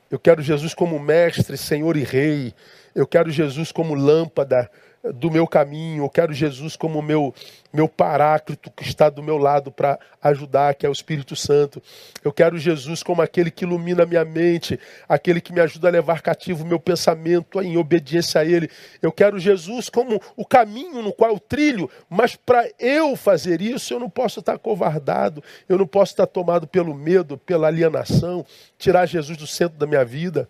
Eu 0.08 0.18
quero 0.18 0.40
Jesus 0.42 0.74
como 0.74 0.98
mestre, 0.98 1.56
Senhor 1.56 1.96
e 1.96 2.04
Rei. 2.04 2.54
Eu 2.94 3.06
quero 3.06 3.30
Jesus 3.30 3.72
como 3.72 3.94
lâmpada 3.94 4.70
do 5.02 5.30
meu 5.30 5.46
caminho. 5.46 6.04
Eu 6.04 6.10
quero 6.10 6.32
Jesus 6.32 6.76
como 6.76 7.00
meu 7.00 7.34
meu 7.72 7.88
paráclito 7.88 8.70
que 8.70 8.82
está 8.82 9.08
do 9.08 9.22
meu 9.22 9.38
lado 9.38 9.70
para 9.70 9.98
ajudar, 10.20 10.74
que 10.74 10.84
é 10.84 10.88
o 10.88 10.92
Espírito 10.92 11.36
Santo. 11.36 11.80
Eu 12.24 12.32
quero 12.32 12.58
Jesus 12.58 13.02
como 13.02 13.22
aquele 13.22 13.50
que 13.50 13.64
ilumina 13.64 14.02
a 14.02 14.06
minha 14.06 14.24
mente, 14.24 14.78
aquele 15.08 15.40
que 15.40 15.52
me 15.52 15.60
ajuda 15.60 15.88
a 15.88 15.90
levar 15.90 16.20
cativo 16.20 16.64
o 16.64 16.66
meu 16.66 16.80
pensamento 16.80 17.62
em 17.62 17.76
obediência 17.76 18.40
a 18.40 18.44
Ele. 18.44 18.68
Eu 19.00 19.12
quero 19.12 19.38
Jesus 19.38 19.88
como 19.88 20.20
o 20.36 20.44
caminho 20.44 21.00
no 21.00 21.12
qual 21.12 21.30
eu 21.30 21.38
trilho, 21.38 21.88
mas 22.08 22.34
para 22.34 22.68
eu 22.78 23.14
fazer 23.14 23.60
isso, 23.60 23.94
eu 23.94 24.00
não 24.00 24.10
posso 24.10 24.40
estar 24.40 24.58
covardado, 24.58 25.42
eu 25.68 25.78
não 25.78 25.86
posso 25.86 26.12
estar 26.12 26.26
tomado 26.26 26.66
pelo 26.66 26.92
medo, 26.92 27.38
pela 27.38 27.68
alienação, 27.68 28.44
tirar 28.76 29.06
Jesus 29.06 29.38
do 29.38 29.46
centro 29.46 29.78
da 29.78 29.86
minha 29.86 30.04
vida. 30.04 30.48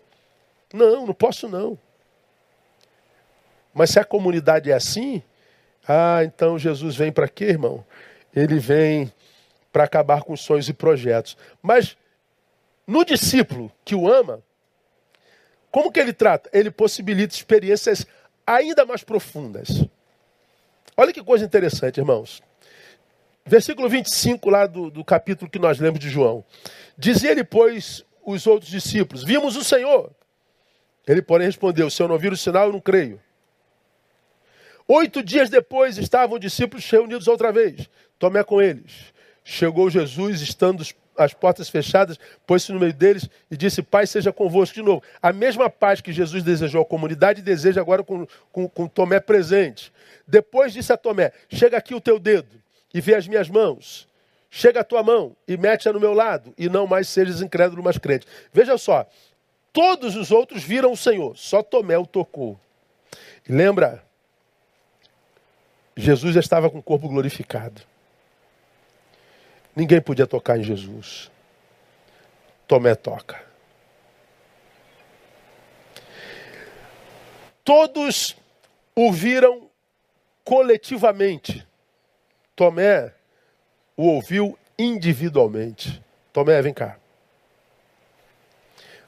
Não, 0.73 1.05
não 1.05 1.13
posso 1.13 1.47
não. 1.47 1.77
Mas 3.73 3.91
se 3.91 3.99
a 3.99 4.05
comunidade 4.05 4.71
é 4.71 4.73
assim, 4.73 5.21
ah, 5.87 6.23
então 6.23 6.59
Jesus 6.59 6.95
vem 6.95 7.11
para 7.11 7.27
quê, 7.27 7.45
irmão? 7.45 7.85
Ele 8.35 8.59
vem 8.59 9.11
para 9.71 9.83
acabar 9.83 10.23
com 10.23 10.35
sonhos 10.35 10.69
e 10.69 10.73
projetos. 10.73 11.37
Mas 11.61 11.97
no 12.85 13.05
discípulo 13.05 13.71
que 13.85 13.95
o 13.95 14.11
ama, 14.11 14.41
como 15.71 15.91
que 15.91 15.99
ele 15.99 16.13
trata? 16.13 16.49
Ele 16.53 16.69
possibilita 16.69 17.33
experiências 17.33 18.05
ainda 18.45 18.85
mais 18.85 19.03
profundas. 19.03 19.85
Olha 20.97 21.13
que 21.13 21.23
coisa 21.23 21.45
interessante, 21.45 21.99
irmãos. 21.99 22.41
Versículo 23.45 23.89
25 23.89 24.49
lá 24.49 24.67
do, 24.67 24.91
do 24.91 25.03
capítulo 25.03 25.49
que 25.49 25.57
nós 25.57 25.79
lemos 25.79 25.99
de 25.99 26.09
João. 26.09 26.43
Dizia 26.97 27.31
ele, 27.31 27.43
pois, 27.43 28.05
os 28.23 28.45
outros 28.45 28.69
discípulos, 28.69 29.23
vimos 29.23 29.55
o 29.55 29.63
Senhor. 29.63 30.11
Ele, 31.07 31.21
porém, 31.21 31.47
respondeu, 31.47 31.89
se 31.89 32.01
eu 32.01 32.07
não 32.07 32.17
vir 32.17 32.31
o 32.31 32.37
sinal, 32.37 32.67
eu 32.67 32.73
não 32.73 32.79
creio. 32.79 33.19
Oito 34.93 35.23
dias 35.23 35.49
depois 35.49 35.97
estavam 35.97 36.35
os 36.35 36.41
discípulos 36.41 36.89
reunidos 36.89 37.25
outra 37.25 37.49
vez. 37.49 37.89
Tomé 38.19 38.43
com 38.43 38.61
eles. 38.61 39.13
Chegou 39.41 39.89
Jesus, 39.89 40.41
estando 40.41 40.85
as 41.17 41.33
portas 41.33 41.69
fechadas, 41.69 42.19
pôs-se 42.45 42.73
no 42.73 42.79
meio 42.79 42.91
deles 42.91 43.29
e 43.49 43.55
disse: 43.55 43.81
Pai, 43.81 44.05
seja 44.05 44.33
convosco 44.33 44.75
de 44.75 44.81
novo. 44.81 45.01
A 45.21 45.31
mesma 45.31 45.69
paz 45.69 46.01
que 46.01 46.11
Jesus 46.11 46.43
desejou 46.43 46.81
à 46.81 46.85
comunidade, 46.85 47.41
deseja 47.41 47.79
agora 47.79 48.03
com, 48.03 48.27
com, 48.51 48.67
com 48.67 48.85
Tomé 48.85 49.21
presente. 49.21 49.93
Depois 50.27 50.73
disse 50.73 50.91
a 50.91 50.97
Tomé: 50.97 51.31
Chega 51.47 51.77
aqui 51.77 51.95
o 51.95 52.01
teu 52.01 52.19
dedo 52.19 52.61
e 52.93 52.99
vê 52.99 53.15
as 53.15 53.25
minhas 53.25 53.47
mãos. 53.47 54.09
Chega 54.49 54.81
a 54.81 54.83
tua 54.83 55.01
mão 55.01 55.37
e 55.47 55.55
mete-a 55.55 55.93
no 55.93 56.01
meu 56.01 56.11
lado, 56.11 56.53
e 56.57 56.67
não 56.67 56.85
mais 56.85 57.07
sejas 57.07 57.41
incrédulo, 57.41 57.81
mas 57.81 57.97
crente. 57.97 58.27
Veja 58.51 58.77
só, 58.77 59.09
todos 59.71 60.17
os 60.17 60.31
outros 60.31 60.61
viram 60.61 60.91
o 60.91 60.97
Senhor, 60.97 61.37
só 61.37 61.63
Tomé 61.63 61.97
o 61.97 62.05
tocou. 62.05 62.59
Lembra 63.47 64.03
Jesus 65.95 66.33
já 66.33 66.39
estava 66.39 66.69
com 66.69 66.79
o 66.79 66.83
corpo 66.83 67.07
glorificado. 67.07 67.81
Ninguém 69.75 70.01
podia 70.01 70.27
tocar 70.27 70.57
em 70.57 70.63
Jesus. 70.63 71.31
Tomé 72.67 72.95
toca. 72.95 73.41
Todos 77.63 78.35
o 78.95 79.11
viram 79.11 79.69
coletivamente. 80.43 81.65
Tomé 82.55 83.13
o 83.95 84.07
ouviu 84.07 84.57
individualmente. 84.77 86.01
Tomé, 86.33 86.61
vem 86.61 86.73
cá. 86.73 86.97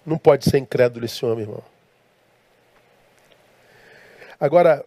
Não 0.05 0.17
pode 0.17 0.49
ser 0.49 0.57
incrédulo 0.57 1.05
esse 1.05 1.25
homem, 1.25 1.43
irmão. 1.43 1.63
Agora, 4.39 4.85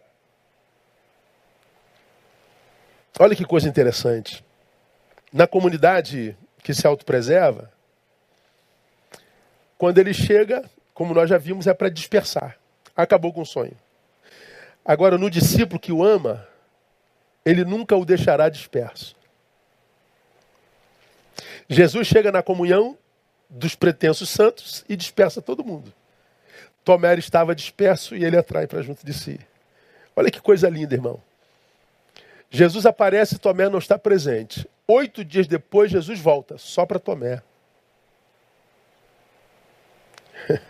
olha 3.19 3.35
que 3.35 3.45
coisa 3.45 3.67
interessante. 3.67 4.43
Na 5.31 5.47
comunidade 5.47 6.37
que 6.63 6.73
se 6.73 6.85
autopreserva, 6.87 7.71
quando 9.77 9.99
ele 9.99 10.13
chega, 10.13 10.63
como 10.93 11.13
nós 11.13 11.29
já 11.29 11.37
vimos, 11.37 11.67
é 11.67 11.73
para 11.73 11.89
dispersar. 11.89 12.57
Acabou 12.95 13.31
com 13.31 13.41
o 13.41 13.45
sonho. 13.45 13.77
Agora, 14.83 15.17
no 15.17 15.29
discípulo 15.29 15.79
que 15.79 15.91
o 15.91 16.03
ama, 16.03 16.47
ele 17.45 17.63
nunca 17.63 17.95
o 17.95 18.05
deixará 18.05 18.49
disperso. 18.49 19.15
Jesus 21.69 22.07
chega 22.07 22.31
na 22.31 22.41
comunhão 22.41 22.97
dos 23.49 23.75
pretensos 23.75 24.29
santos 24.29 24.83
e 24.87 24.95
dispersa 24.95 25.41
todo 25.41 25.63
mundo. 25.63 25.93
Tomé 26.83 27.13
estava 27.15 27.53
disperso 27.53 28.15
e 28.15 28.23
ele 28.23 28.37
atrai 28.37 28.65
para 28.65 28.81
junto 28.81 29.05
de 29.05 29.13
si. 29.13 29.39
Olha 30.15 30.31
que 30.31 30.41
coisa 30.41 30.69
linda, 30.69 30.95
irmão. 30.95 31.21
Jesus 32.49 32.85
aparece 32.85 33.35
e 33.35 33.39
Tomé 33.39 33.69
não 33.69 33.79
está 33.79 33.99
presente. 33.99 34.67
Oito 34.87 35.23
dias 35.23 35.47
depois, 35.47 35.91
Jesus 35.91 36.19
volta, 36.19 36.57
só 36.57 36.85
para 36.85 36.99
Tomé. 36.99 37.41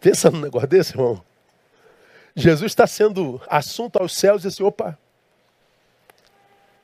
Pensa 0.00 0.30
num 0.30 0.40
negócio 0.40 0.68
desse, 0.68 0.92
irmão. 0.92 1.22
Jesus 2.34 2.72
está 2.72 2.86
sendo 2.86 3.40
assunto 3.48 3.96
aos 3.96 4.14
céus 4.14 4.44
e 4.44 4.48
assim, 4.48 4.62
opa, 4.62 4.98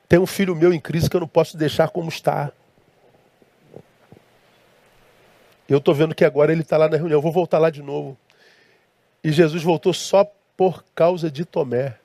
tem 0.09 0.17
um 0.19 0.25
filho 0.25 0.55
meu 0.55 0.73
em 0.73 0.79
crise 0.79 1.09
que 1.09 1.15
eu 1.15 1.21
não 1.21 1.27
posso 1.27 1.55
deixar 1.55 1.89
como 1.89 2.09
está. 2.09 2.51
Eu 5.69 5.77
estou 5.77 5.93
vendo 5.93 6.15
que 6.15 6.25
agora 6.25 6.51
ele 6.51 6.61
está 6.61 6.77
lá 6.77 6.89
na 6.89 6.97
reunião, 6.97 7.17
eu 7.17 7.21
vou 7.21 7.31
voltar 7.31 7.59
lá 7.59 7.69
de 7.69 7.81
novo. 7.81 8.17
E 9.23 9.31
Jesus 9.31 9.63
voltou 9.63 9.93
só 9.93 10.29
por 10.57 10.83
causa 10.93 11.31
de 11.31 11.45
Tomé. 11.45 11.97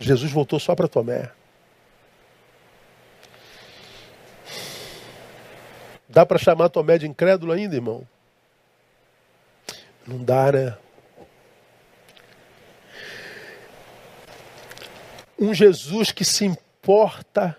Jesus 0.00 0.32
voltou 0.32 0.58
só 0.58 0.74
para 0.74 0.88
Tomé. 0.88 1.30
Dá 6.08 6.24
para 6.24 6.38
chamar 6.38 6.70
Tomé 6.70 6.96
de 6.96 7.06
incrédulo 7.06 7.52
ainda, 7.52 7.76
irmão? 7.76 8.08
Não 10.06 10.24
dá, 10.24 10.50
né? 10.50 10.76
Um 15.38 15.54
Jesus 15.54 16.10
que 16.10 16.24
se 16.24 16.46
importa 16.46 17.56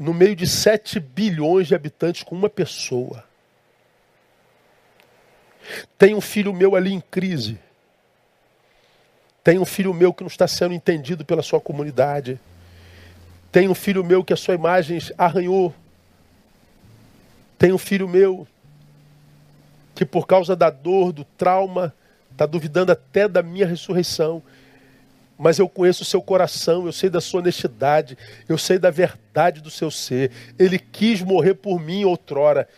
no 0.00 0.14
meio 0.14 0.34
de 0.34 0.46
7 0.46 0.98
bilhões 0.98 1.68
de 1.68 1.74
habitantes 1.74 2.22
com 2.22 2.34
uma 2.34 2.48
pessoa. 2.48 3.22
Tem 5.98 6.14
um 6.14 6.20
filho 6.20 6.54
meu 6.54 6.74
ali 6.74 6.92
em 6.92 7.00
crise. 7.00 7.60
Tem 9.42 9.58
um 9.58 9.64
filho 9.64 9.94
meu 9.94 10.12
que 10.12 10.22
não 10.22 10.28
está 10.28 10.46
sendo 10.46 10.74
entendido 10.74 11.24
pela 11.24 11.42
sua 11.42 11.60
comunidade. 11.60 12.38
Tem 13.50 13.68
um 13.68 13.74
filho 13.74 14.04
meu 14.04 14.22
que 14.22 14.32
a 14.32 14.36
sua 14.36 14.54
imagem 14.54 14.98
arranhou. 15.16 15.74
Tem 17.58 17.72
um 17.72 17.78
filho 17.78 18.08
meu 18.08 18.46
que 19.94 20.04
por 20.04 20.28
causa 20.28 20.54
da 20.54 20.70
dor, 20.70 21.12
do 21.12 21.24
trauma, 21.24 21.92
está 22.30 22.46
duvidando 22.46 22.92
até 22.92 23.26
da 23.26 23.42
minha 23.42 23.66
ressurreição. 23.66 24.40
Mas 25.36 25.58
eu 25.58 25.68
conheço 25.68 26.02
o 26.02 26.06
seu 26.06 26.22
coração, 26.22 26.86
eu 26.86 26.92
sei 26.92 27.10
da 27.10 27.20
sua 27.20 27.40
honestidade, 27.40 28.16
eu 28.48 28.56
sei 28.56 28.78
da 28.78 28.90
verdade 28.90 29.60
do 29.60 29.70
seu 29.70 29.90
ser. 29.90 30.30
Ele 30.56 30.78
quis 30.78 31.20
morrer 31.20 31.54
por 31.54 31.80
mim 31.80 32.04
outrora. 32.04 32.68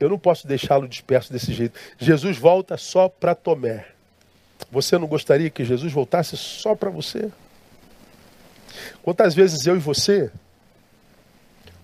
Eu 0.00 0.08
não 0.08 0.18
posso 0.18 0.46
deixá-lo 0.46 0.88
disperso 0.88 1.32
desse 1.32 1.52
jeito. 1.52 1.78
Jesus 1.98 2.38
volta 2.38 2.76
só 2.76 3.08
para 3.08 3.34
Tomé. 3.34 3.86
Você 4.70 4.98
não 4.98 5.06
gostaria 5.06 5.50
que 5.50 5.64
Jesus 5.64 5.92
voltasse 5.92 6.36
só 6.36 6.74
para 6.74 6.90
você? 6.90 7.30
Quantas 9.02 9.34
vezes 9.34 9.66
eu 9.66 9.76
e 9.76 9.78
você 9.78 10.30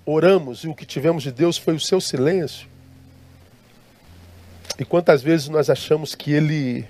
oramos 0.06 0.64
e 0.64 0.68
o 0.68 0.74
que 0.74 0.86
tivemos 0.86 1.22
de 1.22 1.32
Deus 1.32 1.58
foi 1.58 1.74
o 1.74 1.80
seu 1.80 2.00
silêncio? 2.00 2.68
E 4.78 4.84
quantas 4.84 5.22
vezes 5.22 5.48
nós 5.48 5.68
achamos 5.68 6.14
que 6.14 6.32
Ele 6.32 6.86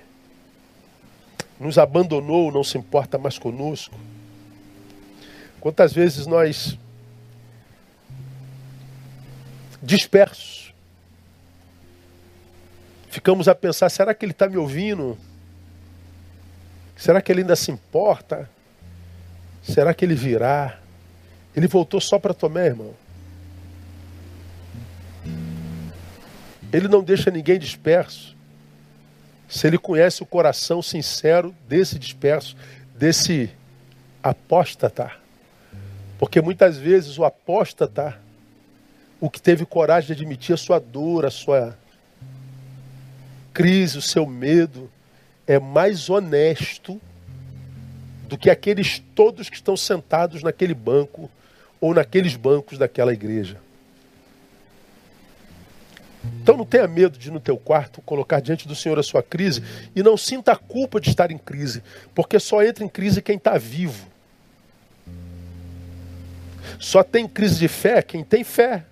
nos 1.59 1.77
abandonou, 1.77 2.51
não 2.51 2.63
se 2.63 2.77
importa 2.77 3.17
mais 3.17 3.37
conosco? 3.37 3.99
Quantas 5.59 5.91
vezes 5.91 6.25
nós 6.25 6.77
dispersos 9.81 10.59
ficamos 13.09 13.47
a 13.47 13.55
pensar: 13.55 13.89
será 13.89 14.13
que 14.13 14.25
ele 14.25 14.31
está 14.31 14.47
me 14.47 14.57
ouvindo? 14.57 15.17
Será 16.99 17.21
que 17.21 17.31
ele 17.31 17.39
ainda 17.41 17.55
se 17.55 17.71
importa? 17.71 18.49
Será 19.63 19.93
que 19.93 20.03
ele 20.03 20.15
virá? 20.15 20.77
Ele 21.55 21.65
voltou 21.65 22.01
só 22.01 22.19
para 22.19 22.33
Tomé, 22.33 22.65
irmão. 22.65 22.93
Ele 26.73 26.89
não 26.89 27.01
deixa 27.01 27.31
ninguém 27.31 27.57
disperso. 27.57 28.35
Se 29.47 29.65
ele 29.65 29.77
conhece 29.77 30.21
o 30.21 30.25
coração 30.25 30.81
sincero 30.81 31.55
desse 31.69 31.97
disperso, 31.97 32.57
desse 32.93 33.49
apóstata. 34.21 35.09
Porque 36.19 36.41
muitas 36.41 36.77
vezes 36.77 37.17
o 37.17 37.23
apóstata, 37.23 38.19
o 39.21 39.29
que 39.29 39.41
teve 39.41 39.65
coragem 39.65 40.07
de 40.07 40.21
admitir 40.21 40.53
a 40.53 40.57
sua 40.57 40.79
dor, 40.79 41.25
a 41.25 41.31
sua 41.31 41.77
crise, 43.53 43.97
o 43.97 44.01
seu 44.01 44.25
medo, 44.25 44.91
é 45.49 45.57
mais 45.57 46.11
honesto 46.11 47.01
do 48.27 48.37
que 48.37 48.51
aqueles 48.51 49.01
todos 49.15 49.49
que 49.49 49.55
estão 49.55 49.75
sentados 49.75 50.43
naquele 50.43 50.75
banco 50.75 51.27
ou 51.81 51.91
naqueles 51.91 52.35
bancos 52.35 52.77
daquela 52.77 53.11
igreja. 53.11 53.57
Então 56.39 56.55
não 56.55 56.65
tenha 56.65 56.87
medo 56.87 57.17
de 57.17 57.31
no 57.31 57.39
teu 57.39 57.57
quarto 57.57 57.99
colocar 58.03 58.39
diante 58.39 58.67
do 58.67 58.75
Senhor 58.75 58.99
a 58.99 59.03
sua 59.03 59.23
crise 59.23 59.63
e 59.95 60.03
não 60.03 60.15
sinta 60.15 60.51
a 60.51 60.55
culpa 60.55 61.01
de 61.01 61.09
estar 61.09 61.31
em 61.31 61.37
crise, 61.39 61.81
porque 62.13 62.39
só 62.39 62.61
entra 62.61 62.83
em 62.83 62.89
crise 62.89 63.19
quem 63.19 63.37
está 63.37 63.57
vivo. 63.57 64.07
Só 66.77 67.01
tem 67.01 67.27
crise 67.27 67.57
de 67.57 67.67
fé 67.67 68.03
quem 68.03 68.23
tem 68.23 68.43
fé. 68.43 68.85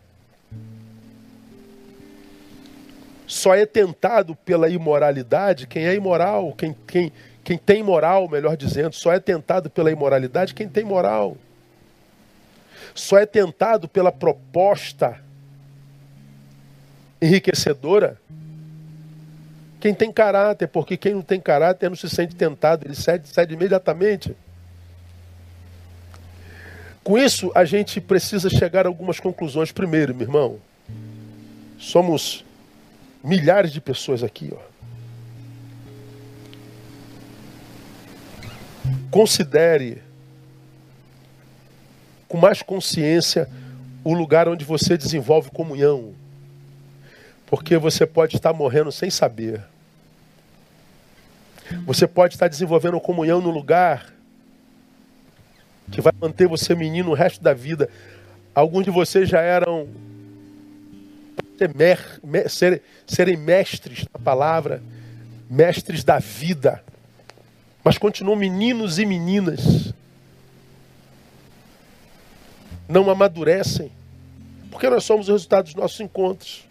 Só 3.27 3.53
é 3.53 3.65
tentado 3.65 4.33
pela 4.33 4.69
imoralidade 4.69 5.67
quem 5.67 5.85
é 5.85 5.93
imoral, 5.93 6.53
quem, 6.53 6.73
quem, 6.87 7.11
quem 7.43 7.57
tem 7.57 7.83
moral, 7.83 8.29
melhor 8.29 8.55
dizendo. 8.55 8.93
Só 8.95 9.11
é 9.11 9.19
tentado 9.19 9.69
pela 9.69 9.91
imoralidade 9.91 10.53
quem 10.53 10.69
tem 10.69 10.85
moral. 10.85 11.35
Só 12.95 13.17
é 13.17 13.25
tentado 13.25 13.87
pela 13.89 14.11
proposta 14.11 15.19
enriquecedora 17.21 18.17
quem 19.79 19.93
tem 19.93 20.11
caráter, 20.11 20.67
porque 20.67 20.97
quem 20.97 21.13
não 21.13 21.21
tem 21.21 21.39
caráter 21.39 21.89
não 21.89 21.95
se 21.95 22.09
sente 22.09 22.35
tentado, 22.35 22.85
ele 22.87 22.95
cede, 22.95 23.27
cede 23.27 23.53
imediatamente. 23.53 24.35
Com 27.03 27.17
isso, 27.17 27.51
a 27.53 27.63
gente 27.63 28.01
precisa 28.01 28.49
chegar 28.49 28.85
a 28.85 28.89
algumas 28.89 29.19
conclusões. 29.19 29.71
Primeiro, 29.71 30.15
meu 30.15 30.27
irmão, 30.27 30.59
somos 31.77 32.43
milhares 33.27 33.71
de 33.71 33.81
pessoas 33.81 34.23
aqui. 34.23 34.53
Ó. 34.53 34.59
Considere 39.11 40.01
com 42.27 42.37
mais 42.37 42.61
consciência 42.61 43.49
o 44.03 44.13
lugar 44.13 44.47
onde 44.47 44.63
você 44.63 44.97
desenvolve 44.97 45.51
comunhão. 45.51 46.13
Porque 47.45 47.77
você 47.77 48.05
pode 48.05 48.35
estar 48.35 48.53
morrendo 48.53 48.91
sem 48.91 49.09
saber. 49.09 49.61
Você 51.85 52.07
pode 52.07 52.35
estar 52.35 52.47
desenvolvendo 52.47 52.99
comunhão 52.99 53.41
no 53.41 53.49
lugar 53.49 54.13
que 55.91 56.01
vai 56.01 56.13
manter 56.19 56.47
você 56.47 56.75
menino 56.75 57.11
o 57.11 57.13
resto 57.13 57.41
da 57.41 57.53
vida. 57.53 57.89
Alguns 58.53 58.85
de 58.85 58.91
vocês 58.91 59.29
já 59.29 59.41
eram 59.41 59.87
mer, 61.75 62.19
mer, 62.23 62.49
ser, 62.49 62.81
serem 63.07 63.37
mestres 63.37 64.05
da 64.11 64.19
palavra, 64.19 64.81
mestres 65.49 66.03
da 66.03 66.19
vida, 66.19 66.83
mas 67.83 67.97
continuam 67.97 68.35
meninos 68.35 68.99
e 68.99 69.05
meninas. 69.05 69.93
Não 72.87 73.09
amadurecem, 73.09 73.91
porque 74.69 74.89
nós 74.89 75.03
somos 75.03 75.29
o 75.29 75.31
resultado 75.31 75.65
dos 75.65 75.75
nossos 75.75 75.99
encontros. 75.99 76.67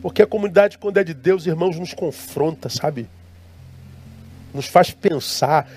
Porque 0.00 0.22
a 0.22 0.26
comunidade, 0.26 0.78
quando 0.78 0.98
é 0.98 1.04
de 1.04 1.12
Deus, 1.12 1.46
irmãos, 1.46 1.78
nos 1.78 1.92
confronta, 1.92 2.68
sabe? 2.68 3.08
Nos 4.54 4.66
faz 4.66 4.90
pensar. 4.90 5.70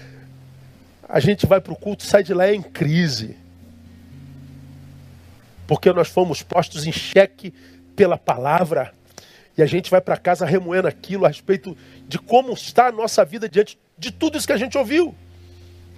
A 1.08 1.20
gente 1.20 1.46
vai 1.46 1.60
para 1.60 1.74
o 1.74 1.76
culto, 1.76 2.04
sai 2.04 2.24
de 2.24 2.34
lá 2.34 2.52
em 2.52 2.62
crise. 2.62 3.36
Porque 5.68 5.92
nós 5.92 6.08
fomos 6.08 6.42
postos 6.42 6.88
em 6.88 6.92
xeque 6.92 7.54
pela 7.96 8.18
palavra. 8.18 8.94
E 9.58 9.62
a 9.62 9.66
gente 9.66 9.90
vai 9.90 10.02
para 10.02 10.18
casa 10.18 10.46
remoendo 10.46 10.88
aquilo 10.88 11.26
a 11.26 11.28
respeito 11.28 11.78
de 12.08 12.18
como 12.18 12.54
está 12.54 12.88
a 12.88 12.92
nossa 12.92 13.24
vida 13.24 13.48
diante 13.48 13.78
de 13.98 14.12
tudo 14.12 14.38
isso 14.38 14.48
que 14.48 14.54
a 14.54 14.58
gente 14.58 14.78
ouviu. 14.78 15.14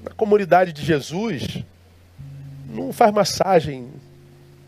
Na 0.04 0.12
comunidade 0.12 0.74
de 0.74 0.84
Jesus, 0.84 1.64
não 2.68 2.92
faz 2.92 3.14
massagem 3.14 3.90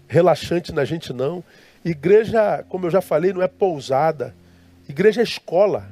relaxante 0.08 0.72
na 0.72 0.86
gente, 0.86 1.12
não. 1.12 1.44
Igreja, 1.84 2.66
como 2.70 2.86
eu 2.86 2.90
já 2.90 3.02
falei, 3.02 3.34
não 3.34 3.42
é 3.42 3.48
pousada. 3.48 4.34
Igreja 4.88 5.22
é 5.22 5.24
escola. 5.24 5.90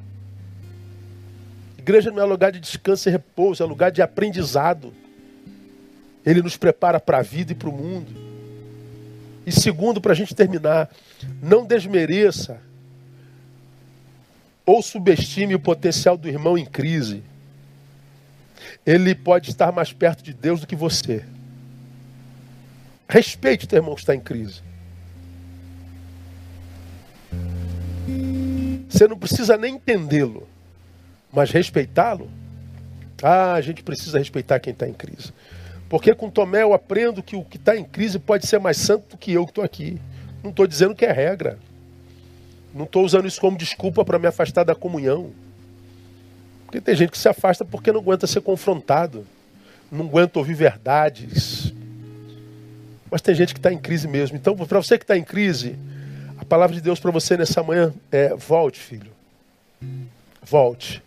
Igreja 1.77 2.09
não 2.09 2.21
é 2.21 2.25
lugar 2.25 2.51
de 2.51 2.59
descanso 2.59 3.07
e 3.09 3.11
repouso, 3.11 3.61
é 3.61 3.65
lugar 3.65 3.91
de 3.91 4.01
aprendizado. 4.01 4.93
Ele 6.25 6.41
nos 6.41 6.57
prepara 6.57 6.99
para 6.99 7.19
a 7.19 7.21
vida 7.21 7.51
e 7.51 7.55
para 7.55 7.69
o 7.69 7.71
mundo. 7.71 8.11
E 9.45 9.51
segundo, 9.51 10.01
para 10.01 10.11
a 10.11 10.15
gente 10.15 10.33
terminar, 10.33 10.89
não 11.41 11.65
desmereça 11.65 12.59
ou 14.65 14.81
subestime 14.81 15.53
o 15.53 15.59
potencial 15.59 16.17
do 16.17 16.27
irmão 16.27 16.57
em 16.57 16.65
crise. 16.65 17.23
Ele 18.85 19.13
pode 19.13 19.51
estar 19.51 19.71
mais 19.71 19.93
perto 19.93 20.23
de 20.23 20.33
Deus 20.33 20.59
do 20.59 20.67
que 20.67 20.75
você. 20.75 21.23
Respeite 23.07 23.65
o 23.65 23.67
teu 23.67 23.77
irmão 23.77 23.93
que 23.93 24.01
está 24.01 24.15
em 24.15 24.19
crise. 24.19 24.61
Você 28.89 29.07
não 29.07 29.17
precisa 29.17 29.57
nem 29.57 29.75
entendê-lo, 29.75 30.47
mas 31.31 31.51
respeitá-lo. 31.51 32.29
Ah, 33.21 33.53
a 33.53 33.61
gente 33.61 33.83
precisa 33.83 34.17
respeitar 34.17 34.59
quem 34.59 34.73
está 34.73 34.87
em 34.87 34.93
crise. 34.93 35.31
Porque 35.89 36.13
com 36.15 36.29
Tomé 36.29 36.63
eu 36.63 36.73
aprendo 36.73 37.21
que 37.21 37.35
o 37.35 37.43
que 37.43 37.57
está 37.57 37.75
em 37.75 37.83
crise 37.83 38.17
pode 38.17 38.47
ser 38.47 38.59
mais 38.59 38.77
santo 38.77 39.09
do 39.11 39.17
que 39.17 39.31
eu 39.33 39.45
que 39.45 39.51
estou 39.51 39.63
aqui. 39.63 39.99
Não 40.43 40.49
estou 40.49 40.65
dizendo 40.65 40.95
que 40.95 41.05
é 41.05 41.11
regra. 41.11 41.59
Não 42.73 42.85
estou 42.85 43.05
usando 43.05 43.27
isso 43.27 43.39
como 43.39 43.57
desculpa 43.57 44.03
para 44.03 44.19
me 44.19 44.27
afastar 44.27 44.63
da 44.63 44.75
comunhão. 44.75 45.31
Porque 46.65 46.81
tem 46.81 46.95
gente 46.95 47.11
que 47.11 47.17
se 47.17 47.29
afasta 47.29 47.63
porque 47.63 47.91
não 47.91 48.01
aguenta 48.01 48.27
ser 48.27 48.41
confrontado, 48.41 49.25
não 49.91 50.05
aguenta 50.05 50.39
ouvir 50.39 50.55
verdades. 50.55 51.73
Mas 53.09 53.21
tem 53.21 53.33
gente 53.33 53.53
que 53.53 53.59
está 53.59 53.71
em 53.71 53.77
crise 53.77 54.07
mesmo. 54.07 54.35
Então, 54.35 54.55
para 54.55 54.81
você 54.81 54.97
que 54.97 55.03
está 55.03 55.17
em 55.17 55.23
crise, 55.23 55.77
a 56.37 56.43
palavra 56.43 56.75
de 56.75 56.81
Deus 56.81 56.99
para 56.99 57.11
você 57.11 57.37
nessa 57.37 57.63
manhã 57.63 57.93
é: 58.11 58.35
volte, 58.35 58.79
filho. 58.79 59.11
Volte. 60.43 61.01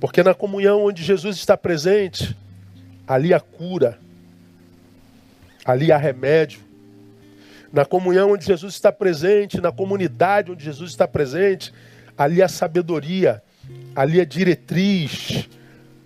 Porque 0.00 0.22
na 0.22 0.34
comunhão 0.34 0.84
onde 0.84 1.04
Jesus 1.04 1.36
está 1.36 1.56
presente, 1.56 2.36
ali 3.06 3.32
há 3.32 3.40
cura, 3.40 3.98
ali 5.64 5.92
há 5.92 5.96
remédio. 5.96 6.60
Na 7.72 7.84
comunhão 7.84 8.32
onde 8.32 8.44
Jesus 8.44 8.74
está 8.74 8.92
presente, 8.92 9.60
na 9.60 9.72
comunidade 9.72 10.52
onde 10.52 10.64
Jesus 10.64 10.90
está 10.90 11.08
presente, 11.08 11.72
ali 12.16 12.42
há 12.42 12.48
sabedoria, 12.48 13.42
ali 13.96 14.20
há 14.20 14.24
diretriz, 14.24 15.48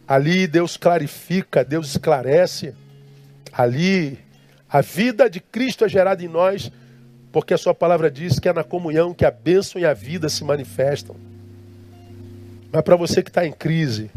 ali 0.06 0.46
Deus 0.46 0.76
clarifica, 0.76 1.64
Deus 1.64 1.88
esclarece, 1.88 2.74
ali 3.52 4.18
a 4.68 4.80
vida 4.80 5.28
de 5.30 5.40
Cristo 5.40 5.84
é 5.84 5.88
gerada 5.88 6.24
em 6.24 6.28
nós, 6.28 6.70
porque 7.32 7.54
a 7.54 7.58
sua 7.58 7.74
palavra 7.74 8.10
diz 8.10 8.38
que 8.38 8.48
é 8.48 8.52
na 8.52 8.64
comunhão 8.64 9.14
que 9.14 9.24
a 9.24 9.30
bênção 9.30 9.80
e 9.80 9.84
a 9.84 9.92
vida 9.92 10.28
se 10.28 10.44
manifestam. 10.44 11.16
Mas 12.72 12.82
para 12.82 12.96
você 12.96 13.22
que 13.22 13.30
está 13.30 13.46
em 13.46 13.52
crise, 13.52 14.10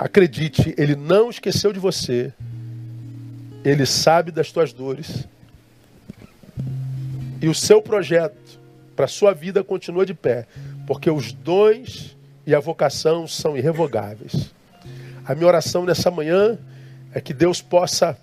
Acredite, 0.00 0.74
Ele 0.78 0.96
não 0.96 1.28
esqueceu 1.28 1.74
de 1.74 1.78
você. 1.78 2.32
Ele 3.62 3.84
sabe 3.84 4.32
das 4.32 4.50
tuas 4.50 4.72
dores. 4.72 5.28
E 7.42 7.46
o 7.46 7.54
seu 7.54 7.82
projeto 7.82 8.58
para 8.96 9.04
a 9.04 9.08
sua 9.08 9.34
vida 9.34 9.62
continua 9.62 10.06
de 10.06 10.14
pé. 10.14 10.46
Porque 10.86 11.10
os 11.10 11.32
dons 11.32 12.16
e 12.46 12.54
a 12.54 12.60
vocação 12.60 13.28
são 13.28 13.58
irrevogáveis. 13.58 14.54
A 15.22 15.34
minha 15.34 15.46
oração 15.46 15.84
nessa 15.84 16.10
manhã 16.10 16.58
é 17.12 17.20
que 17.20 17.34
Deus 17.34 17.60
possa, 17.60 18.16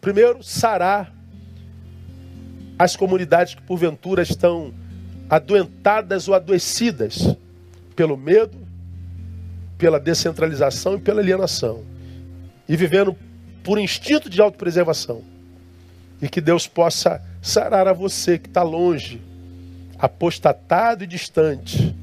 primeiro, 0.00 0.42
sarar 0.42 1.14
as 2.76 2.96
comunidades 2.96 3.54
que 3.54 3.62
porventura 3.62 4.22
estão 4.22 4.74
adoentadas 5.28 6.26
ou 6.26 6.34
adoecidas 6.34 7.36
pelo 7.94 8.16
medo, 8.16 8.58
pela 9.80 9.98
descentralização 9.98 10.96
e 10.96 11.00
pela 11.00 11.22
alienação. 11.22 11.82
E 12.68 12.76
vivendo 12.76 13.16
por 13.64 13.78
instinto 13.78 14.28
de 14.28 14.40
autopreservação. 14.40 15.22
E 16.20 16.28
que 16.28 16.40
Deus 16.40 16.68
possa 16.68 17.22
sarar 17.40 17.88
a 17.88 17.94
você 17.94 18.38
que 18.38 18.46
está 18.46 18.62
longe, 18.62 19.22
apostatado 19.98 21.02
e 21.02 21.06
distante, 21.06 21.96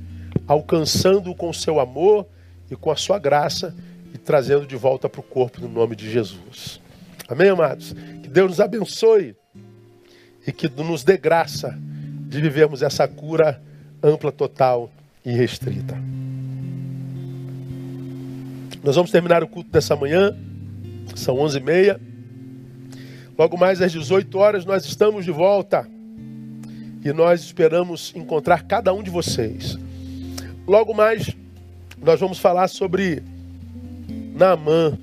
alcançando-o 0.48 1.36
com 1.36 1.54
seu 1.54 1.80
amor 1.80 2.26
e 2.70 2.76
com 2.76 2.90
a 2.90 2.96
sua 2.96 3.20
graça 3.20 3.76
e 4.12 4.18
trazendo 4.18 4.66
de 4.66 4.76
volta 4.76 5.08
para 5.08 5.22
o 5.22 5.24
corpo 5.24 5.62
no 5.62 5.70
nome 5.70 5.96
de 5.96 6.10
Jesus. 6.10 6.82
Amém, 7.28 7.50
amados? 7.50 7.94
Que 8.24 8.28
Deus 8.28 8.50
nos 8.50 8.60
abençoe 8.60 9.36
e 10.48 10.52
que 10.52 10.68
nos 10.68 11.04
dê 11.04 11.16
graça 11.16 11.78
de 12.28 12.42
vivermos 12.42 12.82
essa 12.82 13.08
cura 13.08 13.62
ampla, 14.02 14.32
total 14.32 14.90
e 15.24 15.32
restrita. 15.32 15.96
Nós 18.84 18.96
vamos 18.96 19.12
terminar 19.12 19.44
o 19.44 19.48
culto 19.48 19.70
dessa 19.70 19.96
manhã, 19.96 20.36
são 21.16 21.36
11h30. 21.36 22.00
Logo 23.38 23.58
mais 23.58 23.82
às 23.82 23.92
18 23.92 24.38
horas 24.38 24.66
nós 24.66 24.86
estamos 24.86 25.26
de 25.26 25.32
volta 25.32 25.88
e 27.04 27.12
nós 27.14 27.42
esperamos 27.42 28.14
encontrar 28.16 28.64
cada 28.64 28.94
um 28.94 29.04
de 29.04 29.10
vocês. 29.10 29.78
Logo 30.68 30.94
mais 30.94 31.36
nós 32.02 32.20
vamos 32.20 32.40
falar 32.40 32.68
sobre 32.68 33.24
Naamã. 34.36 34.98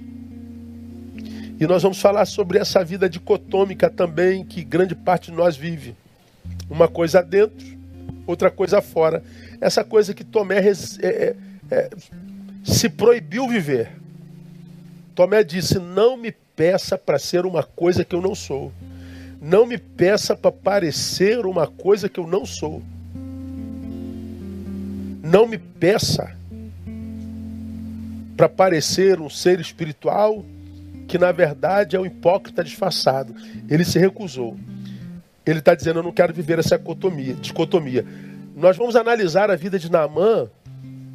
E 1.58 1.66
nós 1.66 1.82
vamos 1.82 2.00
falar 2.00 2.26
sobre 2.26 2.58
essa 2.58 2.84
vida 2.84 3.08
dicotômica 3.08 3.88
também 3.88 4.44
que 4.44 4.64
grande 4.64 4.94
parte 4.94 5.30
de 5.30 5.36
nós 5.36 5.56
vive. 5.56 5.94
Uma 6.68 6.88
coisa 6.88 7.22
dentro, 7.22 7.66
outra 8.26 8.50
coisa 8.50 8.82
fora. 8.82 9.22
Essa 9.60 9.84
coisa 9.84 10.12
que 10.12 10.24
Tomé 10.24 10.58
é, 10.58 10.72
é, 11.02 11.36
é, 11.70 11.90
se 12.64 12.88
proibiu 12.88 13.46
viver. 13.46 13.92
Tomé 15.14 15.44
disse: 15.44 15.78
Não 15.78 16.16
me 16.16 16.32
peça 16.32 16.96
para 16.96 17.18
ser 17.18 17.44
uma 17.44 17.62
coisa 17.62 18.04
que 18.04 18.16
eu 18.16 18.22
não 18.22 18.34
sou. 18.34 18.72
Não 19.40 19.66
me 19.66 19.76
peça 19.76 20.34
para 20.34 20.50
parecer 20.50 21.44
uma 21.44 21.66
coisa 21.66 22.08
que 22.08 22.18
eu 22.18 22.26
não 22.26 22.46
sou. 22.46 22.82
Não 25.22 25.46
me 25.46 25.58
peça 25.58 26.34
para 28.36 28.48
parecer 28.48 29.20
um 29.20 29.28
ser 29.28 29.60
espiritual 29.60 30.44
que 31.06 31.18
na 31.18 31.30
verdade 31.30 31.94
é 31.94 32.00
um 32.00 32.06
hipócrita 32.06 32.64
disfarçado. 32.64 33.34
Ele 33.68 33.84
se 33.84 33.98
recusou. 33.98 34.56
Ele 35.44 35.58
está 35.58 35.74
dizendo: 35.74 35.98
Eu 35.98 36.02
não 36.02 36.12
quero 36.12 36.32
viver 36.32 36.58
essa 36.58 36.80
dicotomia. 37.40 38.06
Nós 38.56 38.76
vamos 38.76 38.96
analisar 38.96 39.50
a 39.50 39.56
vida 39.56 39.78
de 39.78 39.90
Naamã 39.90 40.48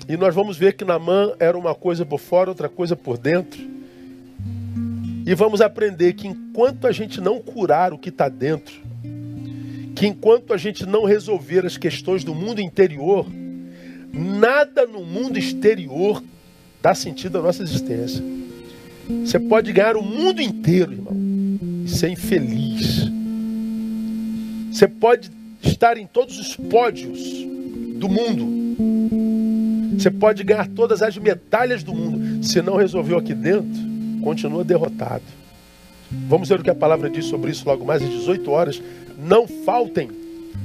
e 0.09 0.17
nós 0.17 0.33
vamos 0.33 0.57
ver 0.57 0.73
que 0.73 0.83
Namã 0.83 1.33
era 1.39 1.55
uma 1.55 1.75
coisa 1.75 2.03
por 2.03 2.19
fora, 2.19 2.49
outra 2.49 2.67
coisa 2.67 2.95
por 2.95 3.15
dentro. 3.15 3.61
E 5.23 5.35
vamos 5.35 5.61
aprender 5.61 6.13
que 6.13 6.27
enquanto 6.27 6.87
a 6.87 6.91
gente 6.91 7.21
não 7.21 7.39
curar 7.39 7.93
o 7.93 7.97
que 7.99 8.09
está 8.09 8.27
dentro, 8.27 8.73
que 9.95 10.07
enquanto 10.07 10.51
a 10.51 10.57
gente 10.57 10.83
não 10.83 11.05
resolver 11.05 11.63
as 11.63 11.77
questões 11.77 12.23
do 12.23 12.33
mundo 12.33 12.59
interior, 12.59 13.27
nada 14.11 14.87
no 14.87 15.05
mundo 15.05 15.37
exterior 15.37 16.23
dá 16.81 16.95
sentido 16.95 17.37
à 17.37 17.43
nossa 17.43 17.61
existência. 17.61 18.23
Você 19.23 19.39
pode 19.39 19.71
ganhar 19.71 19.95
o 19.95 20.01
mundo 20.01 20.41
inteiro, 20.41 20.91
irmão, 20.91 21.15
e 21.85 21.87
ser 21.87 22.09
infeliz. 22.09 23.07
Você 24.71 24.87
pode 24.87 25.29
estar 25.61 25.97
em 25.97 26.07
todos 26.07 26.39
os 26.39 26.55
pódios 26.55 27.19
do 27.99 28.09
mundo 28.09 29.38
você 29.99 30.09
pode 30.09 30.43
ganhar 30.45 30.67
todas 30.67 31.01
as 31.01 31.17
medalhas 31.17 31.83
do 31.83 31.93
mundo. 31.93 32.43
Se 32.43 32.61
não 32.61 32.77
resolveu 32.77 33.17
aqui 33.17 33.33
dentro, 33.33 33.69
continua 34.23 34.63
derrotado. 34.63 35.23
Vamos 36.27 36.47
ver 36.47 36.59
o 36.59 36.63
que 36.63 36.69
a 36.69 36.75
palavra 36.75 37.09
diz 37.09 37.25
sobre 37.25 37.51
isso 37.51 37.67
logo 37.67 37.85
mais 37.85 38.01
às 38.01 38.09
18 38.09 38.49
horas. 38.49 38.81
Não 39.17 39.45
faltem, 39.45 40.09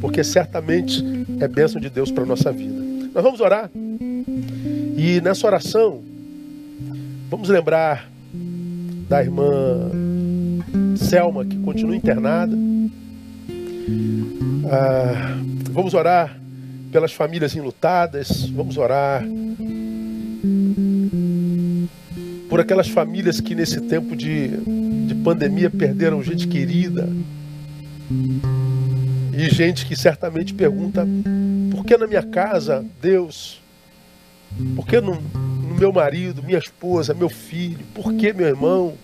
porque 0.00 0.22
certamente 0.22 1.04
é 1.40 1.48
bênção 1.48 1.80
de 1.80 1.90
Deus 1.90 2.12
para 2.12 2.22
a 2.22 2.26
nossa 2.26 2.52
vida. 2.52 2.80
Nós 3.12 3.24
vamos 3.24 3.40
orar. 3.40 3.68
E 4.96 5.20
nessa 5.20 5.46
oração, 5.48 6.00
vamos 7.28 7.48
lembrar 7.48 8.08
da 9.08 9.20
irmã 9.20 9.90
Selma, 10.96 11.44
que 11.44 11.58
continua 11.58 11.96
internada. 11.96 12.56
Ah, 14.70 15.36
vamos 15.72 15.92
orar 15.92 16.43
pelas 16.94 17.12
famílias 17.12 17.56
enlutadas, 17.56 18.48
vamos 18.50 18.76
orar. 18.76 19.24
Por 22.48 22.60
aquelas 22.60 22.86
famílias 22.86 23.40
que 23.40 23.52
nesse 23.52 23.80
tempo 23.80 24.14
de, 24.14 24.50
de 25.04 25.14
pandemia 25.16 25.68
perderam 25.68 26.22
gente 26.22 26.46
querida. 26.46 27.08
E 29.36 29.52
gente 29.52 29.86
que 29.86 29.96
certamente 29.96 30.54
pergunta: 30.54 31.04
por 31.72 31.84
que 31.84 31.96
na 31.96 32.06
minha 32.06 32.22
casa, 32.22 32.84
Deus? 33.02 33.60
Por 34.76 34.86
que 34.86 35.00
no, 35.00 35.20
no 35.20 35.74
meu 35.74 35.92
marido, 35.92 36.44
minha 36.44 36.58
esposa, 36.58 37.12
meu 37.12 37.28
filho? 37.28 37.84
Por 37.92 38.14
que 38.14 38.32
meu 38.32 38.46
irmão? 38.46 38.94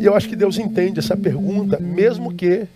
E 0.00 0.04
eu 0.04 0.16
acho 0.16 0.28
que 0.28 0.34
Deus 0.34 0.58
entende 0.58 0.98
essa 0.98 1.16
pergunta, 1.16 1.78
mesmo 1.78 2.34
que 2.34 2.66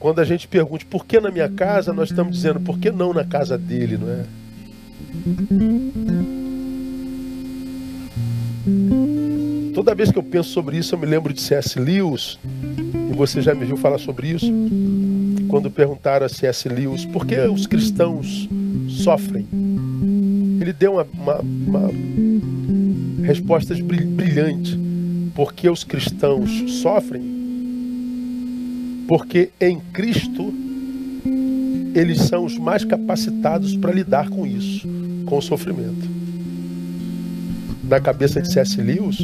quando 0.00 0.18
a 0.18 0.24
gente 0.24 0.48
pergunte 0.48 0.86
por 0.86 1.04
que 1.04 1.20
na 1.20 1.30
minha 1.30 1.48
casa, 1.48 1.92
nós 1.92 2.08
estamos 2.08 2.34
dizendo 2.34 2.58
por 2.58 2.78
que 2.78 2.90
não 2.90 3.12
na 3.12 3.22
casa 3.22 3.58
dele, 3.58 3.98
não 3.98 4.08
é? 4.10 4.24
Toda 9.74 9.94
vez 9.94 10.10
que 10.10 10.18
eu 10.18 10.22
penso 10.22 10.48
sobre 10.48 10.78
isso, 10.78 10.94
eu 10.94 10.98
me 10.98 11.04
lembro 11.06 11.34
de 11.34 11.40
C.S. 11.42 11.78
Lewis, 11.78 12.38
e 13.10 13.14
você 13.14 13.42
já 13.42 13.54
me 13.54 13.66
viu 13.66 13.76
falar 13.76 13.98
sobre 13.98 14.28
isso, 14.28 14.50
quando 15.48 15.70
perguntaram 15.70 16.24
a 16.24 16.28
C.S. 16.30 16.66
Lewis 16.66 17.04
por 17.04 17.26
que 17.26 17.38
os 17.40 17.66
cristãos 17.66 18.48
sofrem. 18.88 19.46
Ele 20.60 20.72
deu 20.72 20.94
uma, 20.94 21.06
uma, 21.12 21.40
uma 21.40 21.90
resposta 23.26 23.74
brilhante. 23.74 24.78
Por 25.34 25.52
que 25.52 25.68
os 25.68 25.84
cristãos 25.84 26.50
sofrem? 26.80 27.39
Porque 29.10 29.50
em 29.60 29.80
Cristo 29.92 30.54
eles 31.96 32.20
são 32.28 32.44
os 32.44 32.56
mais 32.56 32.84
capacitados 32.84 33.74
para 33.74 33.90
lidar 33.90 34.30
com 34.30 34.46
isso, 34.46 34.86
com 35.26 35.36
o 35.36 35.42
sofrimento 35.42 36.08
na 37.82 37.98
cabeça 37.98 38.40
de 38.40 38.52
C.S. 38.52 38.80
Lewis, 38.80 39.18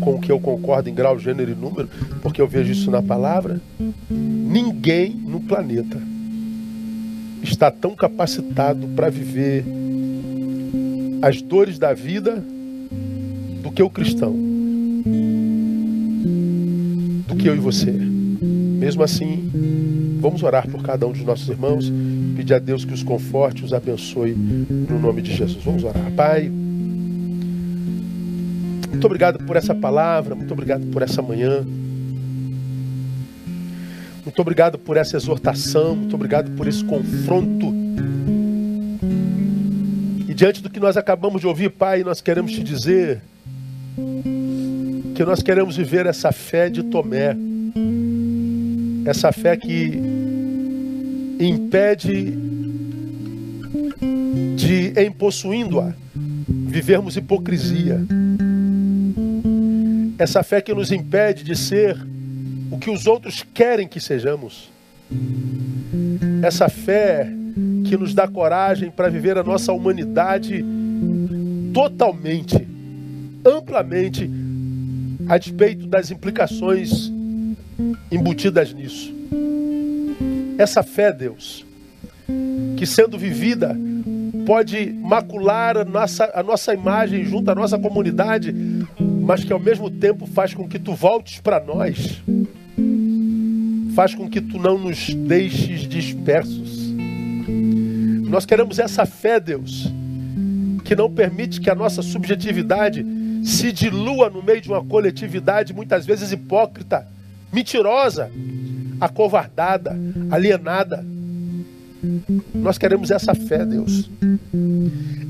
com 0.00 0.14
o 0.14 0.18
que 0.18 0.32
eu 0.32 0.40
concordo 0.40 0.88
em 0.88 0.94
grau, 0.94 1.18
gênero 1.18 1.52
e 1.52 1.54
número, 1.54 1.90
porque 2.22 2.40
eu 2.40 2.48
vejo 2.48 2.72
isso 2.72 2.90
na 2.90 3.02
palavra, 3.02 3.60
ninguém 4.08 5.10
no 5.10 5.40
planeta 5.40 6.00
está 7.42 7.70
tão 7.70 7.94
capacitado 7.94 8.88
para 8.96 9.10
viver 9.10 9.62
as 11.20 11.42
dores 11.42 11.78
da 11.78 11.92
vida 11.92 12.42
do 13.62 13.70
que 13.70 13.82
o 13.82 13.90
cristão, 13.90 14.34
do 17.28 17.36
que 17.36 17.46
eu 17.46 17.54
e 17.54 17.58
você. 17.58 18.15
Mesmo 18.86 19.02
assim, 19.02 19.50
vamos 20.20 20.44
orar 20.44 20.70
por 20.70 20.80
cada 20.80 21.08
um 21.08 21.10
dos 21.10 21.24
nossos 21.24 21.48
irmãos, 21.48 21.92
pedir 22.36 22.54
a 22.54 22.60
Deus 22.60 22.84
que 22.84 22.94
os 22.94 23.02
conforte, 23.02 23.64
os 23.64 23.72
abençoe 23.72 24.32
no 24.32 25.00
nome 25.00 25.22
de 25.22 25.34
Jesus. 25.34 25.64
Vamos 25.64 25.82
orar. 25.82 26.08
Pai, 26.12 26.48
muito 28.88 29.04
obrigado 29.04 29.44
por 29.44 29.56
essa 29.56 29.74
palavra, 29.74 30.36
muito 30.36 30.52
obrigado 30.52 30.86
por 30.86 31.02
essa 31.02 31.20
manhã. 31.20 31.66
Muito 34.24 34.40
obrigado 34.40 34.78
por 34.78 34.96
essa 34.96 35.16
exortação, 35.16 35.96
muito 35.96 36.14
obrigado 36.14 36.52
por 36.52 36.68
esse 36.68 36.84
confronto. 36.84 37.74
E 40.28 40.32
diante 40.32 40.62
do 40.62 40.70
que 40.70 40.78
nós 40.78 40.96
acabamos 40.96 41.40
de 41.40 41.48
ouvir, 41.48 41.70
Pai, 41.70 42.04
nós 42.04 42.20
queremos 42.20 42.52
te 42.52 42.62
dizer 42.62 43.20
que 45.16 45.24
nós 45.24 45.42
queremos 45.42 45.76
viver 45.76 46.06
essa 46.06 46.30
fé 46.30 46.70
de 46.70 46.84
Tomé. 46.84 47.36
Essa 49.06 49.30
fé 49.30 49.56
que 49.56 50.00
impede 51.38 52.36
de, 54.56 54.92
em 55.00 55.12
possuindo-a, 55.12 55.92
vivermos 56.46 57.16
hipocrisia. 57.16 58.00
Essa 60.18 60.42
fé 60.42 60.60
que 60.60 60.74
nos 60.74 60.90
impede 60.90 61.44
de 61.44 61.54
ser 61.54 61.96
o 62.68 62.78
que 62.78 62.90
os 62.90 63.06
outros 63.06 63.44
querem 63.54 63.86
que 63.86 64.00
sejamos. 64.00 64.72
Essa 66.42 66.68
fé 66.68 67.30
que 67.84 67.96
nos 67.96 68.12
dá 68.12 68.26
coragem 68.26 68.90
para 68.90 69.08
viver 69.08 69.38
a 69.38 69.44
nossa 69.44 69.72
humanidade 69.72 70.64
totalmente, 71.72 72.66
amplamente, 73.44 74.28
a 75.28 75.38
despeito 75.38 75.86
das 75.86 76.10
implicações 76.10 77.14
embutidas 78.10 78.72
nisso. 78.72 79.14
Essa 80.58 80.82
fé, 80.82 81.12
Deus, 81.12 81.64
que 82.76 82.86
sendo 82.86 83.18
vivida 83.18 83.76
pode 84.46 84.92
macular 84.92 85.76
a 85.76 85.84
nossa, 85.84 86.30
a 86.32 86.42
nossa 86.42 86.72
imagem 86.72 87.24
junto 87.24 87.50
à 87.50 87.54
nossa 87.54 87.78
comunidade, 87.78 88.54
mas 89.22 89.42
que 89.42 89.52
ao 89.52 89.58
mesmo 89.58 89.90
tempo 89.90 90.26
faz 90.26 90.54
com 90.54 90.68
que 90.68 90.78
tu 90.78 90.94
voltes 90.94 91.40
para 91.40 91.58
nós, 91.58 92.22
faz 93.94 94.14
com 94.14 94.28
que 94.28 94.40
tu 94.40 94.58
não 94.58 94.78
nos 94.78 95.12
deixes 95.12 95.80
dispersos. 95.88 96.94
Nós 98.28 98.46
queremos 98.46 98.78
essa 98.78 99.04
fé, 99.04 99.40
Deus, 99.40 99.92
que 100.84 100.94
não 100.94 101.10
permite 101.10 101.60
que 101.60 101.68
a 101.68 101.74
nossa 101.74 102.02
subjetividade 102.02 103.04
se 103.44 103.72
dilua 103.72 104.30
no 104.30 104.42
meio 104.42 104.60
de 104.60 104.68
uma 104.68 104.84
coletividade 104.84 105.72
muitas 105.72 106.06
vezes 106.06 106.32
hipócrita, 106.32 107.06
mentirosa, 107.56 108.30
acovardada, 109.00 109.96
alienada. 110.30 111.02
Nós 112.54 112.76
queremos 112.76 113.10
essa 113.10 113.34
fé, 113.34 113.64
Deus. 113.64 114.10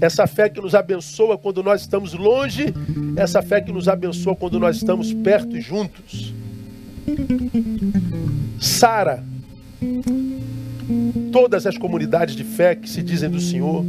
Essa 0.01 0.27
fé 0.27 0.49
que 0.49 0.61
nos 0.61 0.75
abençoa 0.75 1.39
quando 1.39 1.63
nós 1.63 1.83
estamos 1.83 2.15
longe, 2.15 2.75
essa 3.17 3.41
fé 3.43 3.61
que 3.61 3.71
nos 3.71 3.87
abençoa 3.87 4.35
quando 4.35 4.59
nós 4.59 4.77
estamos 4.77 5.13
perto 5.13 5.57
e 5.57 5.61
juntos. 5.61 6.35
Sara, 8.61 9.23
todas 11.31 11.65
as 11.65 11.79
comunidades 11.79 12.35
de 12.35 12.43
fé 12.43 12.75
que 12.75 12.91
se 12.91 13.05
dizem 13.05 13.31
do 13.31 13.41
Senhor, 13.41 13.85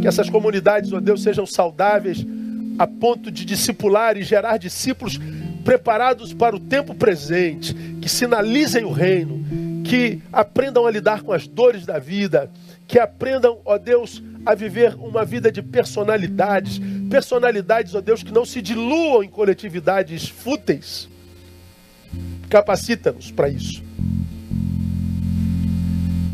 que 0.00 0.08
essas 0.08 0.28
comunidades, 0.28 0.92
ó 0.92 0.98
Deus, 0.98 1.22
sejam 1.22 1.46
saudáveis 1.46 2.26
a 2.76 2.86
ponto 2.86 3.30
de 3.30 3.44
discipular 3.44 4.16
e 4.16 4.24
gerar 4.24 4.56
discípulos 4.56 5.20
preparados 5.68 6.32
para 6.32 6.56
o 6.56 6.58
tempo 6.58 6.94
presente, 6.94 7.74
que 8.00 8.08
sinalizem 8.08 8.86
o 8.86 8.90
reino, 8.90 9.44
que 9.84 10.18
aprendam 10.32 10.86
a 10.86 10.90
lidar 10.90 11.20
com 11.20 11.30
as 11.30 11.46
dores 11.46 11.84
da 11.84 11.98
vida, 11.98 12.50
que 12.86 12.98
aprendam, 12.98 13.58
ó 13.66 13.76
Deus, 13.76 14.22
a 14.46 14.54
viver 14.54 14.94
uma 14.94 15.26
vida 15.26 15.52
de 15.52 15.60
personalidades, 15.60 16.80
personalidades, 17.10 17.94
ó 17.94 18.00
Deus, 18.00 18.22
que 18.22 18.32
não 18.32 18.46
se 18.46 18.62
diluam 18.62 19.22
em 19.22 19.28
coletividades 19.28 20.26
fúteis. 20.26 21.06
Capacita-nos 22.48 23.30
para 23.30 23.50
isso. 23.50 23.82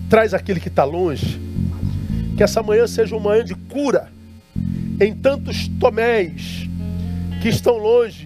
Traz 0.09 0.32
aquele 0.32 0.61
que 0.61 0.68
está 0.68 0.85
longe, 0.85 1.41
que 2.37 2.43
essa 2.45 2.62
manhã 2.62 2.87
seja 2.87 3.16
uma 3.16 3.30
manhã 3.30 3.45
de 3.45 3.57
cura 3.57 4.12
em 5.01 5.12
tantos 5.12 5.66
toméis 5.80 6.68
que 7.43 7.49
estão 7.49 7.76
longe, 7.78 8.24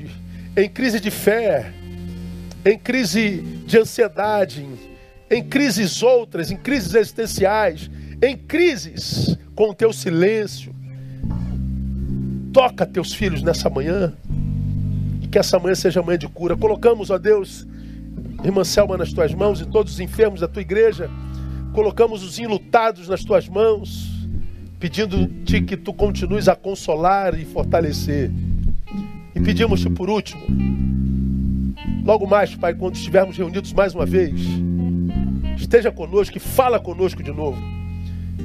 em 0.58 0.68
crise 0.68 0.98
de 0.98 1.08
fé, 1.08 1.72
em 2.64 2.76
crise 2.76 3.40
de 3.64 3.78
ansiedade, 3.78 4.66
em 5.30 5.42
crises 5.42 6.02
outras, 6.02 6.50
em 6.50 6.56
crises 6.56 6.94
existenciais, 6.94 7.88
em 8.20 8.36
crises 8.36 9.38
com 9.54 9.70
o 9.70 9.74
teu 9.74 9.92
silêncio. 9.92 10.74
Toca 12.52 12.84
teus 12.84 13.14
filhos 13.14 13.40
nessa 13.40 13.70
manhã 13.70 14.12
e 15.22 15.28
que 15.28 15.38
essa 15.38 15.60
manhã 15.60 15.76
seja 15.76 16.02
manhã 16.02 16.18
de 16.18 16.26
cura. 16.26 16.56
Colocamos, 16.56 17.08
ó 17.10 17.18
Deus, 17.18 17.64
irmã 18.42 18.64
Selma 18.64 18.96
nas 18.96 19.12
tuas 19.12 19.32
mãos 19.32 19.60
e 19.60 19.66
todos 19.66 19.92
os 19.92 20.00
enfermos 20.00 20.40
da 20.40 20.48
tua 20.48 20.62
igreja. 20.62 21.08
Colocamos 21.72 22.24
os 22.24 22.36
enlutados 22.36 23.08
nas 23.08 23.22
tuas 23.22 23.48
mãos, 23.48 24.10
pedindo-te 24.80 25.60
que 25.60 25.76
tu 25.76 25.94
continues 25.94 26.48
a 26.48 26.56
consolar 26.56 27.38
e 27.38 27.44
fortalecer. 27.44 28.32
E 29.34 29.40
pedimos-te 29.40 29.88
por 29.90 30.08
último, 30.08 30.42
logo 32.04 32.26
mais, 32.26 32.54
Pai, 32.54 32.74
quando 32.74 32.94
estivermos 32.94 33.36
reunidos 33.36 33.72
mais 33.72 33.94
uma 33.94 34.06
vez, 34.06 34.40
esteja 35.56 35.92
conosco 35.92 36.36
e 36.36 36.40
fala 36.40 36.78
conosco 36.78 37.22
de 37.22 37.30
novo. 37.30 37.60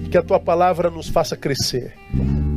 E 0.05 0.09
que 0.09 0.17
a 0.17 0.21
tua 0.21 0.39
palavra 0.39 0.89
nos 0.89 1.07
faça 1.07 1.37
crescer. 1.37 1.93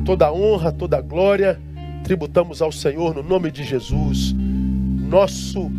Toda 0.05 0.33
honra, 0.33 0.73
toda 0.73 1.01
glória, 1.01 1.61
tributamos 2.05 2.63
ao 2.63 2.71
Senhor 2.71 3.15
no 3.15 3.23
nome 3.23 3.51
de 3.51 3.65
Jesus, 3.65 4.33
nosso 4.33 5.71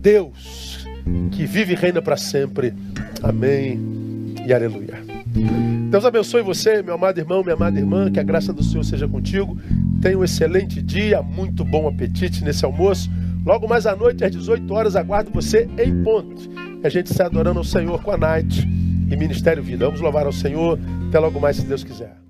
Deus, 0.00 0.86
que 1.32 1.46
vive 1.46 1.72
e 1.72 1.76
reina 1.76 2.02
para 2.02 2.16
sempre. 2.16 2.74
Amém 3.22 4.34
e 4.46 4.52
aleluia. 4.52 5.15
Deus 5.90 6.04
abençoe 6.04 6.42
você, 6.42 6.82
meu 6.82 6.94
amado 6.94 7.18
irmão, 7.18 7.42
minha 7.42 7.54
amada 7.54 7.78
irmã, 7.78 8.10
que 8.10 8.20
a 8.20 8.22
graça 8.22 8.52
do 8.52 8.62
Senhor 8.62 8.84
seja 8.84 9.06
contigo. 9.08 9.56
Tenha 10.00 10.18
um 10.18 10.24
excelente 10.24 10.82
dia, 10.82 11.22
muito 11.22 11.64
bom 11.64 11.88
apetite 11.88 12.44
nesse 12.44 12.64
almoço. 12.64 13.10
Logo 13.44 13.68
mais 13.68 13.86
à 13.86 13.94
noite, 13.94 14.24
às 14.24 14.30
18 14.30 14.72
horas, 14.74 14.96
aguardo 14.96 15.30
você 15.30 15.68
em 15.78 16.02
ponto 16.02 16.50
a 16.86 16.88
gente 16.88 17.12
se 17.12 17.22
adorando 17.22 17.58
ao 17.58 17.64
Senhor 17.64 18.00
com 18.02 18.10
a 18.10 18.16
Night 18.16 18.66
e 19.10 19.16
Ministério 19.16 19.62
Vida. 19.62 19.86
Vamos 19.86 20.00
louvar 20.00 20.26
ao 20.26 20.32
Senhor. 20.32 20.78
Até 21.08 21.18
logo 21.18 21.40
mais, 21.40 21.56
se 21.56 21.66
Deus 21.66 21.84
quiser. 21.84 22.25